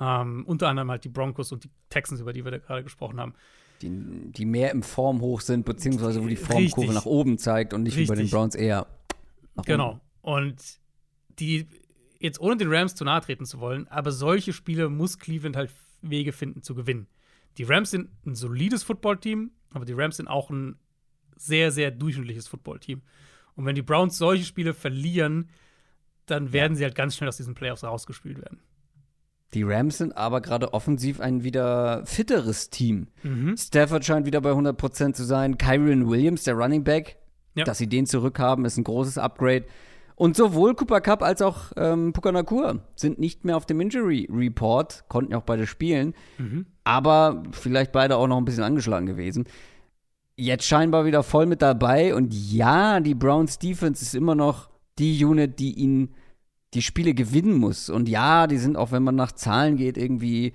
[0.00, 3.20] Ähm, unter anderem halt die Broncos und die Texans, über die wir da gerade gesprochen
[3.20, 3.34] haben.
[3.82, 6.94] Die, die mehr im Formhoch sind, beziehungsweise wo die Formkurve Richtig.
[6.94, 8.08] nach oben zeigt und nicht Richtig.
[8.08, 8.86] wie bei den Browns eher
[9.54, 9.92] nach genau.
[9.92, 10.00] Genau.
[10.36, 10.80] Und
[11.38, 11.68] die,
[12.18, 15.70] jetzt ohne den Rams zu nahe treten zu wollen, aber solche Spiele muss Cleveland halt
[16.00, 17.06] Wege finden zu gewinnen.
[17.58, 20.76] Die Rams sind ein solides Footballteam, aber die Rams sind auch ein
[21.36, 23.02] sehr, sehr durchschnittliches Footballteam.
[23.56, 25.50] Und wenn die Browns solche Spiele verlieren,
[26.26, 28.60] dann werden sie halt ganz schnell aus diesen Playoffs rausgespielt werden.
[29.52, 33.06] Die Rams sind aber gerade offensiv ein wieder fitteres Team.
[33.22, 33.56] Mhm.
[33.56, 35.58] Stafford scheint wieder bei 100% zu sein.
[35.58, 37.18] Kyron Williams, der Running Back,
[37.54, 37.64] ja.
[37.64, 39.66] dass sie den zurückhaben, ist ein großes Upgrade.
[40.16, 45.04] Und sowohl Cooper Cup als auch ähm, Puka sind nicht mehr auf dem Injury Report,
[45.08, 46.66] konnten ja auch beide spielen, mhm.
[46.84, 49.44] aber vielleicht beide auch noch ein bisschen angeschlagen gewesen.
[50.36, 55.24] Jetzt scheinbar wieder voll mit dabei und ja, die Browns Defense ist immer noch die
[55.24, 56.14] Unit, die ihnen
[56.74, 57.88] die Spiele gewinnen muss.
[57.88, 60.52] Und ja, die sind auch, wenn man nach Zahlen geht, irgendwie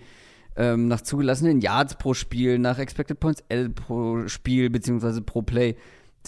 [0.55, 5.75] ähm, nach zugelassenen Yards pro Spiel, nach Expected Points L pro Spiel, beziehungsweise pro Play,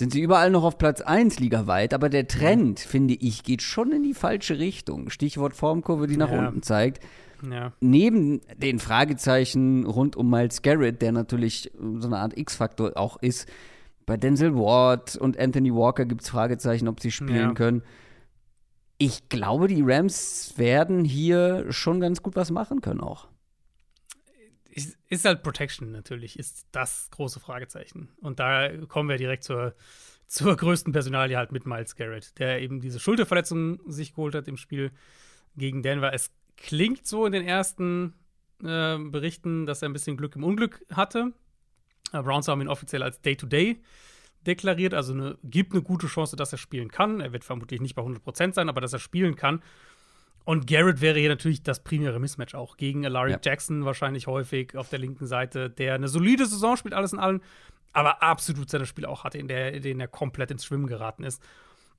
[0.02, 1.94] sind sie überall noch auf Platz 1 ligaweit.
[1.94, 2.90] Aber der Trend, mhm.
[2.90, 5.10] finde ich, geht schon in die falsche Richtung.
[5.10, 6.40] Stichwort Formkurve, die nach ja.
[6.40, 7.04] unten zeigt.
[7.50, 7.72] Ja.
[7.80, 13.48] Neben den Fragezeichen rund um Miles Garrett, der natürlich so eine Art X-Faktor auch ist,
[14.06, 17.54] bei Denzel Ward und Anthony Walker gibt es Fragezeichen, ob sie spielen ja.
[17.54, 17.84] können
[19.02, 23.28] ich glaube, die Rams werden hier schon ganz gut was machen können auch.
[24.74, 28.10] Ist halt Protection natürlich, ist das große Fragezeichen.
[28.22, 29.76] Und da kommen wir direkt zur,
[30.28, 34.58] zur größten Personalie halt mit Miles Garrett, der eben diese Schulterverletzung sich geholt hat im
[34.58, 34.92] Spiel
[35.58, 36.14] gegen Denver.
[36.14, 38.14] Es klingt so in den ersten
[38.64, 41.34] äh, Berichten, dass er ein bisschen Glück im Unglück hatte.
[42.12, 43.78] Browns haben ihn offiziell als Day-to-Day -Day
[44.46, 47.22] deklariert, also eine, gibt eine gute Chance, dass er spielen kann.
[47.22, 49.62] Er wird vermutlich nicht bei 100% sein, aber dass er spielen kann.
[50.44, 53.40] Und Garrett wäre hier natürlich das primäre Mismatch auch gegen Larry ja.
[53.42, 57.42] Jackson wahrscheinlich häufig auf der linken Seite, der eine solide Saison spielt, alles in allem,
[57.94, 61.24] aber absolut seine Spiele auch hatte, in der, in denen er komplett ins Schwimmen geraten
[61.24, 61.42] ist.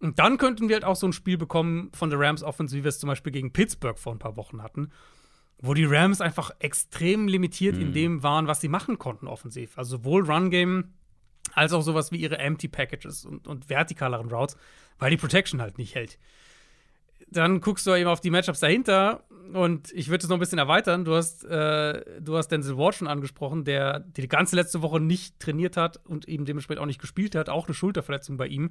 [0.01, 2.83] Und dann könnten wir halt auch so ein Spiel bekommen von der Rams Offense, wie
[2.83, 4.91] wir es zum Beispiel gegen Pittsburgh vor ein paar Wochen hatten,
[5.59, 7.83] wo die Rams einfach extrem limitiert mhm.
[7.83, 9.79] in dem waren, was sie machen konnten offensiv.
[9.79, 10.95] Also sowohl Run Game
[11.55, 14.57] als auch sowas wie ihre Empty Packages und, und vertikaleren Routes,
[14.99, 16.19] weil die Protection halt nicht hält.
[17.33, 20.59] Dann guckst du eben auf die Matchups dahinter und ich würde es noch ein bisschen
[20.59, 21.05] erweitern.
[21.05, 25.41] Du hast, äh, du hast Denzel Ward schon angesprochen, der die ganze letzte Woche nicht
[25.41, 27.49] trainiert hat und eben dementsprechend auch nicht gespielt hat.
[27.49, 28.71] Auch eine Schulterverletzung bei ihm.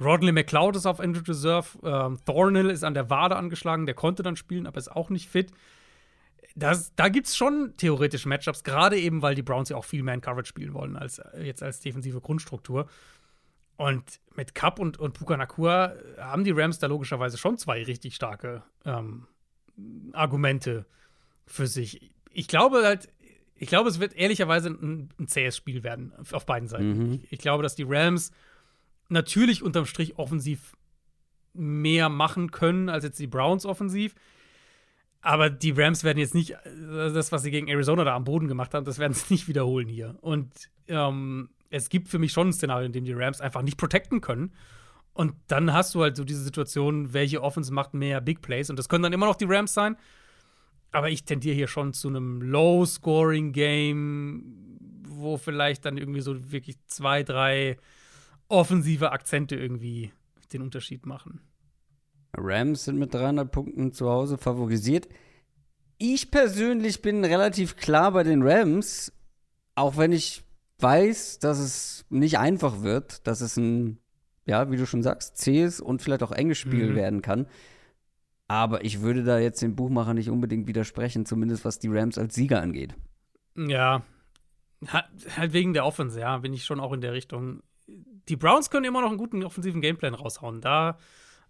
[0.00, 1.66] Rodley McLeod ist auf Injured Reserve.
[1.82, 3.86] Ähm, Thornhill ist an der Wade angeschlagen.
[3.86, 5.52] Der konnte dann spielen, aber ist auch nicht fit
[6.56, 10.02] das, da gibt es schon theoretische Matchups, gerade eben, weil die Browns ja auch viel
[10.02, 12.88] Man-Coverage spielen wollen, als jetzt als defensive Grundstruktur.
[13.80, 18.14] Und mit Cup und, und Puka Nakua haben die Rams da logischerweise schon zwei richtig
[18.14, 19.26] starke ähm,
[20.12, 20.84] Argumente
[21.46, 22.12] für sich.
[22.30, 23.08] Ich glaube halt,
[23.54, 26.92] ich glaube, es wird ehrlicherweise ein, ein zähes Spiel werden auf beiden Seiten.
[26.92, 27.12] Mhm.
[27.14, 28.32] Ich, ich, glaube, dass die Rams
[29.08, 30.76] natürlich unterm Strich offensiv
[31.54, 34.14] mehr machen können als jetzt die Browns offensiv.
[35.22, 38.46] Aber die Rams werden jetzt nicht äh, das, was sie gegen Arizona da am Boden
[38.46, 40.18] gemacht haben, das werden sie nicht wiederholen hier.
[40.20, 43.78] Und ähm, es gibt für mich schon ein Szenario, in dem die Rams einfach nicht
[43.78, 44.52] protecten können.
[45.12, 48.70] Und dann hast du halt so diese Situation, welche Offense macht mehr Big Plays.
[48.70, 49.96] Und das können dann immer noch die Rams sein.
[50.92, 54.42] Aber ich tendiere hier schon zu einem Low-Scoring-Game,
[55.02, 57.76] wo vielleicht dann irgendwie so wirklich zwei, drei
[58.48, 60.12] offensive Akzente irgendwie
[60.52, 61.40] den Unterschied machen.
[62.36, 65.08] Rams sind mit 300 Punkten zu Hause favorisiert.
[65.98, 69.12] Ich persönlich bin relativ klar bei den Rams,
[69.74, 70.42] auch wenn ich
[70.82, 73.98] weiß, dass es nicht einfach wird, dass es ein,
[74.46, 76.96] ja, wie du schon sagst, zähes und vielleicht auch enges Spiel mhm.
[76.96, 77.46] werden kann.
[78.48, 82.34] Aber ich würde da jetzt dem Buchmacher nicht unbedingt widersprechen, zumindest was die Rams als
[82.34, 82.94] Sieger angeht.
[83.56, 84.02] Ja,
[84.86, 87.62] halt wegen der Offense, ja, bin ich schon auch in der Richtung.
[88.28, 90.60] Die Browns können immer noch einen guten offensiven Gameplan raushauen.
[90.60, 90.98] Da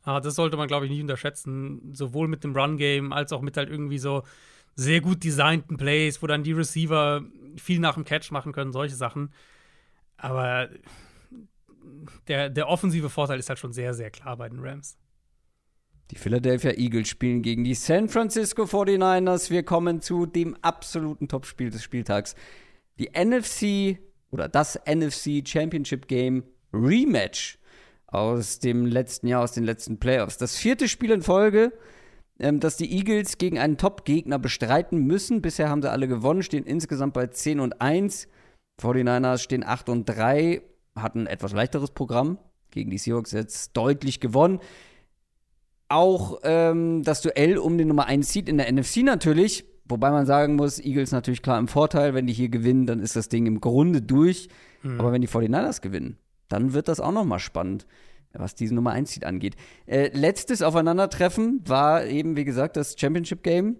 [0.02, 1.94] Ah, das sollte man, glaube ich, nicht unterschätzen.
[1.94, 4.22] Sowohl mit dem Run-Game als auch mit halt irgendwie so
[4.80, 7.22] sehr gut designten Plays, wo dann die Receiver
[7.56, 9.32] viel nach dem Catch machen können, solche Sachen.
[10.16, 10.70] Aber
[12.28, 14.96] der, der offensive Vorteil ist halt schon sehr, sehr klar bei den Rams.
[16.10, 19.50] Die Philadelphia Eagles spielen gegen die San Francisco 49ers.
[19.50, 22.34] Wir kommen zu dem absoluten Topspiel des Spieltags.
[22.98, 23.98] Die NFC
[24.30, 26.42] oder das NFC Championship Game
[26.72, 27.58] Rematch
[28.06, 30.38] aus dem letzten Jahr, aus den letzten Playoffs.
[30.38, 31.72] Das vierte Spiel in Folge,
[32.40, 35.42] ähm, dass die Eagles gegen einen Top-Gegner bestreiten müssen.
[35.42, 38.28] Bisher haben sie alle gewonnen, stehen insgesamt bei 10 und 1.
[38.80, 40.62] 49ers stehen 8 und 3,
[40.96, 42.38] hatten ein etwas leichteres Programm.
[42.70, 44.60] Gegen die Seahawks jetzt deutlich gewonnen.
[45.88, 49.64] Auch ähm, das Duell um den Nummer 1 Seed in der NFC natürlich.
[49.86, 52.14] Wobei man sagen muss, Eagles natürlich klar im Vorteil.
[52.14, 54.48] Wenn die hier gewinnen, dann ist das Ding im Grunde durch.
[54.82, 55.00] Mhm.
[55.00, 56.16] Aber wenn die 49ers gewinnen,
[56.48, 57.86] dann wird das auch noch mal spannend,
[58.32, 59.56] was diese Nummer 1 Seed angeht.
[59.86, 63.76] Äh, letztes Aufeinandertreffen war eben, wie gesagt, das Championship Game.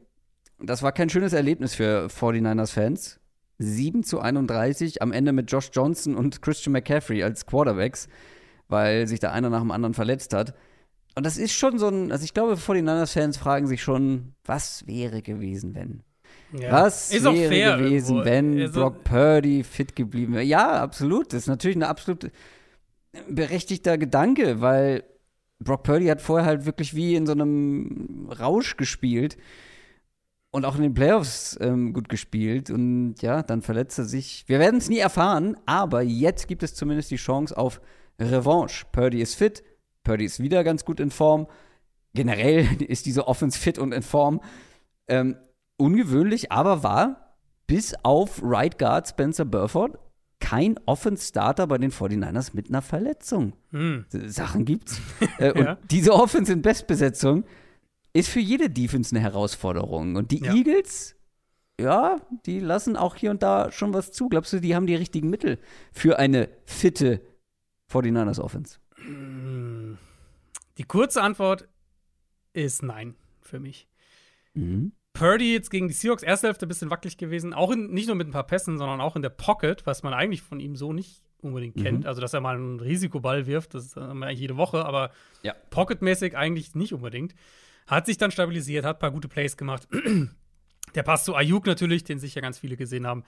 [0.59, 3.21] Das war kein schönes Erlebnis für 49ers-Fans.
[3.59, 8.09] 7 zu 31, am Ende mit Josh Johnson und Christian McCaffrey als Quarterbacks,
[8.69, 10.55] weil sich da einer nach dem anderen verletzt hat.
[11.15, 15.21] Und das ist schon so ein, also ich glaube, 49ers-Fans fragen sich schon, was wäre
[15.21, 16.03] gewesen, wenn?
[16.53, 16.73] Ja.
[16.73, 18.25] Was ist wäre gewesen, irgendwo.
[18.25, 20.45] wenn also, Brock Purdy fit geblieben wäre?
[20.45, 21.33] Ja, absolut.
[21.33, 22.31] Das ist natürlich ein absolut
[23.29, 25.05] berechtigter Gedanke, weil
[25.59, 29.37] Brock Purdy hat vorher halt wirklich wie in so einem Rausch gespielt
[30.51, 32.71] und auch in den Playoffs ähm, gut gespielt.
[32.71, 34.45] Und ja, dann verletzt er sich.
[34.47, 37.81] Wir werden es nie erfahren, aber jetzt gibt es zumindest die Chance auf
[38.19, 38.87] Revanche.
[38.91, 39.63] Purdy ist fit,
[40.03, 41.47] Purdy ist wieder ganz gut in Form.
[42.15, 44.41] Generell ist diese Offense fit und in Form.
[45.09, 45.37] Ähm,
[45.77, 49.99] ungewöhnlich, aber war bis auf Right Guard Spencer Burford
[50.41, 53.55] kein Offense-Starter bei den 49ers mit einer Verletzung.
[53.71, 54.07] Hm.
[54.11, 55.01] Sachen gibt's.
[55.39, 55.79] äh, und ja.
[55.91, 57.45] diese Offense in Bestbesetzung
[58.13, 60.17] ist für jede Defense eine Herausforderung.
[60.17, 60.55] Und die ja.
[60.55, 61.15] Eagles,
[61.81, 64.29] ja, die lassen auch hier und da schon was zu.
[64.29, 65.59] Glaubst du, die haben die richtigen Mittel
[65.93, 67.21] für eine fitte
[67.91, 68.79] 49ers Offense?
[70.79, 71.69] Die kurze Antwort
[72.53, 73.89] ist nein für mich.
[74.55, 74.93] Mhm.
[75.13, 77.53] Purdy jetzt gegen die Seahawks, erste Hälfte ein bisschen wackelig gewesen.
[77.53, 80.15] Auch in, nicht nur mit ein paar Pässen, sondern auch in der Pocket, was man
[80.15, 81.83] eigentlich von ihm so nicht unbedingt mhm.
[81.83, 82.07] kennt.
[82.07, 85.11] Also, dass er mal einen Risikoball wirft, das haben wir eigentlich jede Woche, aber
[85.43, 85.55] ja.
[85.71, 87.35] Pocket-mäßig eigentlich nicht unbedingt.
[87.87, 89.89] Hat sich dann stabilisiert, hat ein paar gute Plays gemacht.
[90.95, 93.25] der Pass zu Ayuk natürlich, den sicher ganz viele gesehen haben.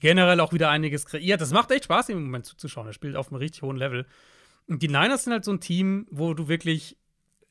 [0.00, 1.40] Generell auch wieder einiges kreiert.
[1.40, 2.86] Das macht echt Spaß, im Moment zuzuschauen.
[2.86, 4.06] Er spielt auf einem richtig hohen Level.
[4.68, 6.96] Und die Niners sind halt so ein Team, wo du wirklich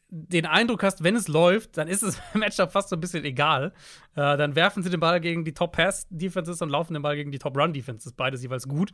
[0.09, 3.25] den Eindruck hast, wenn es läuft, dann ist es im Matchup fast so ein bisschen
[3.25, 3.73] egal.
[4.15, 7.39] Äh, dann werfen sie den Ball gegen die Top-Pass-Defenses und laufen den Ball gegen die
[7.39, 8.13] Top-Run-Defenses.
[8.13, 8.93] Beides jeweils gut.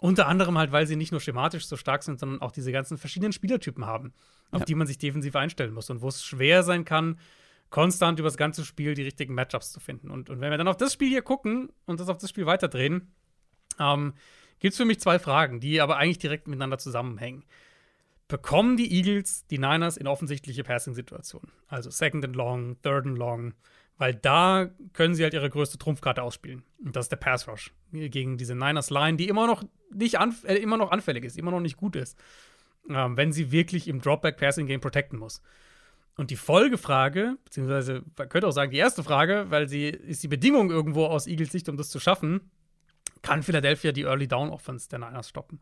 [0.00, 2.98] Unter anderem halt, weil sie nicht nur schematisch so stark sind, sondern auch diese ganzen
[2.98, 4.12] verschiedenen Spielertypen haben,
[4.52, 4.64] auf ja.
[4.66, 7.18] die man sich defensiv einstellen muss und wo es schwer sein kann,
[7.70, 10.10] konstant über das ganze Spiel die richtigen Matchups zu finden.
[10.10, 12.46] Und, und wenn wir dann auf das Spiel hier gucken und das auf das Spiel
[12.46, 13.12] weiterdrehen,
[13.80, 14.14] ähm,
[14.60, 17.44] gibt es für mich zwei Fragen, die aber eigentlich direkt miteinander zusammenhängen
[18.28, 21.50] bekommen die Eagles die Niners in offensichtliche Passing-Situationen.
[21.66, 23.54] Also Second and Long, Third and Long,
[23.96, 26.62] weil da können sie halt ihre größte Trumpfkarte ausspielen.
[26.84, 30.54] Und das ist der Pass Rush gegen diese Niners Line, die immer noch nicht äh,
[30.56, 32.18] immer noch anfällig ist, immer noch nicht gut ist,
[32.88, 35.42] ähm, wenn sie wirklich im Dropback Passing Game protecten muss.
[36.16, 40.28] Und die Folgefrage, beziehungsweise man könnte auch sagen die erste Frage, weil sie ist die
[40.28, 42.50] Bedingung irgendwo aus Eagles Sicht, um das zu schaffen,
[43.22, 45.60] kann Philadelphia die Early Down Offense der Niners stoppen?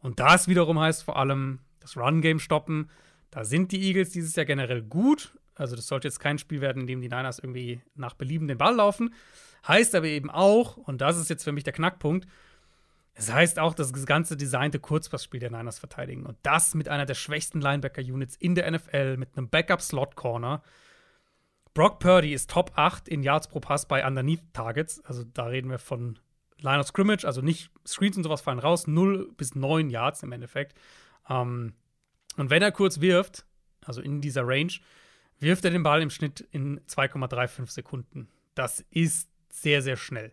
[0.00, 1.58] Und das wiederum heißt vor allem
[1.88, 2.90] das Run-Game stoppen.
[3.30, 5.34] Da sind die Eagles dieses Jahr generell gut.
[5.54, 8.58] Also, das sollte jetzt kein Spiel werden, in dem die Niners irgendwie nach Belieben den
[8.58, 9.12] Ball laufen.
[9.66, 12.28] Heißt aber eben auch, und das ist jetzt für mich der Knackpunkt,
[13.18, 16.24] es heißt auch, dass das ganze designte Kurzpassspiel der Niners verteidigen.
[16.24, 20.62] Und das mit einer der schwächsten Linebacker-Units in der NFL, mit einem Backup-Slot-Corner.
[21.74, 25.04] Brock Purdy ist Top 8 in Yards pro Pass bei Underneath Targets.
[25.04, 26.20] Also da reden wir von
[26.60, 30.30] Line of Scrimmage, also nicht Screens und sowas fallen raus, 0 bis 9 Yards im
[30.30, 30.78] Endeffekt.
[31.28, 31.74] Ähm,
[32.36, 33.44] und wenn er kurz wirft,
[33.84, 34.72] also in dieser Range,
[35.40, 38.28] wirft er den Ball im Schnitt in 2,35 Sekunden.
[38.54, 40.32] Das ist sehr, sehr schnell.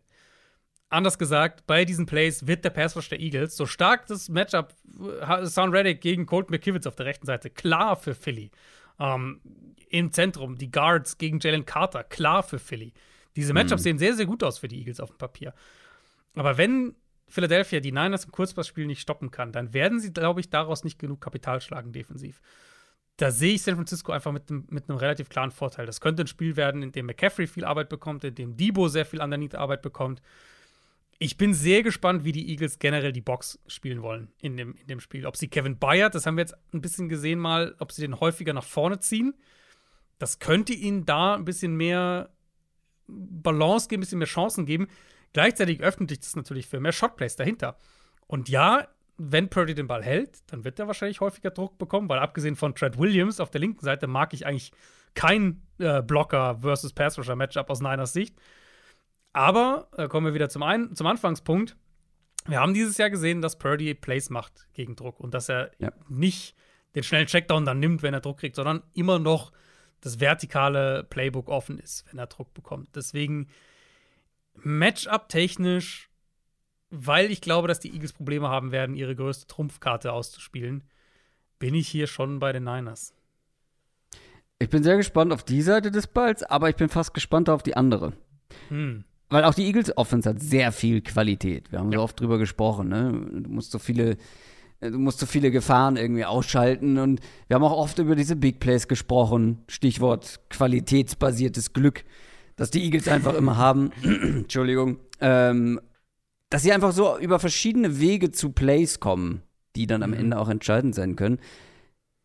[0.90, 4.74] Anders gesagt, bei diesen Plays wird der Pass Rush der Eagles, so stark das Matchup
[5.22, 8.52] äh, Sound Reddick gegen Colt McKivitz auf der rechten Seite, klar für Philly.
[9.00, 9.42] Ähm,
[9.90, 12.94] Im Zentrum, die Guards gegen Jalen Carter, klar für Philly.
[13.36, 13.84] Diese Matchups mhm.
[13.84, 15.54] sehen sehr, sehr gut aus für die Eagles auf dem Papier.
[16.36, 16.96] Aber wenn
[17.28, 21.00] Philadelphia die Niners im Kurzpassspiel nicht stoppen kann, dann werden sie, glaube ich, daraus nicht
[21.00, 22.42] genug Kapital schlagen defensiv.
[23.18, 25.86] Da sehe ich San Francisco einfach mit, mit einem relativ klaren Vorteil.
[25.86, 29.06] Das könnte ein Spiel werden, in dem McCaffrey viel Arbeit bekommt, in dem Debo sehr
[29.06, 30.22] viel underneath Arbeit bekommt.
[31.18, 34.88] Ich bin sehr gespannt, wie die Eagles generell die Box spielen wollen in dem, in
[34.88, 35.26] dem Spiel.
[35.26, 38.20] Ob sie Kevin Bayard, das haben wir jetzt ein bisschen gesehen mal, ob sie den
[38.20, 39.34] häufiger nach vorne ziehen.
[40.20, 42.30] Das könnte ihnen da ein bisschen mehr
[43.08, 44.88] Balance geben, ein bisschen mehr Chancen geben.
[45.36, 47.76] Gleichzeitig öffnet sich das natürlich für mehr Shotplays dahinter.
[48.26, 48.88] Und ja,
[49.18, 52.74] wenn Purdy den Ball hält, dann wird er wahrscheinlich häufiger Druck bekommen, weil abgesehen von
[52.74, 54.72] Trent Williams auf der linken Seite mag ich eigentlich
[55.14, 58.40] kein äh, Blocker versus Pass Rusher Matchup aus Niners Sicht.
[59.34, 61.76] Aber äh, kommen wir wieder zum, ein zum Anfangspunkt.
[62.48, 65.92] Wir haben dieses Jahr gesehen, dass Purdy Plays macht gegen Druck und dass er ja.
[66.08, 66.56] nicht
[66.96, 69.52] den schnellen Checkdown dann nimmt, wenn er Druck kriegt, sondern immer noch
[70.00, 72.96] das vertikale Playbook offen ist, wenn er Druck bekommt.
[72.96, 73.50] Deswegen
[74.64, 76.10] Matchup-technisch,
[76.90, 80.84] weil ich glaube, dass die Eagles Probleme haben werden, ihre größte Trumpfkarte auszuspielen,
[81.60, 83.14] bin ich hier schon bei den Niners.
[84.60, 87.64] Ich bin sehr gespannt auf die Seite des Balls, aber ich bin fast gespannt auf
[87.64, 88.14] die andere.
[88.70, 89.04] Hm.
[89.30, 91.72] Weil auch die Eagles Offense hat sehr viel Qualität.
[91.72, 92.00] Wir haben ja.
[92.00, 93.12] so oft drüber gesprochen, ne?
[93.12, 94.18] Du musst so viele
[94.82, 98.60] du musst so viele Gefahren irgendwie ausschalten und wir haben auch oft über diese Big
[98.60, 99.64] Plays gesprochen.
[99.68, 102.04] Stichwort qualitätsbasiertes Glück
[102.56, 103.92] dass die Eagles einfach immer haben.
[104.04, 104.98] Entschuldigung.
[105.22, 105.80] ähm,
[106.50, 109.42] dass sie einfach so über verschiedene Wege zu Plays kommen,
[109.76, 110.18] die dann am Mhm.
[110.18, 111.40] Ende auch entscheidend sein können.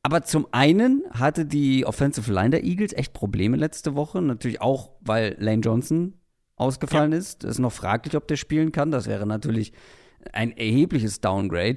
[0.02, 4.20] Aber zum einen hatte die Offensive Line der Eagles echt Probleme letzte Woche.
[4.22, 6.14] Natürlich auch, weil Lane Johnson
[6.56, 7.44] ausgefallen ist.
[7.44, 8.90] Es ist noch fraglich, ob der spielen kann.
[8.90, 9.72] Das wäre natürlich
[10.32, 11.76] ein erhebliches Downgrade.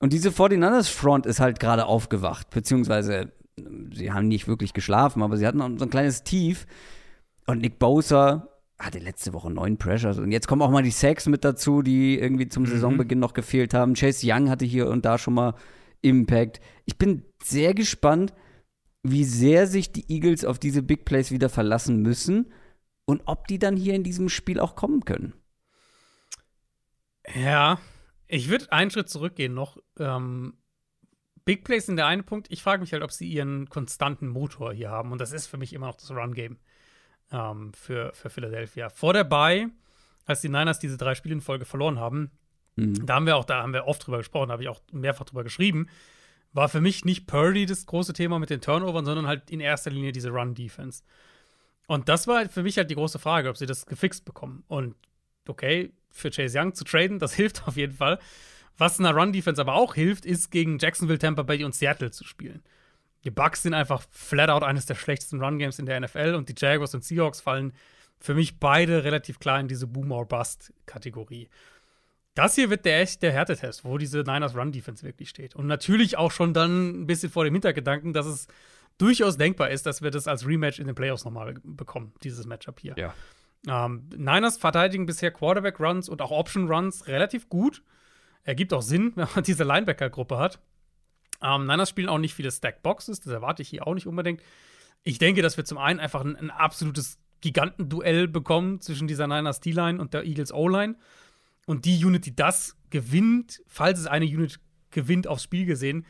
[0.00, 3.14] Und diese 49ers Front ist halt gerade aufgewacht, beziehungsweise
[3.56, 3.62] äh,
[3.92, 6.66] sie haben nicht wirklich geschlafen, aber sie hatten so ein kleines Tief.
[7.46, 8.48] Und Nick Bosa
[8.78, 10.18] hatte letzte Woche neun Pressures.
[10.18, 13.74] Und jetzt kommen auch mal die Sacks mit dazu, die irgendwie zum Saisonbeginn noch gefehlt
[13.74, 13.94] haben.
[13.94, 15.54] Chase Young hatte hier und da schon mal
[16.02, 16.60] Impact.
[16.84, 18.32] Ich bin sehr gespannt,
[19.02, 22.52] wie sehr sich die Eagles auf diese Big Plays wieder verlassen müssen
[23.04, 25.34] und ob die dann hier in diesem Spiel auch kommen können.
[27.34, 27.78] Ja,
[28.26, 29.78] ich würde einen Schritt zurückgehen noch.
[29.98, 30.54] Ähm,
[31.44, 32.46] Big Plays sind der eine Punkt.
[32.50, 35.12] Ich frage mich halt, ob sie ihren konstanten Motor hier haben.
[35.12, 36.58] Und das ist für mich immer noch das Run-Game
[37.34, 38.88] ähm, für, für Philadelphia.
[38.88, 39.68] Vor der Bye,
[40.24, 42.30] als die Niners diese drei Spiele in Folge verloren haben,
[42.76, 43.06] Mhm.
[43.06, 45.24] da haben wir auch, da haben wir oft drüber gesprochen, da habe ich auch mehrfach
[45.24, 45.86] drüber geschrieben,
[46.52, 49.92] war für mich nicht Purdy das große Thema mit den Turnovern, sondern halt in erster
[49.92, 51.04] Linie diese Run-Defense.
[51.86, 54.64] Und das war halt für mich halt die große Frage, ob sie das gefixt bekommen.
[54.66, 54.96] Und
[55.46, 58.18] okay, für Chase Young zu traden, das hilft auf jeden Fall.
[58.76, 62.64] Was einer Run-Defense aber auch hilft, ist gegen Jacksonville, Tampa Bay und Seattle zu spielen.
[63.24, 66.54] Die Bucks sind einfach flat out eines der schlechtesten Run-Games in der NFL und die
[66.56, 67.72] Jaguars und Seahawks fallen
[68.20, 71.48] für mich beide relativ klar in diese Boom-or-Bust-Kategorie.
[72.34, 75.54] Das hier wird der echt der Härtetest, wo diese Niners Run Defense wirklich steht.
[75.54, 78.48] Und natürlich auch schon dann ein bisschen vor dem Hintergedanken, dass es
[78.98, 82.80] durchaus denkbar ist, dass wir das als Rematch in den Playoffs nochmal bekommen, dieses Matchup
[82.80, 82.94] hier.
[82.96, 83.14] Ja.
[83.66, 87.82] Ähm, Niners verteidigen bisher Quarterback Runs und auch Option Runs relativ gut.
[88.42, 90.60] Ergibt auch Sinn, wenn man diese Linebacker-Gruppe hat.
[91.44, 94.42] Ähm, Niners spielen auch nicht viele Stack Boxes, das erwarte ich hier auch nicht unbedingt.
[95.02, 99.60] Ich denke, dass wir zum einen einfach ein, ein absolutes Gigantenduell bekommen zwischen dieser Niners
[99.60, 100.96] D-Line und der Eagles O-Line.
[101.66, 104.60] Und die Unit, die das gewinnt, falls es eine Unit
[104.90, 106.06] gewinnt, aufs Spiel gesehen,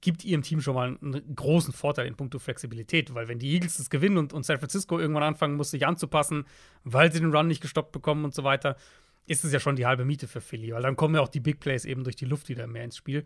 [0.00, 3.76] gibt ihrem Team schon mal einen großen Vorteil in puncto Flexibilität, weil wenn die Eagles
[3.76, 6.44] das gewinnen und, und San Francisco irgendwann anfangen muss, sich anzupassen,
[6.82, 8.76] weil sie den Run nicht gestoppt bekommen und so weiter,
[9.26, 11.38] ist es ja schon die halbe Miete für Philly, weil dann kommen ja auch die
[11.38, 13.24] Big Plays eben durch die Luft wieder mehr ins Spiel.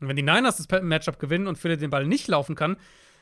[0.00, 2.76] Und wenn die Niners das Matchup gewinnen und Philly den Ball nicht laufen kann,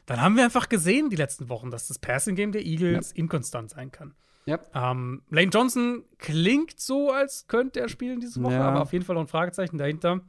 [0.06, 3.70] dann haben wir einfach gesehen die letzten Wochen, dass das Passing Game der Eagles inkonstant
[3.70, 4.14] sein kann.
[4.46, 4.59] Ja.
[4.74, 8.68] Ähm, Lane Johnson klingt so, als könnte er spielen diese Woche, Ja.
[8.68, 10.22] aber auf jeden Fall noch ein Fragezeichen dahinter.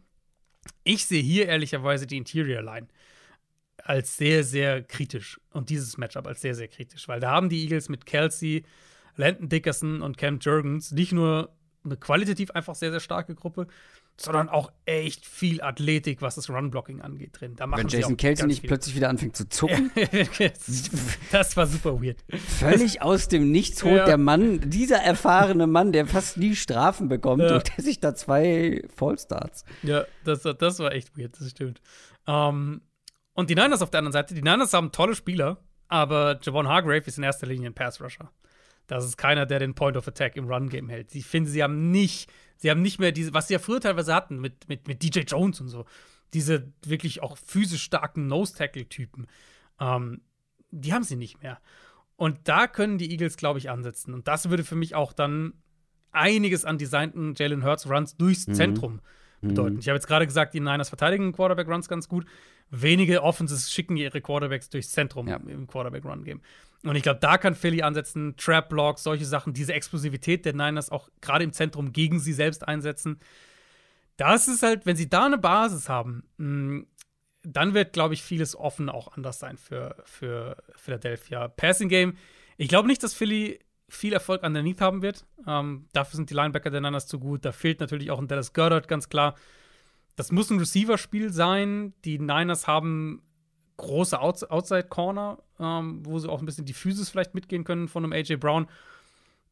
[0.83, 2.87] Ich sehe hier ehrlicherweise die Interior Line
[3.77, 7.61] als sehr, sehr kritisch und dieses Matchup als sehr, sehr kritisch, weil da haben die
[7.63, 8.65] Eagles mit Kelsey,
[9.15, 11.55] Landon Dickerson und Cam Jurgens nicht nur
[11.85, 13.67] eine qualitativ einfach sehr, sehr starke Gruppe,
[14.19, 17.55] sondern auch echt viel Athletik, was das Run-Blocking angeht, drin.
[17.55, 18.67] Da machen Wenn Jason Kelsey nicht viel.
[18.67, 19.91] plötzlich wieder anfängt zu zucken,
[21.31, 22.17] das war super weird.
[22.59, 24.05] völlig aus dem Nichts holt Ja.
[24.05, 27.51] der Mann, dieser erfahrene Mann, der fast nie Strafen bekommt, Ja.
[27.53, 29.63] holt er sich da zwei Fallstarts.
[29.83, 31.81] Ja, das, das war echt weird, das stimmt.
[32.27, 32.81] Ähm,
[33.33, 37.03] und die Niners auf der anderen Seite, die Niners haben tolle Spieler, aber Javon Hargrave
[37.05, 38.31] ist in erster Linie ein Pass-Rusher.
[38.87, 41.13] Das ist keiner, der den Point of Attack im Run-Game hält.
[41.13, 42.29] Ich finde, sie haben nicht,
[42.59, 45.21] sie haben nicht mehr diese, was sie ja früher teilweise hatten mit, mit, mit DJ
[45.21, 45.85] Jones und so,
[46.33, 49.27] diese wirklich auch physisch starken Nose-Tackle-Typen.
[49.79, 50.21] Ähm,
[50.71, 51.59] die haben sie nicht mehr.
[52.15, 54.13] Und da können die Eagles, glaube ich, ansetzen.
[54.13, 55.53] Und das würde für mich auch dann
[56.11, 58.99] einiges an designten Jalen Hurts Runs durchs Zentrum
[59.41, 59.79] bedeuten.
[59.79, 62.25] Ich habe jetzt gerade gesagt, die Niners verteidigen Quarterback Runs ganz gut.
[62.71, 65.37] Wenige Offenses schicken ihre Quarterbacks durchs Zentrum Ja.
[65.37, 66.41] im Quarterback Run Game.
[66.83, 70.89] Und ich glaube, da kann Philly ansetzen, Trap Blocks, solche Sachen, diese Explosivität der Niners
[70.89, 73.19] auch gerade im Zentrum gegen sie selbst einsetzen.
[74.15, 76.85] Das ist halt, wenn sie da eine Basis haben, mh,
[77.43, 81.47] dann wird, glaube ich, vieles offen auch anders sein für, für Philadelphia.
[81.47, 82.17] Passing Game,
[82.57, 85.25] ich glaube nicht, dass Philly viel Erfolg underneath haben wird.
[85.47, 87.43] Ähm, dafür sind die Linebacker der Niners zu gut.
[87.43, 89.35] Da fehlt natürlich auch ein Dallas Goddard, ganz klar.
[90.15, 91.93] Das muss ein Receiver-Spiel sein.
[92.03, 93.23] Die Niners haben
[93.79, 98.03] große Outs Outside-Corner, ähm, wo sie auch ein bisschen die Physis vielleicht mitgehen können von
[98.03, 98.39] einem A.J.
[98.39, 98.67] Brown.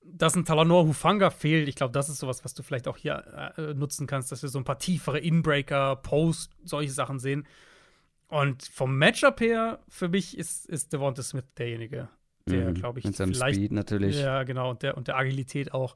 [0.10, 3.54] Dass ein Talanor Hufanga fehlt, ich glaube, das ist sowas, was du vielleicht auch hier
[3.58, 7.46] äh, nutzen kannst, dass wir so ein paar tiefere Inbreaker, Post, solche Sachen sehen.
[8.30, 12.08] Und vom Matchup her, für mich ist, ist Devonta Smith derjenige,
[12.48, 12.74] der, Mhm.
[12.76, 14.18] glaube ich, Mit seinem vielleicht Speed natürlich.
[14.20, 15.96] ja, genau, und der, und der Agilität auch,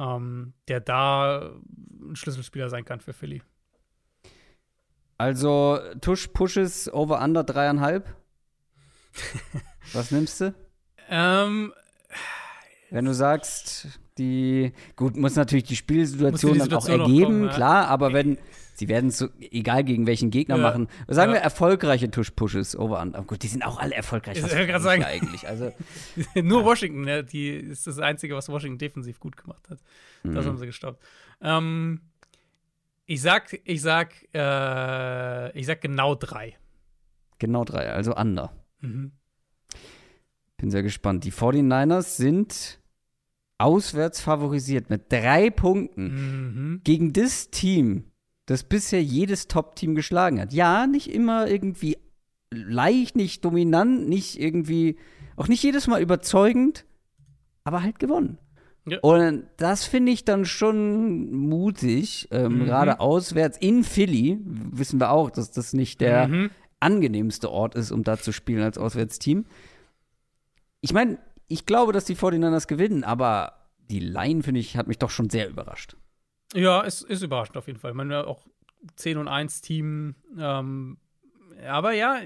[0.00, 1.52] ähm, der da
[2.00, 3.42] ein Schlüsselspieler sein kann für Philly.
[5.18, 8.06] Also Tush Pushes over under dreieinhalb.
[9.92, 10.54] Was nimmst du?
[11.08, 11.72] Ähm,
[12.90, 13.88] Wenn du sagst,
[14.18, 17.52] Die, gut, muss natürlich die Spielsituation die dann Situation auch ergeben, kommen, ja.
[17.54, 18.38] klar, aber wenn,
[18.76, 20.62] sie werden es so, egal gegen welchen Gegner Ja.
[20.62, 21.38] machen, sagen Ja.
[21.38, 25.02] wir erfolgreiche Tush-Pushes, over and, gut, die sind auch alle erfolgreich, Ich was ich sagen.
[25.02, 25.72] eigentlich, also,
[26.36, 27.24] Nur Washington, ne?
[27.24, 29.78] die ist das Einzige, was Washington defensiv gut gemacht hat.
[30.22, 30.48] Das Mhm.
[30.50, 31.02] haben sie gestoppt.
[31.40, 32.00] Ähm,
[33.06, 36.56] ich sag, ich sag, äh, ich sag genau drei.
[37.38, 38.52] genau drei, also under.
[38.80, 39.12] Mhm.
[40.56, 41.24] Bin sehr gespannt.
[41.24, 42.80] Die 49ers sind
[43.58, 46.04] auswärts favorisiert mit drei Punkten.
[46.04, 46.80] Mhm.
[46.84, 48.04] gegen das Team,
[48.46, 50.52] das bisher jedes Top-Team geschlagen hat.
[50.52, 51.98] Ja, nicht immer irgendwie
[52.50, 54.96] leicht, nicht dominant, nicht irgendwie,
[55.36, 56.84] auch nicht jedes Mal überzeugend,
[57.64, 58.38] aber halt gewonnen.
[58.86, 58.98] Ja.
[59.00, 62.64] Und das finde ich dann schon mutig, ähm, Mhm.
[62.66, 66.50] gerade auswärts in Philly, wissen wir auch, dass das nicht der Mhm.
[66.80, 69.46] angenehmste Ort ist, um da zu spielen als Auswärtsteam.
[70.82, 73.54] Ich meine, ich glaube, dass die 49ers gewinnen, aber
[73.90, 75.96] die Line, finde ich, hat mich doch schon sehr überrascht.
[76.54, 77.92] Ja, es ist überraschend auf jeden Fall.
[77.92, 78.46] Ich meine, auch
[78.96, 80.14] 10 und 1 Team.
[80.38, 80.98] Ähm,
[81.66, 82.18] aber ja,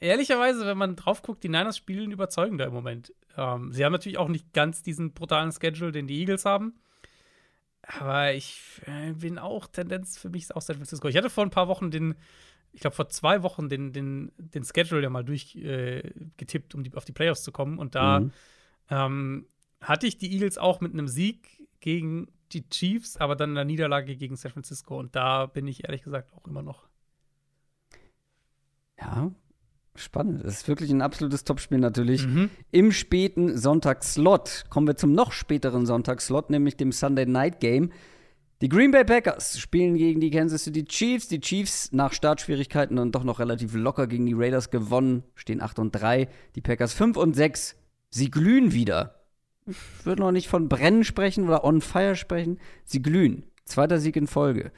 [0.00, 3.12] ehrlicherweise, wenn man drauf guckt, die Niners spielen überzeugender im Moment.
[3.36, 6.74] Ähm, sie haben natürlich auch nicht ganz diesen brutalen Schedule, den die Eagles haben.
[7.82, 11.08] Aber ich äh, bin auch Tendenz für mich ist auch San Francisco.
[11.08, 12.16] Ich hatte vor ein paar Wochen den,
[12.72, 16.82] ich glaube vor zwei Wochen den, den, den Schedule ja mal durchgetippt, äh, getippt, um
[16.84, 17.78] die, auf die Playoffs zu kommen.
[17.78, 18.32] Und da Mhm.
[18.90, 19.46] ähm,
[19.80, 24.16] hatte ich die Eagles auch mit einem Sieg gegen die Chiefs, aber dann einer Niederlage
[24.16, 24.98] gegen San Francisco.
[24.98, 26.88] Und da bin ich ehrlich gesagt auch immer noch.
[28.98, 29.30] Ja,
[29.98, 30.44] spannend.
[30.44, 32.26] Das ist wirklich ein absolutes Topspiel natürlich.
[32.26, 32.50] Mhm.
[32.70, 37.90] Im späten Sonntagsslot kommen wir zum noch späteren Sonntagsslot, nämlich dem Sunday Night Game.
[38.60, 41.28] Die Green Bay Packers spielen gegen die Kansas City Chiefs.
[41.28, 45.78] Die Chiefs nach Startschwierigkeiten dann doch noch relativ locker gegen die Raiders gewonnen, stehen 8
[45.78, 46.28] und 3.
[46.56, 47.76] Die Packers 5 und 6.
[48.10, 49.14] Sie glühen wieder.
[49.66, 52.58] Ich würde noch nicht von Brennen sprechen oder on fire sprechen.
[52.84, 53.44] Sie glühen.
[53.64, 54.72] Zweiter Sieg in Folge.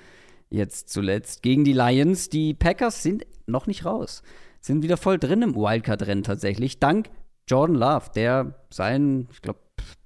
[0.51, 2.29] Jetzt zuletzt gegen die Lions.
[2.29, 4.23] Die Packers sind noch nicht raus.
[4.61, 6.79] Sind wieder voll drin im Wildcard-Rennen tatsächlich.
[6.79, 7.11] Dank
[7.49, 9.59] Jordan Love, der sein, ich glaube,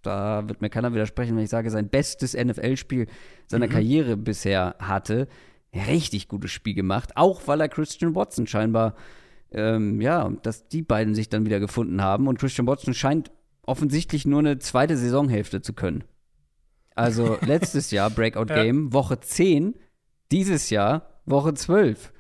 [0.02, 3.06] da wird mir keiner widersprechen, wenn ich sage, sein bestes NFL-Spiel
[3.47, 5.28] seiner Karriere bisher hatte.
[5.74, 7.16] Richtig gutes Spiel gemacht.
[7.16, 8.94] Auch weil er Christian Watson scheinbar,
[9.51, 12.28] ähm, ja, dass die beiden sich dann wieder gefunden haben.
[12.28, 13.31] Und Christian Watson scheint
[13.62, 16.05] offensichtlich nur eine zweite Saisonhälfte zu können.
[16.94, 18.62] Also letztes Jahr Breakout Ja.
[18.62, 19.74] Game, Woche 10,
[20.31, 22.12] dieses Jahr Woche 12.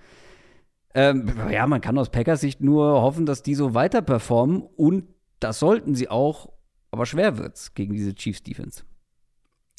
[0.94, 5.08] Ähm, ja, man kann aus Packers Sicht nur hoffen, dass die so weiter performen und
[5.40, 6.52] das sollten sie auch,
[6.92, 8.84] aber schwer wird's gegen diese Chiefs Defense.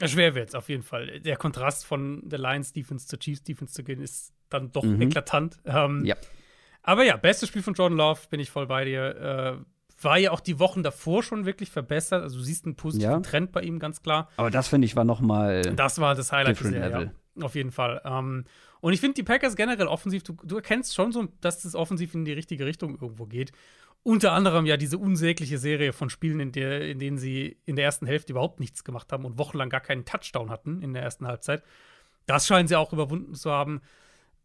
[0.03, 1.21] Schwer wird's auf jeden Fall.
[1.21, 5.01] Der Kontrast von der Lions Defense zur Chiefs Defense zu gehen, ist dann doch Mhm.
[5.01, 5.57] eklatant.
[5.65, 6.15] Ähm, Ja.
[6.83, 9.15] Aber ja, bestes Spiel von Jordan Love, bin ich voll bei dir.
[9.61, 12.21] Äh, war ja auch die Wochen davor schon wirklich verbessert.
[12.21, 13.19] Also du siehst einen positiven Ja.
[13.21, 14.29] Trend bei ihm, ganz klar.
[14.35, 17.05] Aber das finde ich war noch mal Das war das Highlight Different bisher, level.
[17.05, 17.11] ja.
[17.41, 18.01] Auf jeden Fall.
[18.05, 18.45] Ähm,
[18.81, 22.13] und ich finde die Packers generell offensiv, du, du erkennst schon so, dass das offensiv
[22.13, 23.51] in die richtige Richtung irgendwo geht.
[24.03, 27.85] Unter anderem ja diese unsägliche Serie von Spielen, in, der, in denen sie in der
[27.85, 31.25] ersten Hälfte überhaupt nichts gemacht haben und wochenlang gar keinen Touchdown hatten in der ersten
[31.25, 31.63] Halbzeit.
[32.27, 33.81] Das scheinen sie auch überwunden zu haben.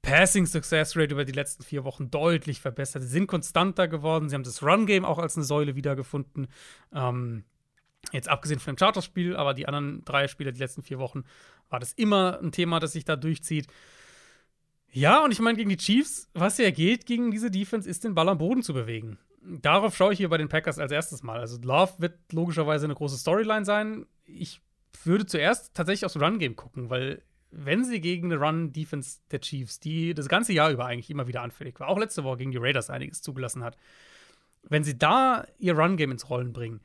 [0.02, 3.02] Passing Success Rate über die letzten vier Wochen deutlich verbessert.
[3.02, 4.28] Sie sind konstanter geworden.
[4.28, 6.48] Sie haben das Run Game auch als eine Säule wiedergefunden.
[6.94, 7.44] Ähm,
[8.12, 11.24] Jetzt abgesehen von dem Charterspiel, aber die anderen drei Spiele, die letzten vier Wochen,
[11.68, 13.66] war das immer ein Thema, das sich da durchzieht.
[14.92, 18.14] Ja, und ich meine, gegen die Chiefs, was ja geht gegen diese Defense, ist den
[18.14, 19.18] Ball am Boden zu bewegen.
[19.42, 21.38] Darauf schaue ich hier bei den Packers als erstes mal.
[21.38, 24.06] Also Love wird logischerweise eine große Storyline sein.
[24.24, 24.60] Ich
[25.04, 27.22] würde zuerst tatsächlich aufs Run-Game gucken, weil
[27.52, 31.42] wenn sie gegen eine Run-Defense der Chiefs, die das ganze Jahr über eigentlich immer wieder
[31.42, 33.76] anfällig war, auch letzte Woche gegen die Raiders einiges zugelassen hat,
[34.62, 36.80] wenn sie da ihr Run-Game ins Rollen bringen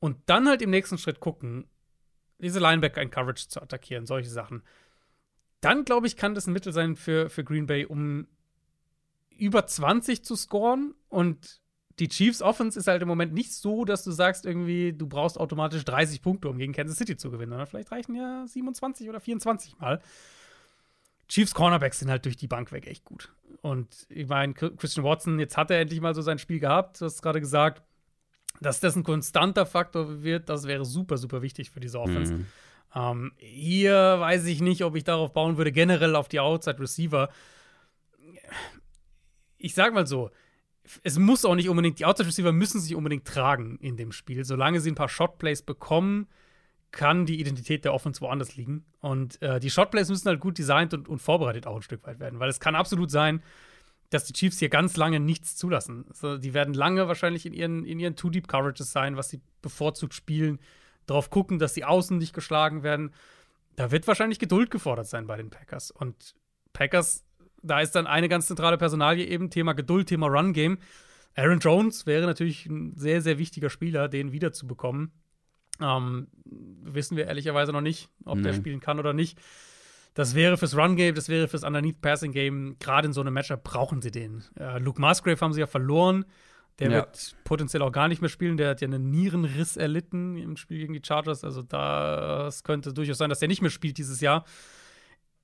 [0.00, 1.68] und dann halt im nächsten Schritt gucken,
[2.38, 4.62] diese Linebacker in Coverage zu attackieren, solche Sachen,
[5.60, 8.28] dann glaube ich, kann das ein Mittel sein für, für Green Bay, um
[9.36, 10.94] über 20 zu scoren.
[11.08, 11.60] Und
[11.98, 15.38] die Chiefs Offense ist halt im Moment nicht so, dass du sagst, irgendwie, du brauchst
[15.38, 19.20] automatisch 30 Punkte, um gegen Kansas City zu gewinnen, sondern vielleicht reichen ja 27 oder
[19.20, 20.00] 24 mal.
[21.28, 23.32] Chiefs Cornerbacks sind halt durch die Bank weg echt gut.
[23.60, 27.04] Und ich meine, Christian Watson, jetzt hat er endlich mal so sein Spiel gehabt, du
[27.04, 27.82] hast gerade gesagt,
[28.60, 32.34] dass das ein konstanter Faktor wird, das wäre super, super wichtig für diese Offense.
[32.34, 32.46] Mhm.
[32.94, 37.28] Ähm, hier weiß ich nicht, ob ich darauf bauen würde, generell auf die Outside Receiver.
[39.58, 40.30] Ich sag mal so,
[41.02, 44.44] es muss auch nicht unbedingt, die Outside Receiver müssen sich unbedingt tragen in dem Spiel.
[44.44, 46.28] Solange sie ein paar Shotplays bekommen,
[46.90, 48.86] kann die Identität der Offense woanders liegen.
[49.00, 52.18] Und äh, die Shotplays müssen halt gut designt und, und vorbereitet auch ein Stück weit
[52.20, 53.42] werden, weil es kann absolut sein,
[54.10, 56.06] dass die Chiefs hier ganz lange nichts zulassen.
[56.08, 60.58] Also, die werden lange wahrscheinlich in ihren, in ihren Too-Deep-Coverages sein, was sie bevorzugt spielen.
[61.06, 63.12] darauf gucken, dass die Außen nicht geschlagen werden.
[63.76, 65.90] Da wird wahrscheinlich Geduld gefordert sein bei den Packers.
[65.90, 66.34] Und
[66.72, 67.24] Packers,
[67.62, 70.78] da ist dann eine ganz zentrale Personalie eben Thema Geduld, Thema Run Game.
[71.34, 75.12] Aaron Jones wäre natürlich ein sehr, sehr wichtiger Spieler, den wiederzubekommen.
[75.80, 78.44] Ähm, wissen wir ehrlicherweise noch nicht, ob nee.
[78.44, 79.38] der spielen kann oder nicht.
[80.18, 82.80] Das wäre fürs Run-Game, das wäre fürs Underneath-Passing-Game.
[82.80, 84.42] Gerade in so einem Matchup brauchen sie den.
[84.58, 86.24] Äh, Luke Musgrave haben sie ja verloren.
[86.80, 86.96] Der ja.
[86.96, 88.56] wird potenziell auch gar nicht mehr spielen.
[88.56, 91.44] Der hat ja einen Nierenriss erlitten im Spiel gegen die Chargers.
[91.44, 94.44] Also das könnte durchaus sein, dass der nicht mehr spielt dieses Jahr.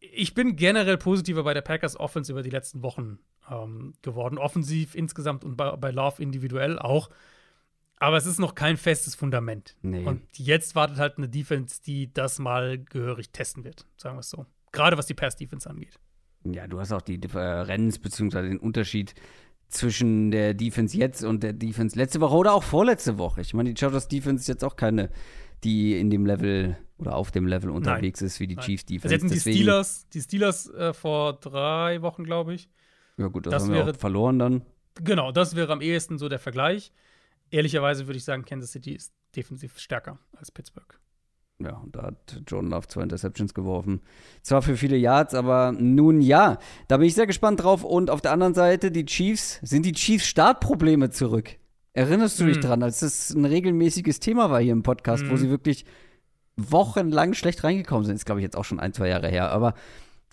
[0.01, 4.39] Ich bin generell positiver bei der Packers Offense über die letzten Wochen ähm, geworden.
[4.39, 7.11] Offensiv insgesamt und bei, bei Love individuell auch.
[7.99, 9.77] Aber es ist noch kein festes Fundament.
[9.83, 10.05] Nee.
[10.05, 14.31] Und jetzt wartet halt eine Defense, die das mal gehörig testen wird, sagen wir es
[14.31, 14.47] so.
[14.75, 15.99] Gerade was die Pass-Defense angeht.
[16.45, 19.15] Ja, du hast auch die Differenz beziehungsweise den Unterschied
[19.69, 23.41] zwischen der Defense jetzt und der Defense letzte Woche oder auch vorletzte Woche.
[23.41, 25.11] Ich meine, die Chargers Defense ist jetzt auch keine,
[25.65, 28.27] die in dem Level oder auf dem Level unterwegs Nein.
[28.27, 28.65] ist wie die Nein.
[28.65, 29.15] Chiefs Defense.
[29.15, 32.69] Also jetzt die Steelers, die Steelers äh, vor drei Wochen, glaube ich.
[33.17, 34.63] Ja gut, das, das haben wir wäre, verloren dann.
[35.03, 36.93] Genau, das wäre am ehesten so der Vergleich.
[37.51, 40.99] Ehrlicherweise würde ich sagen, Kansas City ist defensiv stärker als Pittsburgh.
[41.63, 44.01] Ja, und da hat Jordan Love zwei Interceptions geworfen.
[44.43, 46.59] Zwar für viele Yards, aber nun ja.
[46.89, 47.85] Da bin ich sehr gespannt drauf.
[47.85, 51.57] Und auf der anderen Seite, die Chiefs, sind die Chiefs Startprobleme zurück?
[51.93, 52.63] Erinnerst du dich mhm.
[52.63, 55.31] dran, als das ein regelmäßiges Thema war hier im Podcast, mhm.
[55.31, 55.85] wo sie wirklich
[56.57, 58.17] wochenlang schlecht reingekommen sind?
[58.17, 59.51] Ist, glaube ich, jetzt auch schon ein, zwei Jahre her.
[59.51, 59.75] Aber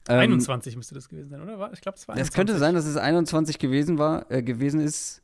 [0.10, 1.72] ähm, 21 müsste das gewesen sein, oder?
[1.72, 2.22] Ich glaube, es war 21.
[2.22, 5.22] Es könnte sein, dass es 21 gewesen war, äh, gewesen ist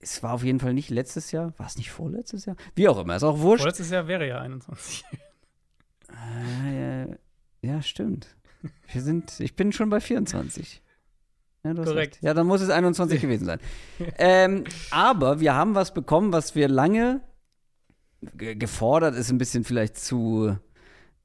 [0.00, 1.52] es war auf jeden Fall nicht letztes Jahr.
[1.58, 2.56] War es nicht vorletztes Jahr?
[2.74, 3.62] Wie auch immer, ist auch wurscht.
[3.62, 5.04] Vorletztes Jahr wäre ja 21.
[6.66, 7.06] Äh,
[7.62, 8.34] ja, stimmt.
[8.92, 10.82] Wir sind, ich bin schon bei 24.
[11.62, 11.96] Ja, Korrekt.
[11.96, 12.18] Recht.
[12.22, 13.60] Ja, dann muss es 21 gewesen sein.
[14.18, 17.20] ähm, aber wir haben was bekommen, was wir lange
[18.32, 20.56] gefordert ist, ein bisschen vielleicht zu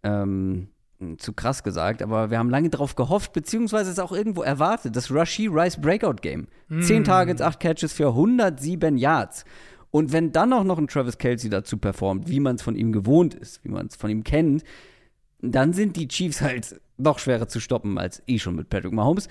[0.03, 0.69] ähm,
[1.17, 5.13] zu krass gesagt, aber wir haben lange darauf gehofft, beziehungsweise es auch irgendwo erwartet, das
[5.13, 6.47] Rashi Rice Breakout Game.
[6.69, 6.81] Mm.
[6.81, 9.45] 10 Targets, 8 Catches für 107 Yards.
[9.91, 12.91] Und wenn dann auch noch ein Travis Kelsey dazu performt, wie man es von ihm
[12.91, 14.63] gewohnt ist, wie man es von ihm kennt,
[15.41, 19.29] dann sind die Chiefs halt noch schwerer zu stoppen als eh schon mit Patrick Mahomes.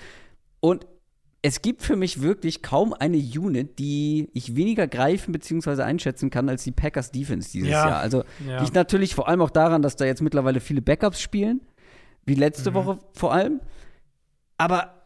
[0.59, 0.87] Und
[1.45, 5.83] es gibt für mich wirklich kaum eine Unit, die ich weniger greifen bzw.
[5.83, 7.87] einschätzen kann als die Packers Defense dieses ja.
[7.87, 7.99] Jahr.
[7.99, 8.63] Also ja.
[8.63, 11.61] liegt natürlich vor allem auch daran, dass da jetzt mittlerweile viele Backups spielen,
[12.25, 12.73] wie letzte mhm.
[12.73, 13.61] Woche vor allem.
[14.57, 15.03] Aber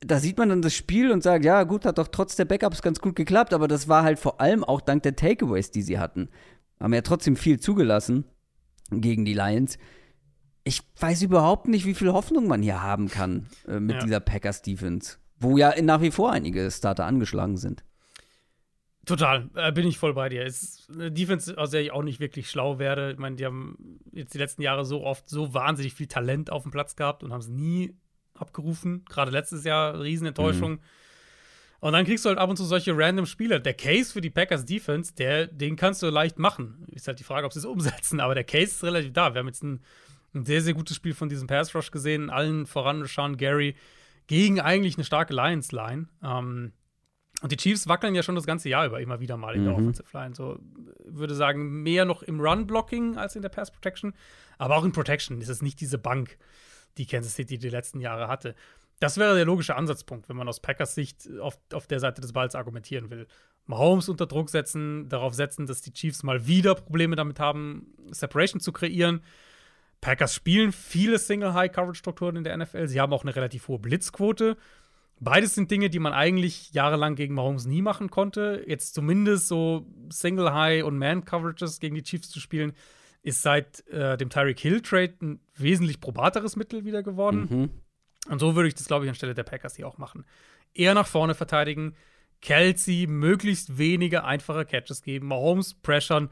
[0.00, 2.80] da sieht man dann das Spiel und sagt, ja, gut, hat doch trotz der Backups
[2.80, 5.98] ganz gut geklappt, aber das war halt vor allem auch dank der Takeaways, die sie
[5.98, 6.30] hatten.
[6.80, 8.24] Haben ja trotzdem viel zugelassen
[8.90, 9.76] gegen die Lions.
[10.64, 14.02] Ich weiß überhaupt nicht, wie viel Hoffnung man hier haben kann äh, mit ja.
[14.04, 15.18] dieser Packers Defense.
[15.38, 17.84] Wo ja nach wie vor einige Starter angeschlagen sind.
[19.06, 20.44] Total, äh, bin ich voll bei dir.
[20.44, 23.12] Es, eine Defense, aus der ich auch nicht wirklich schlau werde.
[23.12, 26.64] Ich meine, die haben jetzt die letzten Jahre so oft so wahnsinnig viel Talent auf
[26.64, 27.94] dem Platz gehabt und haben es nie
[28.34, 29.04] abgerufen.
[29.08, 30.72] Gerade letztes Jahr Riesenenttäuschung.
[30.72, 30.80] Mhm.
[31.78, 33.60] Und dann kriegst du halt ab und zu solche random Spieler.
[33.60, 36.84] Der Case für die Packers Defense, der, den kannst du leicht machen.
[36.90, 39.34] Ist halt die Frage, ob sie es umsetzen, aber der Case ist relativ da.
[39.34, 39.80] Wir haben jetzt ein,
[40.34, 42.28] ein sehr, sehr gutes Spiel von diesem Pass Rush gesehen.
[42.28, 43.76] Allen voran Sean Gary
[44.26, 46.08] gegen eigentlich eine starke Lions-Line.
[46.22, 46.72] Ähm,
[47.42, 49.72] und die Chiefs wackeln ja schon das ganze Jahr über immer wieder mal in der
[49.72, 49.78] mhm.
[49.78, 50.34] Offensive Line.
[50.34, 50.58] So
[51.04, 54.14] würde sagen, mehr noch im Run-Blocking als in der Pass-Protection.
[54.58, 56.38] Aber auch in Protection ist es nicht diese Bank,
[56.96, 58.54] die Kansas City die letzten Jahre hatte.
[59.00, 62.32] Das wäre der logische Ansatzpunkt, wenn man aus Packers Sicht auf, auf der Seite des
[62.32, 63.26] Balls argumentieren will.
[63.66, 68.60] Mahomes unter Druck setzen, darauf setzen, dass die Chiefs mal wieder Probleme damit haben, Separation
[68.60, 69.20] zu kreieren.
[70.06, 72.86] Packers spielen viele Single-High-Coverage-Strukturen in der NFL.
[72.86, 74.56] Sie haben auch eine relativ hohe Blitzquote.
[75.18, 78.62] Beides sind Dinge, die man eigentlich jahrelang gegen Mahomes nie machen konnte.
[78.68, 82.72] Jetzt zumindest so Single-High- und Man-Coverages gegen die Chiefs zu spielen,
[83.24, 87.48] ist seit äh, dem Tyreek Hill-Trade ein wesentlich probateres Mittel wieder geworden.
[87.50, 87.70] Mhm.
[88.30, 90.24] Und so würde ich das, glaube ich, anstelle der Packers hier auch machen.
[90.72, 91.96] Eher nach vorne verteidigen,
[92.42, 96.30] Kelsey möglichst wenige einfache Catches geben, Mahomes pressern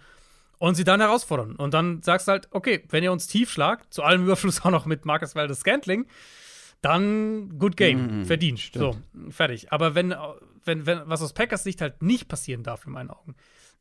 [0.58, 1.56] und sie dann herausfordern.
[1.56, 4.70] Und dann sagst du halt, okay, wenn ihr uns tief schlagt, zu allem Überfluss auch
[4.70, 6.06] noch mit Marcus Waldes Scantling,
[6.80, 8.60] dann good game, mhm, verdient.
[8.60, 8.96] Stimmt.
[9.14, 9.72] So, fertig.
[9.72, 10.14] Aber wenn,
[10.64, 13.34] wenn, wenn, was aus Packers Sicht halt nicht passieren darf, in meinen Augen,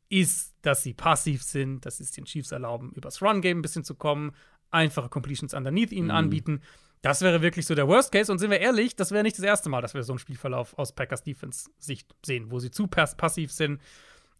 [0.08, 3.84] ist, dass sie passiv sind, dass sie es den Chiefs erlauben, übers Run-Game ein bisschen
[3.84, 4.32] zu kommen,
[4.70, 6.14] einfache Completions underneath ihnen mhm.
[6.14, 6.62] anbieten.
[7.02, 8.32] Das wäre wirklich so der Worst Case.
[8.32, 10.78] Und sind wir ehrlich, das wäre nicht das erste Mal, dass wir so einen Spielverlauf
[10.78, 13.80] aus Packers Defense-Sicht sehen, wo sie zu passiv sind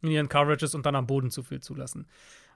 [0.05, 2.07] in ihren Coverages und dann am Boden zu viel zulassen.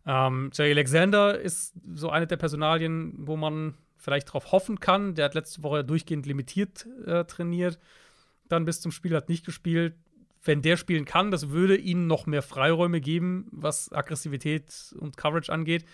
[0.07, 5.15] Ähm, Jay Alexander ist so eine der Personalien, wo man vielleicht darauf hoffen kann.
[5.15, 7.79] Der hat letzte Woche durchgehend limitiert äh, trainiert,
[8.49, 9.95] dann bis zum Spiel hat nicht gespielt.
[10.45, 15.53] wenn der spielen kann, das würde ihnen noch mehr Freiräume geben, was Aggressivität und Coverage
[15.53, 15.85] angeht.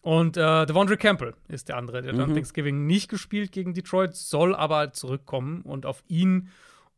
[0.00, 2.02] Und äh, Devondre Campbell ist der andere.
[2.02, 2.34] Der hat mhm.
[2.34, 5.62] Thanksgiving nicht gespielt gegen Detroit, soll aber zurückkommen.
[5.62, 6.48] Und auf ihn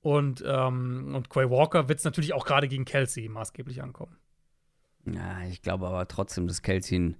[0.04, 4.14] und, ähm, und Quay Walker wird es natürlich auch gerade gegen Kelsey maßgeblich ankommen.
[5.06, 7.16] Ja, ich glaube aber trotzdem, dass Kelsey ein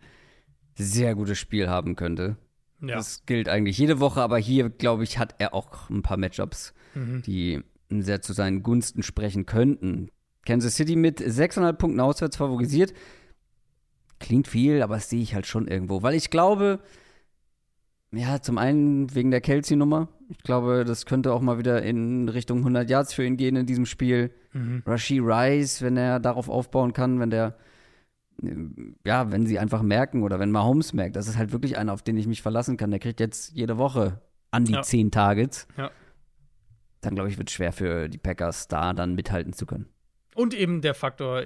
[0.75, 2.37] sehr gutes Spiel haben könnte.
[2.83, 2.97] Ja.
[2.97, 6.75] Das gilt eigentlich jede Woche, aber hier, glaube ich, hat er auch ein paar Matchups,
[6.95, 7.23] mhm.
[7.23, 10.11] die sehr zu seinen Gunsten sprechen könnten.
[10.45, 12.93] Kansas City mit 6,5 Punkten auswärts favorisiert.
[14.19, 16.03] Klingt viel, aber das sehe ich halt schon irgendwo.
[16.03, 16.81] Weil ich glaube,
[18.13, 20.09] ja, zum einen wegen der Kelsey-Nummer.
[20.37, 23.67] Ich glaube, das könnte auch mal wieder in Richtung 100 Yards für ihn gehen in
[23.67, 24.31] diesem Spiel.
[24.53, 24.83] Mhm.
[24.87, 27.57] Rashi Rice, wenn er darauf aufbauen kann, wenn der,
[29.05, 32.03] ja, wenn sie einfach merken oder wenn Mahomes merkt, das ist halt wirklich einer, auf
[32.03, 32.91] den ich mich verlassen kann.
[32.91, 34.21] Der kriegt jetzt jede Woche
[34.51, 34.83] an die ja.
[34.83, 35.67] 10 Targets.
[35.77, 35.91] Ja.
[37.01, 39.87] Dann glaube ich, wird es schwer für die Packers da dann mithalten zu können.
[40.35, 41.45] Und eben der Faktor,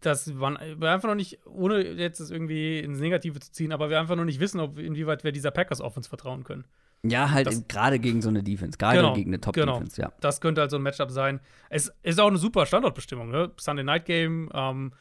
[0.00, 4.00] dass wir einfach noch nicht, ohne jetzt das irgendwie ins Negative zu ziehen, aber wir
[4.00, 6.64] einfach noch nicht wissen, ob, inwieweit wir dieser Packers Offense vertrauen können.
[7.04, 10.08] Ja, halt gerade gegen so eine Defense, gerade genau, gegen eine Top-Defense, genau.
[10.08, 10.14] ja.
[10.20, 11.40] Das könnte halt so ein Matchup sein.
[11.68, 13.50] Es ist auch eine super Standortbestimmung, ne?
[13.56, 14.92] Sunday Night Game, ähm,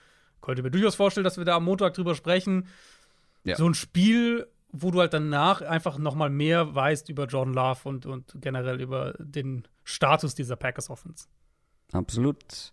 [0.41, 2.67] könnte mir durchaus vorstellen, dass wir da am Montag drüber sprechen.
[3.43, 3.55] Ja.
[3.55, 7.79] So ein Spiel, wo du halt danach einfach noch mal mehr weißt über Jordan Love
[7.83, 11.27] und, und generell über den Status dieser Packers Offense.
[11.91, 12.71] Absolut.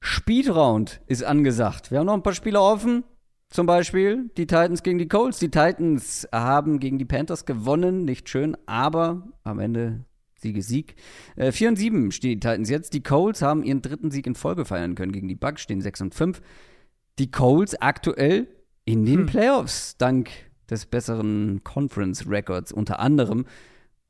[0.00, 1.90] Speedround ist angesagt.
[1.90, 3.04] Wir haben noch ein paar Spiele offen.
[3.50, 5.40] Zum Beispiel die Titans gegen die Colts.
[5.40, 8.04] Die Titans haben gegen die Panthers gewonnen.
[8.04, 10.04] Nicht schön, aber am Ende
[10.38, 10.94] Siege, Sieg.
[11.34, 12.94] Äh, 4 und 7 stehen die Titans jetzt.
[12.94, 15.12] Die Colts haben ihren dritten Sieg in Folge feiern können.
[15.12, 16.40] Gegen die Bucks stehen 6 und 5.
[17.18, 18.46] Die Colts aktuell
[18.84, 19.26] in den hm.
[19.26, 20.30] Playoffs, dank
[20.70, 23.46] des besseren Conference-Records unter anderem.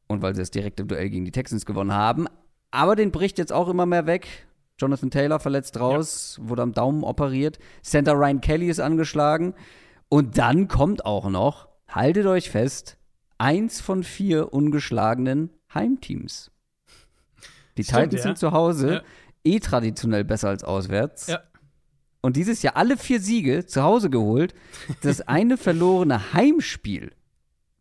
[0.07, 2.27] Und weil sie das direkte Duell gegen die Texans gewonnen haben.
[2.71, 4.47] Aber den bricht jetzt auch immer mehr weg.
[4.81, 6.49] Jonathan Taylor verletzt raus, ja.
[6.49, 7.59] wurde am Daumen operiert.
[7.83, 9.55] Center Ryan Kelly ist angeschlagen.
[10.09, 12.97] Und dann kommt auch noch, haltet euch fest,
[13.39, 16.51] eins von vier ungeschlagenen Heimteams.
[17.77, 18.23] Die Stimmt, Titans ja.
[18.23, 19.03] sind zu Hause ja.
[19.45, 21.29] eh traditionell besser als auswärts.
[21.29, 21.41] Ja.
[22.23, 24.55] Und dieses Jahr alle vier Siege zu Hause geholt.
[25.03, 27.13] Das eine verlorene Heimspiel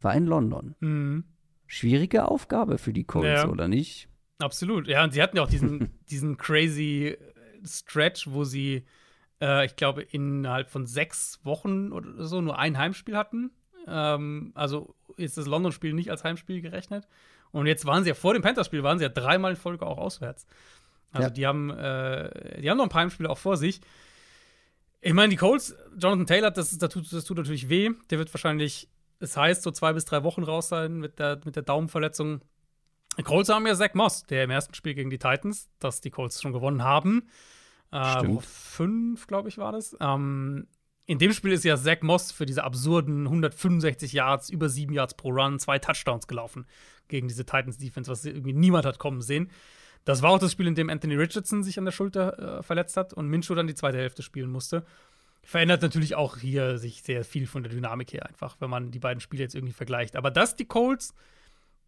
[0.02, 0.76] war in London.
[0.80, 1.24] Mhm.
[1.68, 4.09] Schwierige Aufgabe für die Colts, oder nicht?
[4.40, 7.18] Absolut, ja, und sie hatten ja auch diesen, diesen crazy
[7.66, 8.86] Stretch, wo sie,
[9.42, 13.52] äh, ich glaube, innerhalb von sechs Wochen oder so nur ein Heimspiel hatten.
[13.86, 17.08] Ähm, also ist das London-Spiel nicht als Heimspiel gerechnet.
[17.52, 19.98] Und jetzt waren sie ja vor dem Panthers-Spiel, waren sie ja dreimal in Folge auch
[19.98, 20.46] auswärts.
[21.12, 21.34] Also ja.
[21.34, 23.82] die haben, äh, die haben noch ein paar Heimspiele auch vor sich.
[25.02, 27.90] Ich meine, die Colts, Jonathan Taylor, das, das, tut, das tut natürlich weh.
[28.10, 28.90] Der wird wahrscheinlich,
[29.20, 32.42] es das heißt, so zwei bis drei Wochen raus sein mit der, mit der Daumenverletzung.
[33.24, 36.42] Colts haben ja Zach Moss, der im ersten Spiel gegen die Titans, das die Colts
[36.42, 37.30] schon gewonnen haben.
[37.92, 39.96] Äh, fünf, glaube ich, war das.
[40.00, 40.68] Ähm,
[41.06, 45.16] in dem Spiel ist ja Zach Moss für diese absurden 165 Yards, über sieben Yards
[45.16, 46.68] pro Run, zwei Touchdowns gelaufen
[47.08, 49.50] gegen diese Titans-Defense, was irgendwie niemand hat kommen sehen.
[50.06, 52.96] Das war auch das Spiel, in dem Anthony Richardson sich an der Schulter äh, verletzt
[52.96, 54.86] hat und Minshew dann die zweite Hälfte spielen musste.
[55.42, 59.00] Verändert natürlich auch hier sich sehr viel von der Dynamik her einfach, wenn man die
[59.00, 60.16] beiden Spiele jetzt irgendwie vergleicht.
[60.16, 61.16] Aber dass die Colts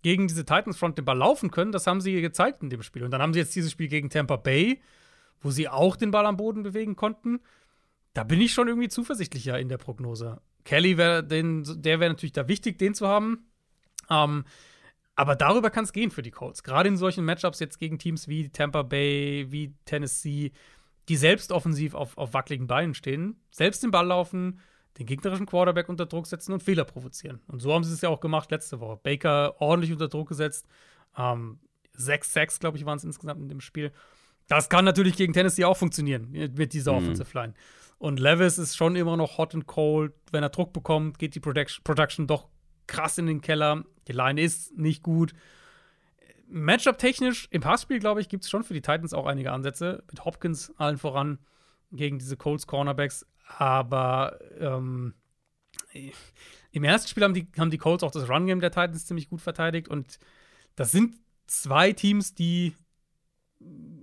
[0.01, 3.03] gegen diese Titans Front den Ball laufen können, das haben sie gezeigt in dem Spiel.
[3.03, 4.81] Und dann haben sie jetzt dieses Spiel gegen Tampa Bay,
[5.41, 7.39] wo sie auch den Ball am Boden bewegen konnten.
[8.13, 10.41] Da bin ich schon irgendwie zuversichtlicher in der Prognose.
[10.63, 13.47] Kelly wäre der wäre natürlich da wichtig, den zu haben.
[14.09, 14.43] Ähm,
[15.15, 16.63] aber darüber kann es gehen für die Colts.
[16.63, 20.51] Gerade in solchen Matchups jetzt gegen Teams wie Tampa Bay, wie Tennessee,
[21.09, 24.59] die selbst offensiv auf, auf wackeligen Beinen stehen, selbst den Ball laufen,
[24.97, 27.41] den gegnerischen Quarterback unter Druck setzen und Fehler provozieren.
[27.47, 28.99] Und so haben sie es ja auch gemacht letzte Woche.
[29.01, 30.67] Baker ordentlich unter Druck gesetzt.
[31.17, 31.59] Ähm,
[31.93, 33.91] sechs Sacks, glaube ich, waren es insgesamt in dem Spiel.
[34.47, 36.97] Das kann natürlich gegen Tennessee auch funktionieren mit dieser mhm.
[36.97, 37.53] Offensive Line.
[37.99, 40.13] Und Levis ist schon immer noch hot and cold.
[40.31, 42.49] Wenn er Druck bekommt, geht die Production, Production doch
[42.87, 43.85] krass in den Keller.
[44.07, 45.33] Die Line ist nicht gut.
[46.47, 50.03] Matchup-technisch im Passspiel, glaube ich, gibt es schon für die Titans auch einige Ansätze.
[50.09, 51.39] Mit Hopkins allen voran
[51.91, 53.25] gegen diese Colts Cornerbacks.
[53.57, 55.13] Aber ähm,
[56.71, 59.41] im ersten Spiel haben die, haben die Colts auch das Run-Game der Titans ziemlich gut
[59.41, 59.87] verteidigt.
[59.87, 60.19] Und
[60.75, 61.15] das sind
[61.47, 62.73] zwei Teams, die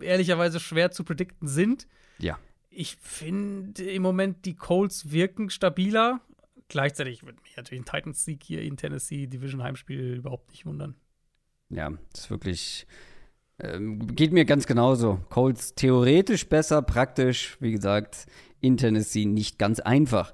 [0.00, 1.88] ehrlicherweise schwer zu predikten sind.
[2.18, 2.38] Ja.
[2.70, 6.20] Ich finde im Moment, die Colts wirken stabiler.
[6.68, 10.94] Gleichzeitig würde mich natürlich ein Titans-Sieg hier in Tennessee Division Heimspiel überhaupt nicht wundern.
[11.70, 12.86] Ja, das ist wirklich.
[13.60, 15.20] Ähm, geht mir ganz genauso.
[15.30, 18.26] Colts theoretisch besser, praktisch, wie gesagt,
[18.60, 20.32] in Tennessee nicht ganz einfach.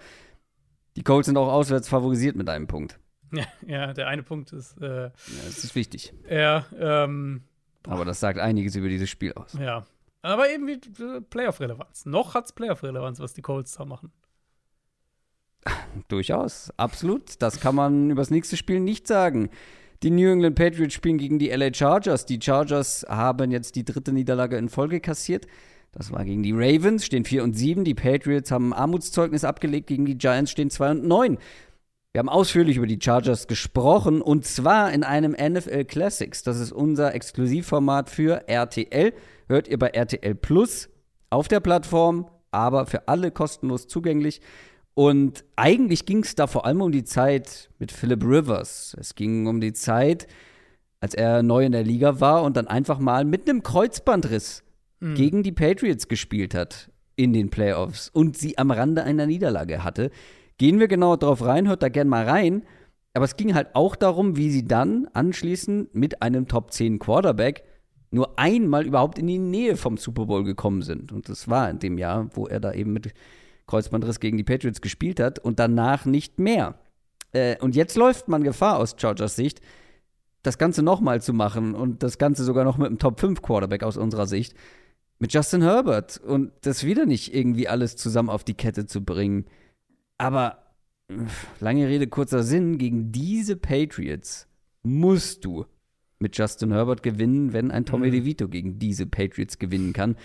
[0.97, 2.99] Die Colts sind auch auswärts favorisiert mit einem Punkt.
[3.33, 4.81] Ja, ja der eine Punkt ist.
[4.81, 5.13] Äh, ja,
[5.45, 6.15] das ist wichtig.
[6.31, 7.43] Ja, ähm,
[7.85, 9.55] Aber das sagt einiges über dieses Spiel aus.
[9.55, 9.87] Ja.
[10.23, 12.07] Aber eben wie äh, Playoff-Relevanz.
[12.07, 14.13] Noch hat es Playoff-Relevanz, was die Colts da machen.
[16.09, 17.43] Durchaus, absolut.
[17.43, 19.51] Das kann man über das nächste Spiel nicht sagen.
[20.05, 22.27] Die New England Patriots spielen gegen die LA Chargers.
[22.27, 25.47] Die Chargers haben jetzt die dritte Niederlage in Folge kassiert.
[25.93, 27.85] Das war gegen die Ravens, stehen 4 und 7.
[27.85, 31.39] Die Patriots haben ein Armutszeugnis abgelegt gegen die Giants, stehen 2 und 9.
[32.13, 36.43] Wir haben ausführlich über die Chargers gesprochen und zwar in einem NFL Classics.
[36.43, 39.15] Das ist unser Exklusivformat für RTL.
[39.49, 40.91] Hört ihr bei RTL Plus
[41.31, 44.43] auf der Plattform, aber für alle kostenlos zugänglich.
[44.95, 48.97] Und eigentlich ging es da vor allem um die Zeit mit Philip Rivers.
[48.99, 50.29] Es ging um die Zeit,
[51.01, 54.63] als er neu in der Liga war und dann einfach mal mit einem Kreuzbandriss
[55.01, 55.15] mhm.
[55.17, 60.11] gegen die Patriots gespielt hat in den Playoffs und sie am Rande einer Niederlage hatte.
[60.59, 62.63] Gehen wir genau drauf rein, hört da gern mal rein.
[63.15, 67.65] Aber es ging halt auch darum, wie sie dann anschließend mit einem Top 10 Quarterback
[68.11, 71.13] nur einmal überhaupt in die Nähe vom Super Bowl gekommen sind.
[71.13, 73.13] Und das war in dem Jahr, wo er da eben mit
[73.67, 76.79] Kreuzbandriss gegen die Patriots gespielt hat und danach nicht mehr.
[77.33, 79.61] Äh, und jetzt läuft man Gefahr aus Chargers Sicht,
[80.43, 83.83] das Ganze nochmal zu machen und das Ganze sogar noch mit einem Top 5 Quarterback
[83.83, 84.55] aus unserer Sicht,
[85.19, 89.47] mit Justin Herbert und das wieder nicht irgendwie alles zusammen auf die Kette zu bringen.
[90.19, 90.59] Aber
[91.61, 94.49] lange Rede, kurzer Sinn, gegen diese Patriots
[94.83, 95.67] musst du
[96.19, 98.13] mit Justin Herbert gewinnen, wenn ein Tommy mhm.
[98.13, 100.17] DeVito gegen diese Patriots gewinnen kann.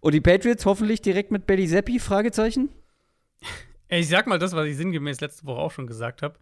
[0.00, 1.98] Und die Patriots hoffentlich direkt mit Belly Zappi?
[1.98, 2.68] Fragezeichen?
[3.88, 6.38] Ich sag mal das, was ich sinngemäß letzte Woche auch schon gesagt habe.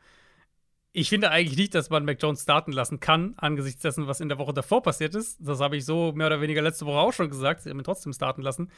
[0.92, 4.28] Ich finde eigentlich nicht, dass man Mac Jones starten lassen kann, angesichts dessen, was in
[4.28, 5.38] der Woche davor passiert ist.
[5.40, 7.62] Das habe ich so mehr oder weniger letzte Woche auch schon gesagt.
[7.62, 8.70] Sie haben ihn trotzdem starten lassen.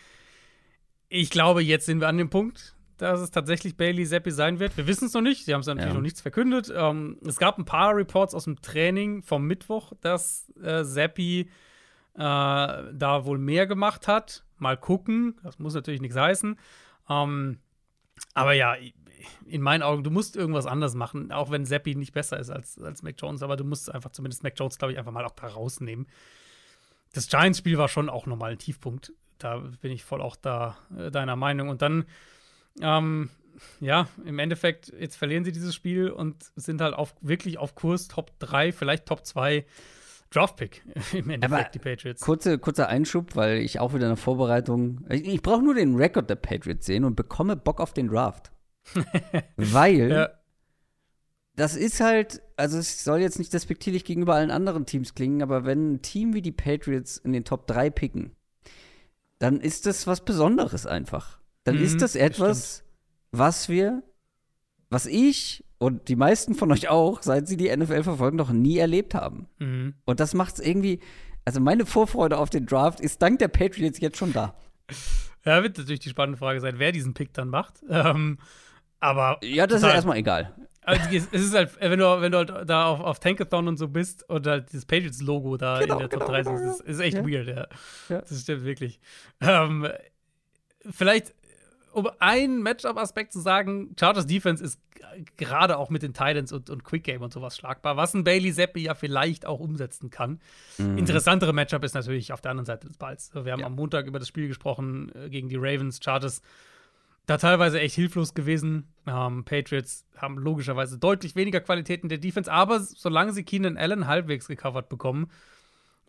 [1.09, 4.77] Ich glaube, jetzt sind wir an dem Punkt, dass es tatsächlich Bailey Zappi sein wird.
[4.77, 5.45] Wir wissen es noch nicht.
[5.45, 5.95] Sie haben es natürlich ja.
[5.95, 6.73] noch nichts verkündet.
[6.75, 11.51] Ähm, es gab ein paar Reports aus dem Training vom Mittwoch, dass äh, Zappi
[12.15, 14.45] äh, da wohl mehr gemacht hat.
[14.57, 15.39] Mal gucken.
[15.43, 16.59] Das muss natürlich nichts heißen.
[17.11, 17.59] Ähm,
[18.35, 18.77] aber ja,
[19.47, 22.79] in meinen Augen, du musst irgendwas anders machen, auch wenn Seppi nicht besser ist als,
[22.79, 25.33] als Mac Jones, aber du musst einfach zumindest Mac Jones, glaube ich, einfach mal auch
[25.33, 26.07] da rausnehmen.
[27.13, 29.13] Das Giants-Spiel war schon auch nochmal ein Tiefpunkt.
[29.39, 31.69] Da bin ich voll auch da äh, deiner Meinung.
[31.69, 32.05] Und dann,
[32.81, 33.31] ähm,
[33.81, 38.09] ja, im Endeffekt, jetzt verlieren sie dieses Spiel und sind halt auf, wirklich auf Kurs
[38.09, 39.65] Top 3, vielleicht Top 2
[40.31, 42.21] Draftpick im Endeffekt, Aber die Patriots.
[42.21, 45.05] Kurze, kurzer Einschub, weil ich auch wieder eine Vorbereitung.
[45.09, 48.53] Ich, ich brauche nur den Rekord der Patriots sehen und bekomme Bock auf den Draft.
[49.57, 50.29] weil ja.
[51.57, 55.65] das ist halt, also es soll jetzt nicht despektierlich gegenüber allen anderen Teams klingen, aber
[55.65, 58.37] wenn ein Team wie die Patriots in den Top 3 picken,
[59.39, 61.41] dann ist das was Besonderes einfach.
[61.65, 62.85] Dann mhm, ist das etwas,
[63.33, 64.03] was wir,
[64.89, 68.79] was ich und die meisten von euch auch, seit sie die NFL verfolgen, noch nie
[68.79, 69.49] erlebt haben.
[69.59, 69.95] Mhm.
[70.05, 71.01] Und das macht es irgendwie,
[71.45, 74.55] also meine Vorfreude auf den Draft ist dank der Patriots jetzt schon da.
[75.45, 77.75] Ja, wird natürlich die spannende Frage sein, wer diesen Pick dann macht.
[77.89, 78.39] Ähm,
[78.99, 79.39] aber.
[79.43, 80.55] Ja, das total, ist ja erstmal egal.
[80.83, 83.89] Also, es ist halt, wenn du, wenn du halt da auf, auf Tankathon und so
[83.89, 87.17] bist und halt dieses Patriots-Logo da genau, in der Top genau, 30 ist, ist echt
[87.17, 87.27] ja.
[87.27, 87.67] weird, ja.
[88.09, 88.23] ja.
[88.23, 89.01] Das stimmt wirklich.
[89.41, 89.89] Ähm,
[90.91, 91.35] vielleicht
[91.93, 94.81] um einen Matchup-Aspekt zu sagen, Chargers Defense ist
[95.37, 98.53] gerade auch mit den Titans und, und Quick Game und sowas schlagbar, was ein Bailey
[98.53, 100.41] Zappi ja vielleicht auch umsetzen kann.
[100.79, 100.99] Mhm.
[100.99, 103.31] Interessantere Matchup ist natürlich auf der anderen Seite des Balls.
[103.35, 103.67] Wir haben ja.
[103.67, 106.43] am Montag über das Spiel gesprochen äh, gegen die Ravens, Chargers.
[107.27, 108.93] Da teilweise echt hilflos gewesen.
[109.07, 114.47] Ähm, Patriots haben logischerweise deutlich weniger Qualitäten der Defense, aber solange sie Keenan Allen halbwegs
[114.47, 115.29] gecovert bekommen,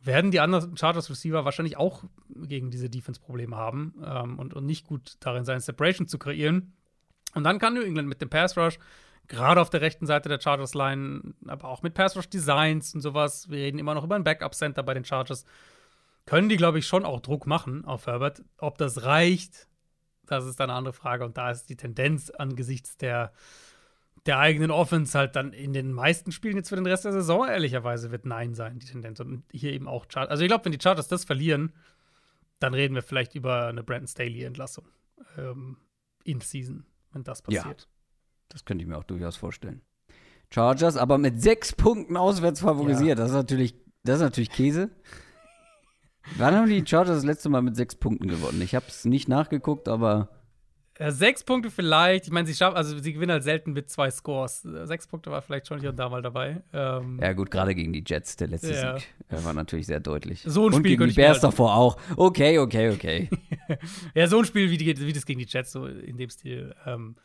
[0.03, 4.85] werden die anderen Chargers Receiver wahrscheinlich auch gegen diese Defense-Probleme haben ähm, und, und nicht
[4.85, 6.73] gut darin sein, Separation zu kreieren.
[7.38, 8.80] Und dann kann New England mit dem Pass Rush,
[9.27, 13.01] gerade auf der rechten Seite der Chargers Line, aber auch mit Pass Rush Designs und
[13.01, 15.45] sowas, wir reden immer noch über ein Backup Center bei den Chargers,
[16.26, 18.43] können die, glaube ich, schon auch Druck machen auf Herbert.
[18.57, 19.68] Ob das reicht,
[20.26, 21.23] das ist dann eine andere Frage.
[21.26, 23.31] Und da ist die Tendenz angesichts der,
[24.26, 27.47] der eigenen Offense halt dann in den meisten Spielen jetzt für den Rest der Saison
[27.47, 29.22] ehrlicherweise wird Nein sein, die Tendenz.
[29.22, 30.31] Und hier eben auch Chargers.
[30.31, 31.72] Also ich glaube, wenn die Chargers das verlieren,
[32.59, 34.85] dann reden wir vielleicht über eine Brandon Staley-Entlassung
[35.38, 35.77] ähm,
[36.26, 37.81] in Season wenn das passiert.
[37.81, 37.88] Ja,
[38.49, 39.81] das könnte ich mir auch durchaus vorstellen.
[40.49, 43.17] Chargers, aber mit sechs Punkten auswärts favorisiert.
[43.19, 43.23] Ja.
[43.23, 44.89] Das, ist natürlich, das ist natürlich Käse.
[46.38, 48.61] Wann haben die Chargers das letzte Mal mit sechs Punkten gewonnen?
[48.61, 50.29] Ich habe es nicht nachgeguckt, aber
[50.99, 52.25] ja, sechs Punkte vielleicht.
[52.25, 54.61] Ich meine, sie schaffen, also sie gewinnen halt selten mit zwei Scores.
[54.61, 56.63] Sechs Punkte war vielleicht schon hier und da mal dabei.
[56.73, 58.97] Ähm, ja, gut, gerade gegen die Jets, der letzte ja.
[58.97, 59.07] Sieg.
[59.29, 60.43] Der war natürlich sehr deutlich.
[60.45, 61.97] So ein und Spiel gegen die Bears halt davor auch.
[62.15, 63.29] Okay, okay, okay.
[64.15, 66.73] ja, so ein Spiel wie, die, wie, das gegen die Jets, so in dem Stil,
[66.85, 67.15] ähm,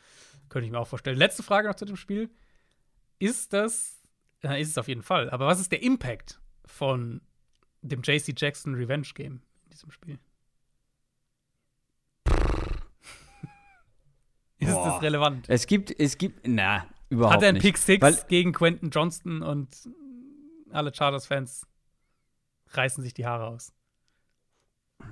[0.49, 1.17] könnte ich mir auch vorstellen.
[1.17, 2.29] Letzte Frage noch zu dem Spiel.
[3.17, 4.03] Ist das,
[4.43, 7.21] äh, ist es auf jeden Fall, aber was ist der Impact von
[7.81, 10.19] dem JC Jackson Revenge Game in diesem Spiel?
[14.61, 15.45] Relevant.
[15.49, 17.63] Es gibt, es gibt, na, überhaupt Hat er einen nicht.
[17.63, 19.69] Pick Six Weil, gegen Quentin Johnston und
[20.71, 21.67] alle Chargers-Fans
[22.69, 23.73] reißen sich die Haare aus.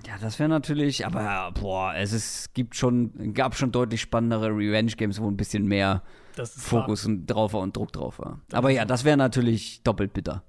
[0.08, 5.22] ja, das wäre natürlich, aber boah, es ist, gibt schon, gab schon deutlich spannendere Revenge-Games,
[5.22, 6.04] wo ein bisschen mehr
[6.36, 8.42] Das ist Fokus und drauf war und Druck drauf war.
[8.52, 10.44] Aber ja, das wäre natürlich doppelt bitter.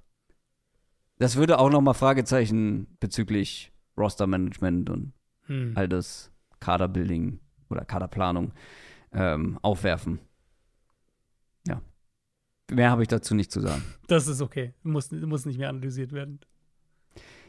[1.19, 5.13] Das würde auch noch mal Fragezeichen bezüglich Roster-Management und.
[5.47, 5.73] Hm.
[5.75, 7.41] all das Kaderbuilding
[7.73, 8.53] oder Kaderplanung
[9.13, 10.21] ähm, aufwerfen.
[11.67, 11.83] Ja.
[12.71, 13.83] Mehr habe ich dazu nicht zu sagen.
[14.09, 14.75] Das ist okay.
[14.83, 16.41] Muss, muss nicht mehr analysiert werden.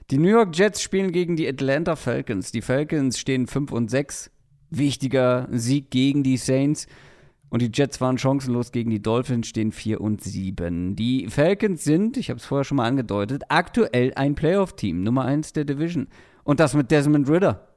[0.10, 2.52] Die New York Jets spielen gegen die Atlanta Falcons.
[2.52, 4.32] Die Falcons stehen 5 und 6.
[4.70, 6.88] Wichtiger Sieg gegen die Saints.
[7.50, 10.96] Und die Jets waren chancenlos gegen die Dolphins, stehen 4 und 7.
[10.96, 15.54] Die Falcons sind, ich habe es vorher schon mal angedeutet, aktuell ein Playoff-Team, Nummer 1
[15.54, 16.08] der Division.
[16.44, 17.73] Und das mit Desmond Ritter.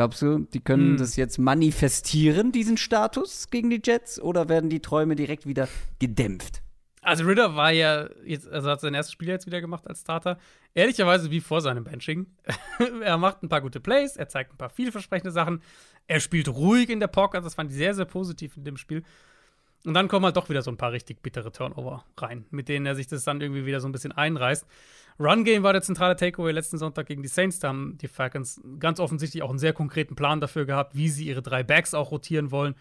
[0.00, 0.96] Glaubst du, die können Hm.
[0.96, 4.18] das jetzt manifestieren, diesen Status gegen die Jets?
[4.18, 5.68] Oder werden die Träume direkt wieder
[5.98, 6.62] gedämpft?
[7.02, 10.38] Also Ritter war ja jetzt, also hat sein erstes Spiel jetzt wieder gemacht als Starter.
[10.72, 12.28] Ehrlicherweise wie vor seinem Benching.
[13.02, 15.60] er macht ein paar gute Plays, er zeigt ein paar vielversprechende Sachen.
[16.06, 19.02] Er spielt ruhig in der Pocket, das fand ich sehr, sehr positiv in dem Spiel.
[19.84, 22.86] Und dann kommen halt doch wieder so ein paar richtig bittere Turnover rein, mit denen
[22.86, 24.66] er sich das dann irgendwie wieder so ein bisschen einreißt.
[25.20, 27.58] Run Game war der zentrale Takeaway letzten Sonntag gegen die Saints.
[27.58, 31.26] Da haben die Falcons ganz offensichtlich auch einen sehr konkreten Plan dafür gehabt, wie sie
[31.26, 32.74] ihre drei Backs auch rotieren wollen.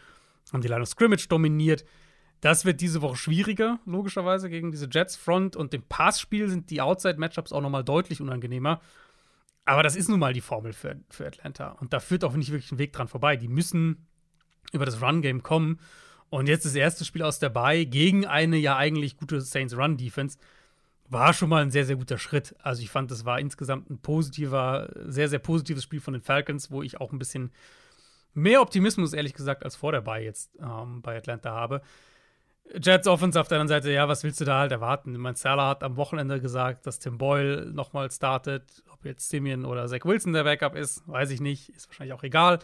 [0.54, 1.84] Haben die Line of Scrimmage dominiert.
[2.40, 5.58] Das wird diese Woche schwieriger, logischerweise, gegen diese Jets-Front.
[5.58, 8.80] Und im Passspiel sind die Outside-Matchups auch nochmal deutlich unangenehmer.
[9.66, 11.74] Aber das ist nun mal die Formel für, für Atlanta.
[11.74, 13.36] Und da führt auch nicht wirklich ein Weg dran vorbei.
[13.36, 14.08] Die müssen
[14.72, 15.82] über das Run-Game kommen.
[16.30, 20.38] Und jetzt das erste Spiel aus der Bay gegen eine ja eigentlich gute Saints Run-Defense
[21.10, 22.56] war schon mal ein sehr, sehr guter Schritt.
[22.60, 26.72] Also ich fand, das war insgesamt ein positiver, sehr, sehr positives Spiel von den Falcons,
[26.72, 27.52] wo ich auch ein bisschen
[28.34, 31.82] mehr Optimismus, ehrlich gesagt, als vor der Bay jetzt ähm, bei Atlanta habe.
[32.80, 35.14] Jets Offense auf der anderen Seite, ja, was willst du da halt erwarten?
[35.14, 38.84] Ich meine, Salah hat am Wochenende gesagt, dass Tim Boyle nochmal startet.
[38.94, 41.70] Ob jetzt Simeon oder Zach Wilson der Backup ist, weiß ich nicht.
[41.70, 42.60] Ist wahrscheinlich auch egal.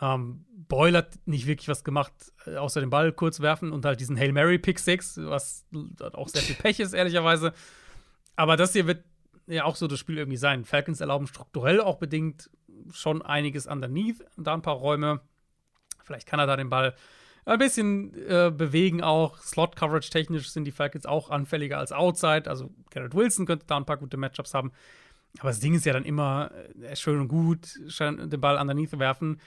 [0.00, 2.12] Ähm, Boyle hat nicht wirklich was gemacht,
[2.46, 5.66] äh, außer den Ball kurz werfen und halt diesen Hail Mary Pick Six, was
[6.14, 7.52] auch sehr viel Pech ist, ehrlicherweise.
[8.40, 9.04] Aber das hier wird
[9.46, 10.64] ja auch so das Spiel irgendwie sein.
[10.64, 12.48] Falcons erlauben strukturell auch bedingt
[12.90, 15.20] schon einiges underneath, da ein paar Räume.
[16.02, 16.94] Vielleicht kann er da den Ball
[17.44, 19.36] ein bisschen äh, bewegen auch.
[19.36, 22.48] Slot-Coverage technisch sind die Falcons auch anfälliger als Outside.
[22.48, 24.72] Also Garrett Wilson könnte da ein paar gute Matchups haben.
[25.38, 26.50] Aber das Ding ist ja dann immer
[26.80, 29.38] äh, schön und gut, den Ball underneath werfen.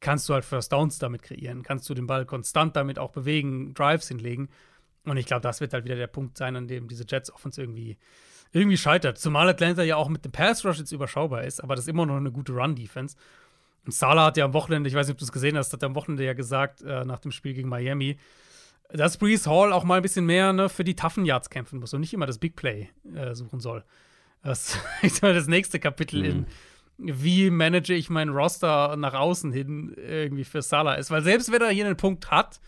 [0.00, 1.62] Kannst du halt First Downs damit kreieren.
[1.62, 4.50] Kannst du den Ball konstant damit auch bewegen, Drives hinlegen.
[5.06, 7.60] Und ich glaube, das wird halt wieder der Punkt sein, an dem diese Jets Offense
[7.60, 7.96] irgendwie,
[8.54, 9.18] irgendwie scheitert.
[9.18, 12.06] Zumal Atlanta ja auch mit dem Pass Rush jetzt überschaubar ist, aber das ist immer
[12.06, 13.16] noch eine gute Run-Defense.
[13.84, 15.82] Und Salah hat ja am Wochenende, ich weiß nicht, ob du es gesehen hast, hat
[15.82, 18.16] er am Wochenende ja gesagt, äh, nach dem Spiel gegen Miami,
[18.90, 21.92] dass Brees Hall auch mal ein bisschen mehr ne, für die toughen Yards kämpfen muss
[21.92, 23.84] und nicht immer das Big Play äh, suchen soll.
[24.42, 26.24] Das ist das nächste Kapitel Mhm.
[26.30, 26.46] in
[26.96, 31.10] wie manage ich meinen Roster nach außen hin irgendwie für Salah ist.
[31.10, 32.60] Weil selbst wenn er hier einen Punkt hat,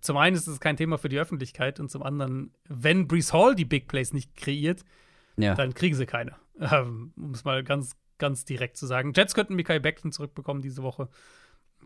[0.00, 3.54] zum einen ist es kein Thema für die Öffentlichkeit und zum anderen, wenn Brees Hall
[3.54, 4.84] die Big Plays nicht kreiert,
[5.36, 5.54] Ja.
[5.54, 6.36] dann kriegen sie keine.
[6.58, 9.12] Ähm, um es mal ganz, ganz direkt zu sagen.
[9.14, 11.08] Jets könnten Mikael Beckton zurückbekommen diese Woche.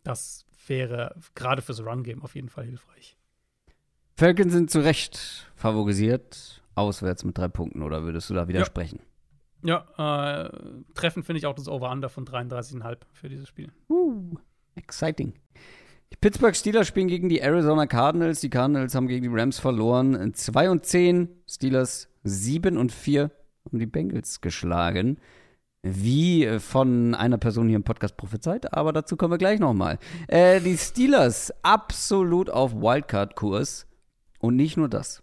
[0.05, 3.17] Das wäre gerade fürs Run-Game auf jeden Fall hilfreich.
[4.17, 9.01] Falcons sind zu Recht favorisiert, auswärts mit drei Punkten, oder würdest du da widersprechen?
[9.63, 10.51] Ja, äh,
[10.95, 13.73] treffend finde ich auch das Over-Under von 33,5 für dieses Spiel.
[13.89, 14.35] Uh,
[14.75, 15.35] exciting.
[16.13, 18.41] Die Pittsburgh Steelers spielen gegen die Arizona Cardinals.
[18.41, 20.35] Die Cardinals haben gegen die Rams verloren.
[20.35, 21.29] 2 und 10.
[21.47, 23.31] Steelers 7 und 4
[23.67, 25.19] haben die Bengals geschlagen.
[25.83, 29.99] Wie äh, von einer Person hier im Podcast prophezeit, aber dazu kommen wir gleich nochmal.
[30.29, 33.87] Äh, die Steelers absolut auf Wildcard-Kurs.
[34.41, 35.23] Und nicht nur das.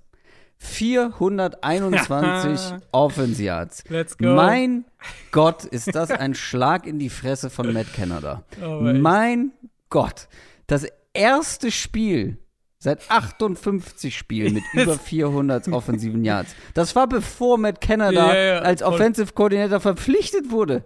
[0.60, 3.84] 421 Offense Yards.
[3.90, 4.36] Let's go.
[4.36, 4.86] Mein
[5.32, 8.46] Gott, ist das ein Schlag in die Fresse von Matt Canada.
[8.52, 9.02] Echt.
[9.02, 9.52] mein
[9.90, 10.30] Gott.
[10.66, 12.38] Das erste Spiel
[12.80, 16.56] seit 58 Spielen mit über 400 offensiven Yards.
[16.74, 18.84] Das war bevor Matt Canada Ja, ja, als.
[18.84, 20.84] Offensive Coordinator verpflichtet wurde.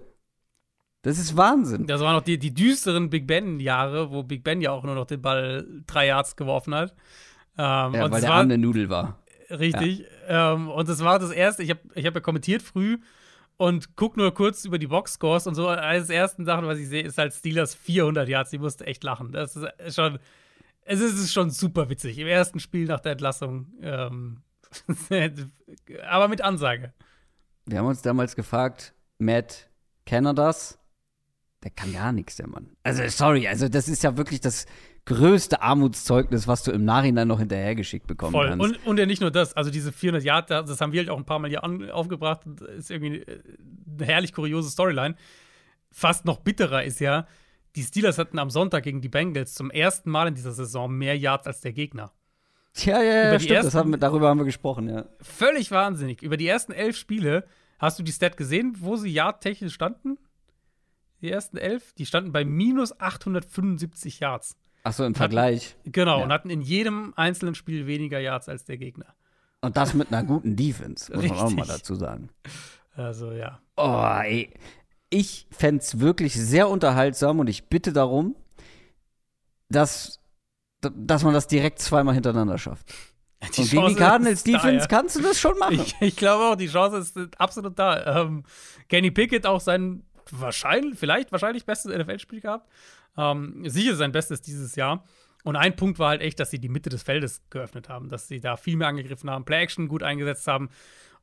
[1.03, 1.88] Das ist Wahnsinn.
[1.88, 5.07] Das waren noch die, die düsteren Big Ben-Jahre, wo Big Ben ja auch nur noch
[5.07, 6.91] den Ball drei Yards geworfen hat.
[7.57, 9.18] Ähm, Ja, und weil der war, Arm eine Nudel war.
[9.49, 10.05] Richtig.
[10.27, 11.63] Ähm, und das war das erste.
[11.63, 12.99] Ich habe ich hab ja kommentiert früh
[13.57, 15.68] und guck nur kurz über die Boxscores und so.
[15.68, 18.51] Eines der ersten Sachen, was ich sehe, ist halt Steelers 400 Yards.
[18.51, 19.31] Die musste echt lachen.
[19.31, 20.19] Das ist schon,
[20.84, 22.18] es ist schon super witzig.
[22.18, 23.68] Im ersten Spiel nach der Entlassung.
[23.82, 24.41] Ähm,
[26.08, 26.94] aber mit Ansage.
[27.66, 29.70] Wir haben uns damals gefragt, Matt,
[30.06, 30.82] kann er das?
[31.64, 32.72] der kann gar nichts, der Mann.
[32.84, 34.66] Also, sorry, also das ist ja wirklich das
[35.06, 38.49] größte Armutszeugnis, was du im Nachhinein noch hinterhergeschickt bekommen Voll.
[38.49, 38.66] kannst.
[38.66, 41.18] Und, und ja nicht nur das, also diese 400 Yard, das haben wir halt auch
[41.18, 45.16] ein paar Mal hier an, aufgebracht, das ist irgendwie eine herrlich kuriose Storyline.
[45.91, 47.28] Fast noch bitterer ist ja,
[47.76, 51.18] die Steelers hatten am Sonntag gegen die Bengals zum ersten Mal in dieser Saison mehr
[51.18, 52.11] Yards als der Gegner.
[52.76, 55.06] Ja, ja, ja, stimmt, ersten, haben wir, darüber haben wir gesprochen, ja.
[55.22, 56.22] Völlig wahnsinnig.
[56.22, 57.45] Über die ersten elf Spiele,
[57.80, 60.18] hast du die Stat gesehen, wo sie yardtechnisch standen?
[61.22, 64.57] Die ersten elf, die standen bei minus 875 Yards.
[64.84, 65.76] Ach so, im Vergleich.
[65.80, 66.23] Hatten, genau, ja.
[66.23, 69.14] und hatten in jedem einzelnen Spiel weniger Yards als der Gegner.
[69.61, 72.30] Und das mit einer guten Defense, muss man auch mal dazu sagen.
[72.93, 73.60] Also, ja.
[73.77, 74.52] Oh, ey.
[75.11, 78.35] Ich fände es wirklich sehr unterhaltsam und ich bitte darum,
[79.69, 80.19] dass,
[80.81, 82.91] dass man das direkt zweimal hintereinander schafft.
[83.55, 84.88] Die und gegen die Cardinals Defense da, ja.
[84.88, 85.79] kannst du das schon machen.
[85.79, 88.21] Ich, ich, glaube auch, die Chance ist absolut da.
[88.21, 88.43] Ähm,
[88.88, 92.69] Kenny Pickett auch sein wahrscheinlich, vielleicht wahrscheinlich bestes NFL-Spiel gehabt.
[93.17, 95.03] Ähm, sicher sein Bestes dieses Jahr.
[95.43, 98.27] Und ein Punkt war halt echt, dass sie die Mitte des Feldes geöffnet haben, dass
[98.27, 100.69] sie da viel mehr angegriffen haben, Play-Action gut eingesetzt haben.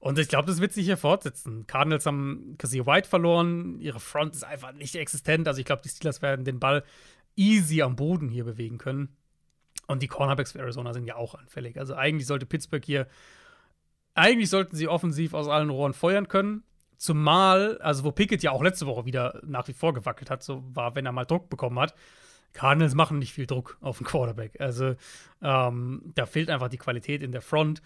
[0.01, 1.67] Und ich glaube, das wird sich hier fortsetzen.
[1.67, 5.49] Cardinals haben Cassie White verloren, ihre Front ist einfach nicht existent.
[5.49, 6.85] Also ich glaube, die Steelers werden den Ball
[7.35, 9.17] easy am Boden hier bewegen können.
[9.87, 11.79] Und die Cornerbacks für Arizona sind ja auch anfällig.
[11.79, 13.09] Also eigentlich sollte Pittsburgh hier,
[14.15, 16.63] eigentlich sollten sie offensiv aus allen Rohren feuern können.
[16.97, 20.65] Zumal, also wo Pickett ja auch letzte Woche wieder nach wie vor gewackelt hat, so
[20.75, 21.95] war, wenn er mal Druck bekommen hat.
[22.53, 24.61] Cardinals machen nicht viel Druck auf den Quarterback.
[24.61, 24.95] Also
[25.43, 27.83] ähm, da fehlt einfach die Qualität in der Front.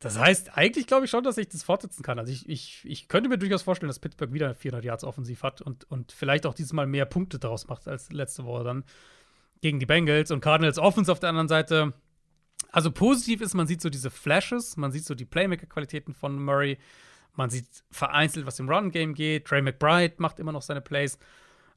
[0.00, 2.18] Das heißt, eigentlich glaube ich schon, dass ich das fortsetzen kann.
[2.18, 5.62] Also ich, ich, ich könnte mir durchaus vorstellen, dass Pittsburgh wieder 400 Yards offensiv hat
[5.62, 8.84] und, und vielleicht auch dieses Mal mehr Punkte daraus macht als letzte Woche dann
[9.62, 11.94] gegen die Bengals und Cardinals Offense auf der anderen Seite.
[12.70, 16.78] Also positiv ist, man sieht so diese Flashes, man sieht so die Playmaker-Qualitäten von Murray.
[17.34, 19.46] Man sieht vereinzelt, was im Run-Game geht.
[19.46, 21.18] Trey McBride macht immer noch seine Plays.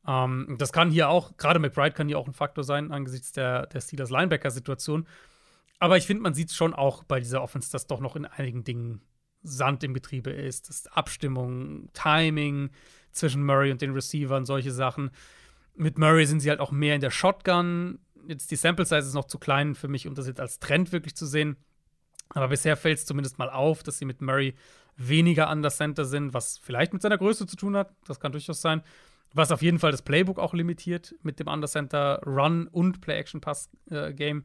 [0.07, 3.67] Ähm, das kann hier auch, gerade McBride kann hier auch ein Faktor sein angesichts der,
[3.67, 5.07] der Steelers Linebacker-Situation.
[5.79, 8.63] Aber ich finde, man sieht schon auch bei dieser Offense, dass doch noch in einigen
[8.63, 9.01] Dingen
[9.43, 10.69] Sand im Betriebe ist.
[10.69, 12.71] Das Abstimmung, Timing
[13.11, 15.11] zwischen Murray und den Receivern, solche Sachen.
[15.75, 17.99] Mit Murray sind sie halt auch mehr in der Shotgun.
[18.27, 20.91] Jetzt die Sample Size ist noch zu klein für mich, um das jetzt als Trend
[20.91, 21.55] wirklich zu sehen.
[22.29, 24.55] Aber bisher fällt es zumindest mal auf, dass sie mit Murray
[24.97, 27.95] weniger an der Center sind, was vielleicht mit seiner Größe zu tun hat.
[28.05, 28.81] Das kann durchaus sein.
[29.33, 34.39] Was auf jeden Fall das Playbook auch limitiert mit dem Undercenter Run und Play-Action-Pass-Game.
[34.39, 34.43] Äh,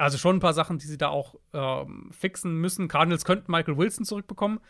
[0.00, 2.88] also schon ein paar Sachen, die sie da auch ähm, fixen müssen.
[2.88, 4.60] Cardinals könnten Michael Wilson zurückbekommen.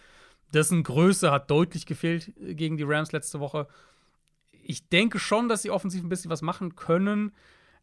[0.53, 3.69] Dessen Größe hat deutlich gefehlt äh, gegen die Rams letzte Woche.
[4.51, 7.33] Ich denke schon, dass sie offensiv ein bisschen was machen können.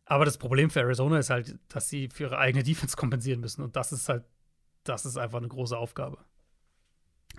[0.06, 3.62] Aber das Problem für Arizona ist halt, dass sie für ihre eigene Defense kompensieren müssen.
[3.62, 4.26] Und das ist halt,
[4.84, 6.18] das ist einfach eine große Aufgabe.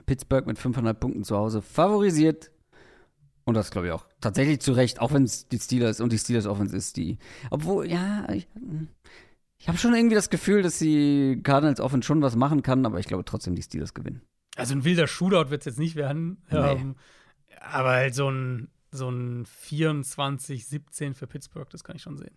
[0.06, 2.50] Pittsburgh mit 500 Punkten zu Hause favorisiert.
[3.44, 6.18] Und das glaube ich auch tatsächlich zu Recht, auch wenn es die Steelers und die
[6.18, 7.18] Steelers Offense ist, die.
[7.50, 8.46] Obwohl, ja, ich,
[9.58, 13.00] ich habe schon irgendwie das Gefühl, dass die Cardinals Offense schon was machen kann, aber
[13.00, 14.22] ich glaube trotzdem, die Steelers gewinnen.
[14.56, 16.42] Also ein wilder Shootout wird es jetzt nicht werden.
[16.50, 16.58] Nee.
[16.58, 16.96] Ähm,
[17.60, 22.36] aber halt so ein, so ein 24-17 für Pittsburgh, das kann ich schon sehen.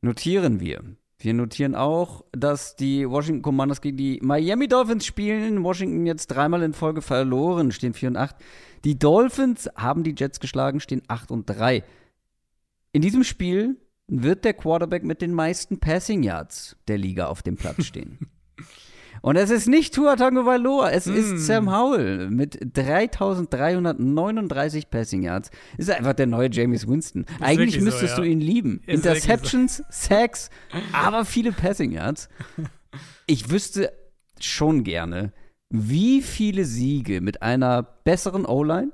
[0.00, 0.82] Notieren wir.
[1.18, 5.64] Wir notieren auch, dass die Washington Commanders gegen die Miami Dolphins spielen.
[5.64, 8.36] Washington jetzt dreimal in Folge verloren, stehen 4 und 8.
[8.84, 11.82] Die Dolphins haben die Jets geschlagen, stehen 8 und 3.
[12.92, 13.76] In diesem Spiel
[14.08, 18.18] wird der Quarterback mit den meisten Passing Yards der Liga auf dem Platz stehen.
[19.22, 21.14] Und es ist nicht Tua Tagovailoa, es mm.
[21.14, 25.50] ist Sam Howell mit 3339 Passing Yards.
[25.78, 27.24] Ist einfach der neue James Winston.
[27.24, 28.26] Ist Eigentlich müsstest so, ja.
[28.26, 28.82] du ihn lieben.
[28.86, 29.84] Ist Interceptions, so.
[29.90, 30.50] Sacks,
[30.92, 32.28] aber viele Passing Yards.
[33.26, 33.90] Ich wüsste
[34.38, 35.32] schon gerne,
[35.70, 38.92] wie viele Siege mit einer besseren O-Line,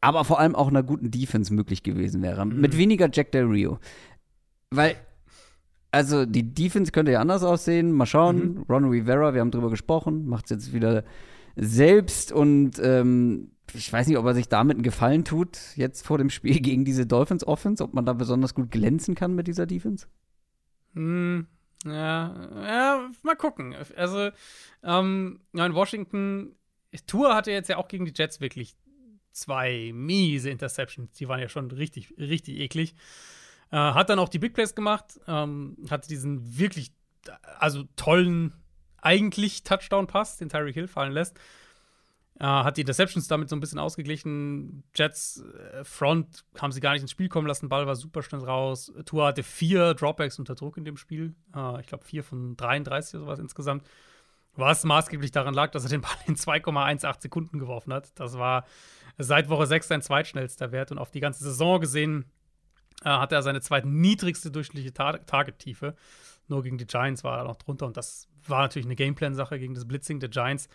[0.00, 2.50] aber vor allem auch einer guten Defense möglich gewesen wären.
[2.50, 2.60] Mm.
[2.60, 3.78] Mit weniger Jack Del Rio.
[4.70, 4.96] Weil
[5.90, 7.92] also die Defense könnte ja anders aussehen.
[7.92, 8.36] Mal schauen.
[8.36, 8.64] Mhm.
[8.68, 11.04] Ron Rivera, wir haben drüber gesprochen, macht es jetzt wieder
[11.56, 16.18] selbst und ähm, ich weiß nicht, ob er sich damit einen Gefallen tut, jetzt vor
[16.18, 19.66] dem Spiel gegen diese Dolphins Offense, ob man da besonders gut glänzen kann mit dieser
[19.66, 20.06] Defense.
[20.94, 21.46] Hm,
[21.84, 23.74] ja, ja, mal gucken.
[23.96, 24.30] Also,
[24.82, 26.54] ähm, in Washington,
[27.06, 28.76] Tour hatte jetzt ja auch gegen die Jets wirklich
[29.40, 31.12] zwei miese Interceptions.
[31.12, 32.94] Die waren ja schon richtig, richtig eklig.
[33.70, 36.92] Äh, hat dann auch die Big Plays gemacht, ähm, hatte diesen wirklich,
[37.58, 38.54] also tollen,
[39.00, 41.38] eigentlich Touchdown-Pass, den Tyreek Hill fallen lässt.
[42.40, 44.84] Äh, hat die Interceptions damit so ein bisschen ausgeglichen.
[44.94, 47.68] Jets äh, Front haben sie gar nicht ins Spiel kommen lassen.
[47.68, 48.92] Ball war super schnell raus.
[49.06, 51.34] Tua hatte vier Dropbacks unter Druck in dem Spiel.
[51.54, 53.84] Äh, ich glaube, vier von 33 oder sowas insgesamt.
[54.58, 58.18] Was maßgeblich daran lag, dass er den Ball in 2,18 Sekunden geworfen hat.
[58.18, 58.66] Das war
[59.16, 62.24] seit Woche 6 sein zweitschnellster Wert und auf die ganze Saison gesehen
[63.04, 65.94] äh, hatte er seine zweitniedrigste durchschnittliche Tar Target-Tiefe.
[66.48, 69.74] Nur gegen die Giants war er noch drunter und das war natürlich eine Gameplan-Sache gegen
[69.74, 70.68] das Blitzing der Giants.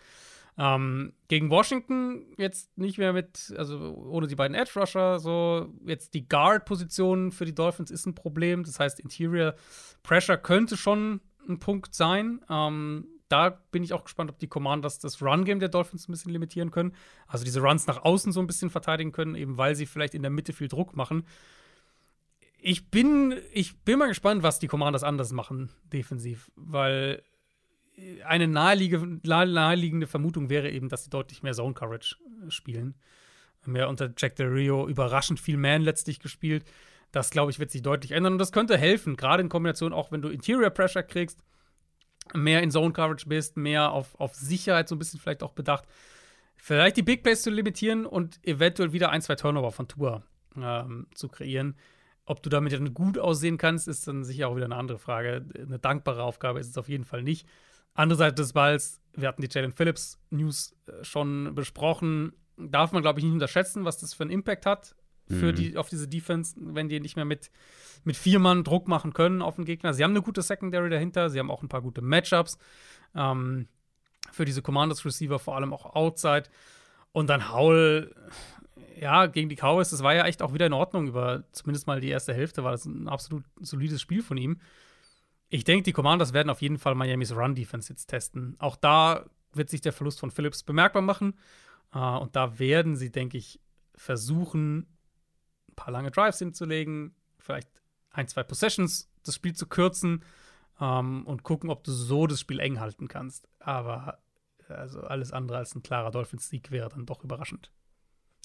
[0.56, 6.14] Ähm, gegen Washington jetzt nicht mehr mit, also ohne die beiden Edge Rusher, so jetzt
[6.14, 8.64] die Guard-Position für die Dolphins ist ein Problem.
[8.64, 9.54] Das heißt, Interior
[10.02, 12.40] Pressure könnte schon ein Punkt sein.
[12.48, 16.30] Ähm, da bin ich auch gespannt, ob die Commanders das Run-Game der Dolphins ein bisschen
[16.30, 16.94] limitieren können.
[17.26, 20.22] Also diese Runs nach außen so ein bisschen verteidigen können, eben weil sie vielleicht in
[20.22, 21.26] der Mitte viel Druck machen.
[22.60, 27.24] Ich bin, ich bin mal gespannt, was die Commanders anders machen, defensiv, weil
[28.24, 32.16] eine naheliegende, naheliegende Vermutung wäre eben, dass sie deutlich mehr Zone Coverage
[32.46, 32.94] äh, spielen.
[33.66, 36.64] Mehr unter Jack Del Rio überraschend viel Man letztlich gespielt.
[37.10, 40.12] Das, glaube ich, wird sich deutlich ändern und das könnte helfen, gerade in Kombination auch,
[40.12, 41.42] wenn du Interior Pressure kriegst,
[42.32, 45.84] mehr in Zone Coverage bist, mehr auf, auf Sicherheit so ein bisschen vielleicht auch bedacht.
[46.56, 50.22] Vielleicht die Big Plays zu limitieren und eventuell wieder ein, zwei Turnover von Tour
[50.56, 51.76] ähm, zu kreieren.
[52.24, 55.44] Ob du damit dann gut aussehen kannst, ist dann sicher auch wieder eine andere Frage.
[55.54, 57.46] Eine dankbare Aufgabe ist es auf jeden Fall nicht.
[57.92, 62.32] Andere Seite des Balls, wir hatten die Jalen Phillips News äh, schon besprochen.
[62.56, 64.94] Darf man, glaube ich, nicht unterschätzen, was das für einen Impact hat
[65.28, 65.54] für mhm.
[65.54, 67.50] die, auf diese Defense, wenn die nicht mehr mit,
[68.04, 69.94] mit vier Mann Druck machen können auf den Gegner.
[69.94, 72.58] Sie haben eine gute Secondary dahinter, sie haben auch ein paar gute Matchups
[73.14, 73.68] ähm,
[74.32, 76.44] für diese Commanders Receiver, vor allem auch Outside.
[77.12, 78.14] Und dann Howell,
[79.00, 81.08] ja, gegen die Cowboys, das war ja echt auch wieder in Ordnung.
[81.08, 84.60] Über zumindest mal die erste Hälfte war das ein absolut solides Spiel von ihm.
[85.48, 88.56] Ich denke, die Commanders werden auf jeden Fall Miamis Run-Defense jetzt testen.
[88.58, 91.34] Auch da wird sich der Verlust von Phillips bemerkbar machen.
[91.94, 93.60] Uh, und da werden sie, denke ich,
[93.94, 94.88] versuchen,
[95.74, 97.68] ein paar lange Drives hinzulegen, vielleicht
[98.10, 100.24] ein, zwei Possessions das Spiel zu kürzen
[100.80, 103.48] ähm, und gucken, ob du so das Spiel eng halten kannst.
[103.58, 104.18] Aber
[104.68, 107.70] also alles andere als ein klarer Dolphins-Sieg wäre dann doch überraschend.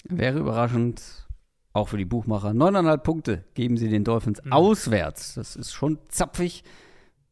[0.04, 1.28] Wäre überraschend,
[1.72, 2.52] auch für die Buchmacher.
[2.52, 4.52] Neuneinhalb Punkte geben sie den Dolphins mhm.
[4.52, 5.34] auswärts.
[5.34, 6.64] Das ist schon zapfig.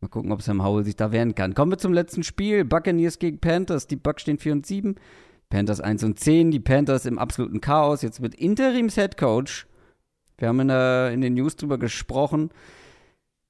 [0.00, 1.54] Mal gucken, ob Sam Howell sich da wehren kann.
[1.54, 2.64] Kommen wir zum letzten Spiel.
[2.64, 3.88] Buccaneers gegen Panthers.
[3.88, 4.94] Die Bucks stehen 4 und 7.
[5.50, 6.52] Panthers 1 und 10.
[6.52, 8.02] Die Panthers im absoluten Chaos.
[8.02, 9.66] Jetzt mit Interims-Headcoach.
[10.38, 12.50] Wir haben in, der, in den News drüber gesprochen.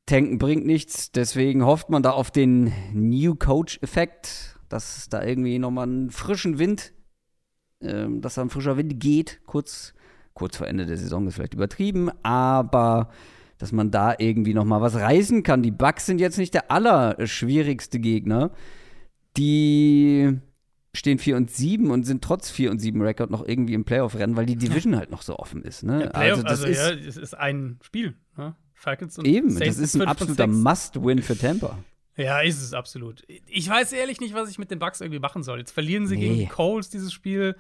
[0.06, 1.12] Tanken bringt nichts.
[1.12, 6.94] Deswegen hofft man da auf den New Coach-Effekt, dass da irgendwie nochmal einen frischen Wind,
[7.80, 9.40] äh, dass da ein frischer Wind geht.
[9.46, 9.92] Kurz,
[10.32, 12.10] kurz vor Ende der Saison ist vielleicht übertrieben.
[12.22, 13.10] Aber
[13.58, 15.62] dass man da irgendwie noch mal was reißen kann.
[15.62, 18.52] Die Bucks sind jetzt nicht der allerschwierigste Gegner.
[19.36, 20.38] Die
[20.98, 24.36] stehen 4 und 7 und sind trotz 4 und 7 Rekord noch irgendwie im Playoff-Rennen,
[24.36, 25.82] weil die Division halt noch so offen ist.
[25.82, 26.04] Ne?
[26.04, 28.16] Ja, Playoff, also, das also ist, ja, es ist ein Spiel.
[28.36, 28.54] Ne?
[28.74, 31.78] Falcons und Eben, Saints das ist ein absoluter Must-Win für Tampa.
[32.16, 33.22] Ja, ist es absolut.
[33.46, 35.58] Ich weiß ehrlich nicht, was ich mit den Bucks irgendwie machen soll.
[35.58, 36.22] Jetzt verlieren sie nee.
[36.22, 37.56] gegen die Coles dieses Spiel,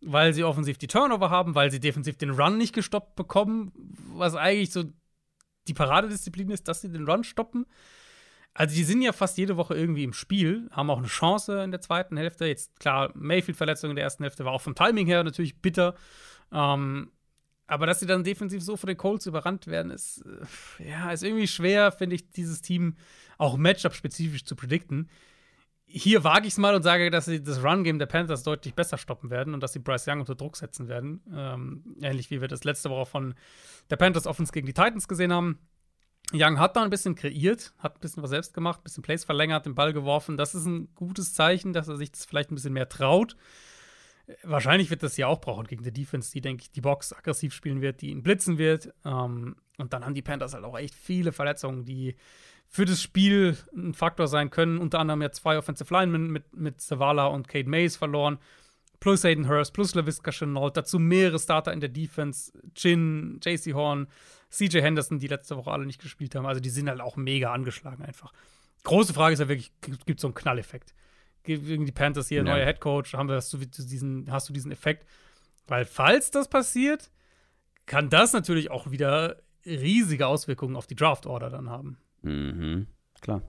[0.00, 3.72] weil sie offensiv die Turnover haben, weil sie defensiv den Run nicht gestoppt bekommen,
[4.14, 4.84] was eigentlich so
[5.68, 7.66] die Paradedisziplin ist, dass sie den Run stoppen.
[8.54, 11.70] Also die sind ja fast jede Woche irgendwie im Spiel, haben auch eine Chance in
[11.70, 12.46] der zweiten Hälfte.
[12.46, 15.94] Jetzt klar, Mayfield-Verletzung in der ersten Hälfte war auch vom Timing her natürlich bitter.
[16.52, 17.10] Ähm,
[17.66, 20.22] aber dass sie dann defensiv so von den Colts überrannt werden, ist,
[20.78, 22.96] äh, ja, ist irgendwie schwer, finde ich, dieses Team
[23.38, 25.08] auch Matchup-spezifisch zu predikten
[25.94, 28.96] hier wage ich es mal und sage, dass sie das Run-Game der Panthers deutlich besser
[28.96, 31.22] stoppen werden und dass sie Bryce Young unter Druck setzen werden.
[31.34, 33.34] Ähm, ähnlich wie wir das letzte Woche von
[33.90, 35.58] der Panthers Offense gegen die Titans gesehen haben.
[36.34, 39.24] Young hat da ein bisschen kreiert, hat ein bisschen was selbst gemacht, ein bisschen Plays
[39.24, 40.36] verlängert, den Ball geworfen.
[40.36, 43.36] Das ist ein gutes Zeichen, dass er sich das vielleicht ein bisschen mehr traut.
[44.44, 47.52] Wahrscheinlich wird das ja auch brauchen gegen die Defense, die, denke ich, die Box aggressiv
[47.52, 48.92] spielen wird, die ihn blitzen wird.
[49.04, 52.16] Ähm, und dann haben die Panthers halt auch echt viele Verletzungen, die
[52.68, 54.78] für das Spiel ein Faktor sein können.
[54.78, 58.38] Unter anderem ja zwei Offensive Linemen mit, mit Zavala und Kate Mays verloren.
[59.00, 62.52] Plus Hayden Hurst, plus LaVisca Chenault, dazu mehrere Starter in der Defense.
[62.74, 64.06] Chin, JC Horn,
[64.52, 66.46] CJ Henderson, die letzte Woche alle nicht gespielt haben.
[66.46, 68.32] Also die sind halt auch mega angeschlagen einfach.
[68.84, 70.94] Große Frage ist ja wirklich, gibt es so einen Knalleffekt?
[71.44, 72.44] Gegen die Panthers hier, ja.
[72.44, 75.06] neuer Headcoach, haben wir, hast, du diesen, hast du diesen Effekt?
[75.66, 77.10] Weil falls das passiert,
[77.86, 81.98] kann das natürlich auch wieder riesige Auswirkungen auf die Draft-Order dann haben.
[82.22, 82.86] Mhm,
[83.20, 83.42] klar.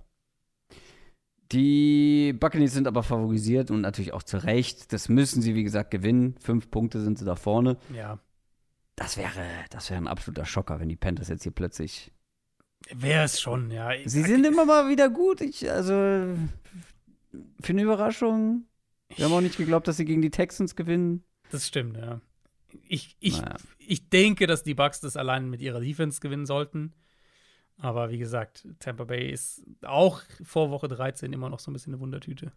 [1.52, 4.92] Die Buccaneers sind aber favorisiert und natürlich auch zu Recht.
[4.92, 6.36] Das müssen sie, wie gesagt, gewinnen.
[6.40, 7.78] Fünf Punkte sind sie da vorne.
[7.94, 8.20] Ja.
[8.96, 12.12] Das wäre, das wäre ein absoluter Schocker, wenn die Panthers jetzt hier plötzlich.
[12.92, 13.92] Wäre es schon, ja.
[14.06, 15.42] Sie sind immer mal wieder gut.
[15.42, 16.38] Ich, also, für
[17.70, 18.66] eine Überraschung.
[19.16, 21.24] Wir haben auch nicht geglaubt, dass sie gegen die Texans gewinnen.
[21.52, 22.22] Das stimmt, ja.
[22.88, 23.56] Ich, ich, naja.
[23.78, 26.94] ich denke, dass die Bucks das allein mit ihrer Defense gewinnen sollten.
[27.78, 31.94] Aber wie gesagt, Tampa Bay ist auch vor Woche 13 immer noch so ein bisschen
[31.94, 32.52] eine Wundertüte.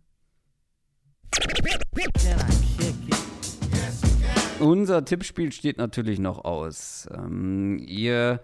[4.60, 7.08] Unser Tippspiel steht natürlich noch aus.
[7.12, 8.40] Ähm, ihr,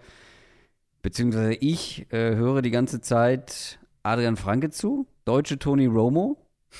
[1.01, 6.37] beziehungsweise ich, äh, höre die ganze Zeit Adrian Franke zu, deutsche Tony Romo.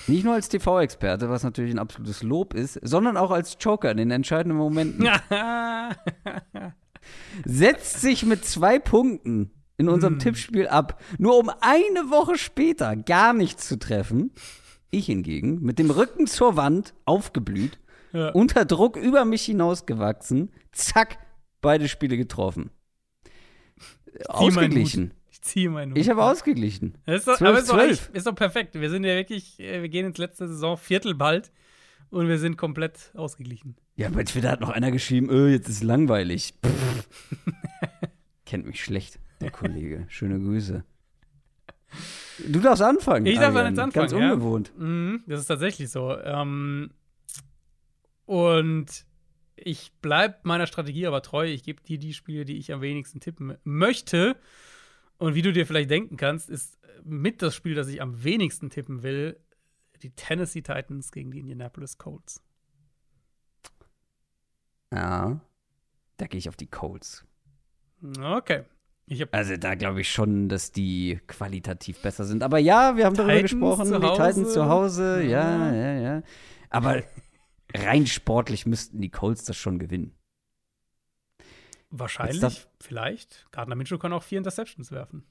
[0.08, 3.98] Nicht nur als TV-Experte, was natürlich ein absolutes Lob ist, sondern auch als Joker in
[3.98, 5.08] den entscheidenden Momenten.
[7.46, 10.20] Setzt sich mit zwei Punkten in unserem Hm.
[10.20, 14.32] Tippspiel ab, nur um eine Woche später gar nichts zu treffen.
[14.90, 17.80] Ich hingegen, mit dem Rücken zur Wand, aufgeblüht,
[18.14, 18.30] Ja.
[18.30, 21.18] unter Druck über mich hinausgewachsen, zack,
[21.62, 22.70] beide Spiele getroffen.
[24.28, 25.14] Ausgeglichen.
[25.32, 25.98] Ich ziehe meinen Hut.
[25.98, 26.98] Ich habe ausgeglichen.
[27.06, 27.84] Das ist doch, 12, aber ist doch, 12.
[28.08, 28.76] eigentlich- ist doch perfekt.
[28.80, 31.52] Wir sind ja wirklich, äh, wir gehen ins letzte Saison Viertel bald
[32.12, 33.76] und wir sind komplett ausgeglichen.
[33.96, 36.54] Ja, bei Twitter hat noch einer geschrieben, öh, jetzt ist langweilig.
[38.46, 40.06] Kennt mich schlecht, der Kollege.
[40.10, 40.84] Schöne Grüße.
[42.48, 43.26] Du darfst anfangen.
[43.26, 44.18] Ich darf jetzt anfangen, Ganz ja.
[44.18, 44.72] ungewohnt.
[44.78, 46.18] Mhm, das ist tatsächlich so.
[46.20, 46.92] Ähm,
[48.34, 49.06] und
[49.56, 51.46] ich bleibe meiner Strategie aber treu.
[51.46, 54.36] Ich gebe dir die Spiele, die ich am wenigsten tippen möchte.
[55.20, 58.72] Und wie du dir vielleicht denken kannst, ist mit das Spiel, das ich am wenigsten
[58.72, 59.40] tippen will,
[60.02, 62.42] die Tennessee Titans gegen die Indianapolis Colts.
[64.92, 65.40] Ja.
[66.18, 67.24] Da gehe ich auf die Colts.
[68.20, 68.64] Okay.
[69.30, 72.42] Also da glaube ich schon, dass die qualitativ besser sind.
[72.42, 73.86] Aber ja, wir haben darüber Titans gesprochen.
[73.86, 75.74] zu Die Titans zu Hause, ja, Ja.
[75.76, 76.24] ja, ja.
[76.72, 77.04] Aber
[77.76, 80.16] rein sportlich müssten die Colts das schon gewinnen.
[81.90, 83.46] wahrscheinlich, vielleicht.
[83.52, 85.24] Gardner Mitchell kann auch vier Interceptions werfen.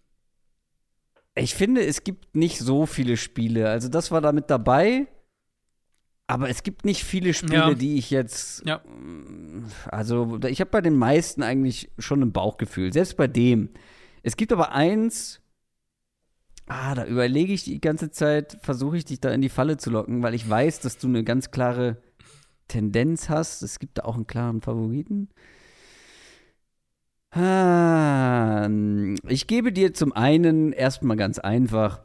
[1.35, 3.69] Ich finde, es gibt nicht so viele Spiele.
[3.70, 5.06] Also das war da mit dabei.
[6.28, 7.74] Aber es gibt nicht viele Spiele, Ja.
[7.74, 8.64] die ich jetzt.
[8.64, 8.78] Ja.
[8.78, 12.93] mm, Also, ich habe bei den meisten eigentlich schon ein Bauchgefühl.
[12.93, 13.70] Selbst bei dem.
[14.23, 15.40] Es gibt aber eins.
[16.66, 19.90] Ah, da überlege ich die ganze Zeit, versuche ich dich da in die Falle zu
[19.90, 22.01] locken, weil ich weiß, dass du eine ganz klare
[22.73, 23.62] Tendenz hast.
[23.62, 25.28] Es gibt da auch einen klaren Favoriten.
[27.35, 28.69] Ah,
[29.28, 32.01] ich gebe dir zum einen erstmal ganz einfach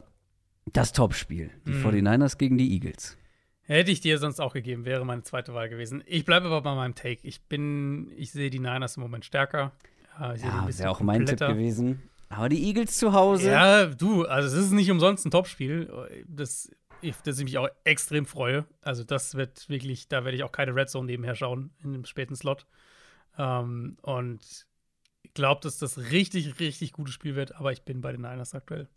[0.72, 1.50] das Topspiel.
[1.66, 1.82] Die Mhm.
[1.84, 3.16] 49ers gegen die Eagles.
[3.62, 6.02] Hätte ich dir sonst auch gegeben, wäre meine zweite Wahl gewesen.
[6.06, 7.18] Ich bleibe aber bei meinem Take.
[7.22, 9.72] Ich bin, ich sehe die Niners im Moment stärker.
[10.18, 12.02] Ja, ich Ja, wäre auch mein Tipp gewesen.
[12.30, 13.50] Aber die Eagles zu Hause.
[13.50, 15.90] Ja, du, also es ist nicht umsonst ein Topspiel,
[16.26, 16.70] das,
[17.00, 18.66] ich, das ich mich auch extrem freue.
[18.82, 22.04] Also das wird wirklich, da werde ich auch keine Red Zone nebenher schauen in dem
[22.04, 22.66] späten Slot.
[23.38, 24.66] Ähm, und
[25.22, 28.54] ich glaube, dass das richtig, richtig gutes Spiel wird, aber ich bin bei den Niners
[28.54, 28.88] aktuell.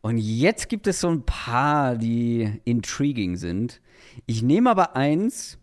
[0.00, 3.80] Und jetzt gibt es so ein paar, die intriguing sind.
[4.26, 5.58] Ich nehme aber eins,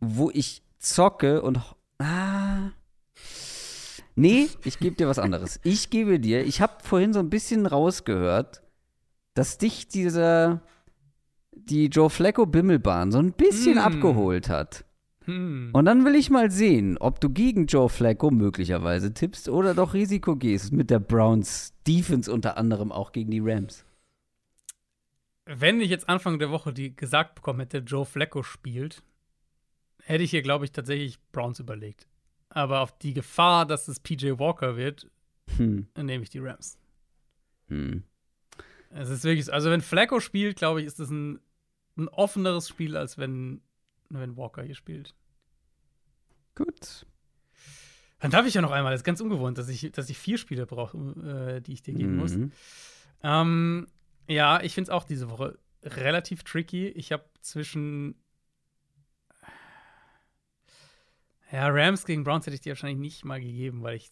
[0.00, 1.58] wo ich zocke und.
[1.98, 2.72] Ah.
[4.16, 5.60] Nee, ich gebe dir was anderes.
[5.62, 8.62] Ich gebe dir, ich habe vorhin so ein bisschen rausgehört,
[9.38, 10.60] dass dich dieser,
[11.52, 13.78] die Joe Flacco Bimmelbahn so ein bisschen Mm.
[13.78, 14.84] abgeholt hat.
[15.26, 15.70] Hm.
[15.72, 19.94] Und dann will ich mal sehen, ob du gegen Joe Flacco möglicherweise tippst oder doch
[19.94, 23.84] Risiko gehst mit der Browns Defense unter anderem auch gegen die Rams.
[25.46, 29.02] Wenn ich jetzt Anfang der Woche die gesagt bekommen hätte, Joe Flacco spielt,
[30.02, 32.06] hätte ich hier, glaube ich, tatsächlich Browns überlegt.
[32.50, 35.10] Aber auf die Gefahr, dass es PJ Walker wird,
[35.56, 35.86] Hm.
[35.96, 36.76] nehme ich die Rams.
[37.68, 38.02] Hm.
[38.90, 41.40] Es ist wirklich, so- also wenn Flacco spielt, glaube ich, ist es ein,
[41.96, 43.60] ein offeneres Spiel, als wenn,
[44.08, 45.14] wenn Walker hier spielt.
[46.54, 47.06] Gut.
[48.20, 50.38] Dann darf ich ja noch einmal, das ist ganz ungewohnt, dass ich, dass ich vier
[50.38, 52.34] Spiele brauche, äh, die ich dir geben muss.
[52.36, 52.50] Mhm.
[53.22, 53.86] Ähm,
[54.26, 56.88] ja, ich finde es auch diese Woche relativ tricky.
[56.88, 58.16] Ich habe zwischen
[61.52, 64.10] ja, Rams gegen Browns hätte ich dir wahrscheinlich nicht mal gegeben, weil ich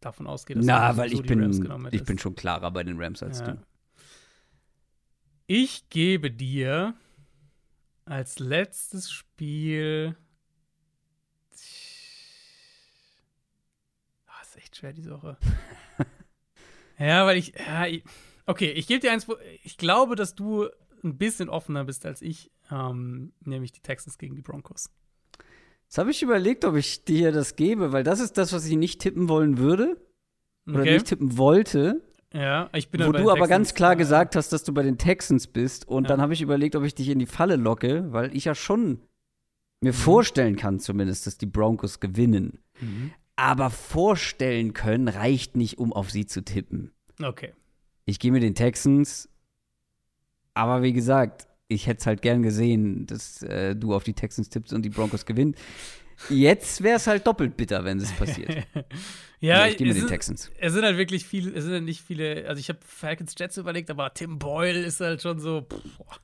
[0.00, 3.00] davon ausgehe, dass Na, du weil sowieso ich bin, ich bin schon klarer bei den
[3.00, 3.52] Rams als Ja.
[3.52, 3.62] du.
[5.50, 6.92] Ich gebe dir
[8.04, 10.14] als letztes Spiel.
[14.26, 15.38] Ah, ist echt schwer diese Woche.
[16.98, 18.04] ja, weil ich, ja, ich.
[18.44, 19.26] Okay, ich gebe dir eins.
[19.62, 20.68] Ich glaube, dass du
[21.02, 24.90] ein bisschen offener bist als ich, ähm, nämlich die Texans gegen die Broncos.
[25.84, 28.76] Jetzt habe ich überlegt, ob ich dir das gebe, weil das ist das, was ich
[28.76, 29.98] nicht tippen wollen würde
[30.66, 30.92] oder Okay.
[30.92, 32.02] nicht tippen wollte,
[32.34, 35.46] Ja, ich bin wo du aber ganz klar gesagt hast, dass du bei den Texans
[35.46, 35.88] bist.
[35.88, 36.08] Und Ja.
[36.08, 38.88] dann habe ich überlegt, ob ich dich in die Falle locke, weil ich ja schon
[38.90, 38.98] Mhm.
[39.80, 42.58] mir vorstellen kann, zumindest, dass die Broncos gewinnen.
[42.80, 43.12] Mhm.
[43.36, 46.92] Aber vorstellen können reicht nicht, um auf sie zu tippen.
[47.22, 47.54] Okay.
[48.04, 49.28] Ich gehe mit den Texans,
[50.54, 54.48] aber wie gesagt, ich hätte es halt gern gesehen, dass äh, du auf die Texans
[54.48, 55.54] tippst und die Broncos gewinnen.
[56.30, 58.66] Jetzt wäre es halt doppelt bitter, wenn es passiert.
[59.40, 60.50] ja, ich gehe mit es den ist- Texans.
[60.58, 63.56] Es sind halt wirklich viele, es sind halt nicht viele, also ich habe Falcons Jets
[63.56, 66.16] überlegt, aber Tim Boyle ist halt schon so, pff, boah.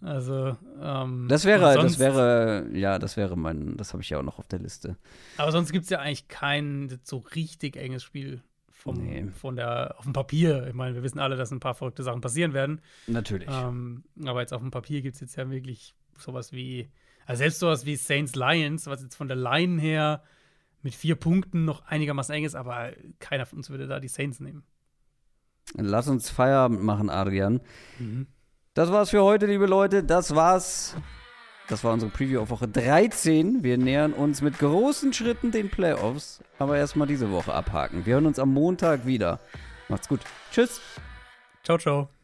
[0.00, 4.18] Also, ähm, Das wäre, sonst, das wäre, ja, das wäre mein, das habe ich ja
[4.18, 4.96] auch noch auf der Liste.
[5.36, 8.42] Aber sonst gibt es ja eigentlich kein so richtig enges Spiel
[8.72, 9.26] vom, Nee.
[9.30, 10.66] von der, auf dem Papier.
[10.66, 12.80] Ich meine, wir wissen alle, dass ein paar verrückte Sachen passieren werden.
[13.06, 13.48] Natürlich.
[13.48, 16.90] Ähm, aber jetzt auf dem Papier gibt es jetzt ja wirklich sowas wie,
[17.26, 20.22] also selbst sowas wie Saints Lions, was jetzt von der Line her
[20.82, 24.40] mit vier Punkten noch einigermaßen eng ist, aber keiner von uns würde da die Saints
[24.40, 24.64] nehmen.
[25.74, 27.60] Lass uns Feierabend machen, Adrian.
[27.98, 28.26] Mhm.
[28.74, 30.02] Das war's für heute, liebe Leute.
[30.02, 30.96] Das war's.
[31.68, 33.62] Das war unsere Preview auf Woche 13.
[33.62, 36.42] Wir nähern uns mit großen Schritten den Playoffs.
[36.58, 38.04] Aber erstmal diese Woche abhaken.
[38.04, 39.40] Wir hören uns am Montag wieder.
[39.88, 40.20] Macht's gut.
[40.50, 40.80] Tschüss.
[41.62, 42.21] Ciao, ciao.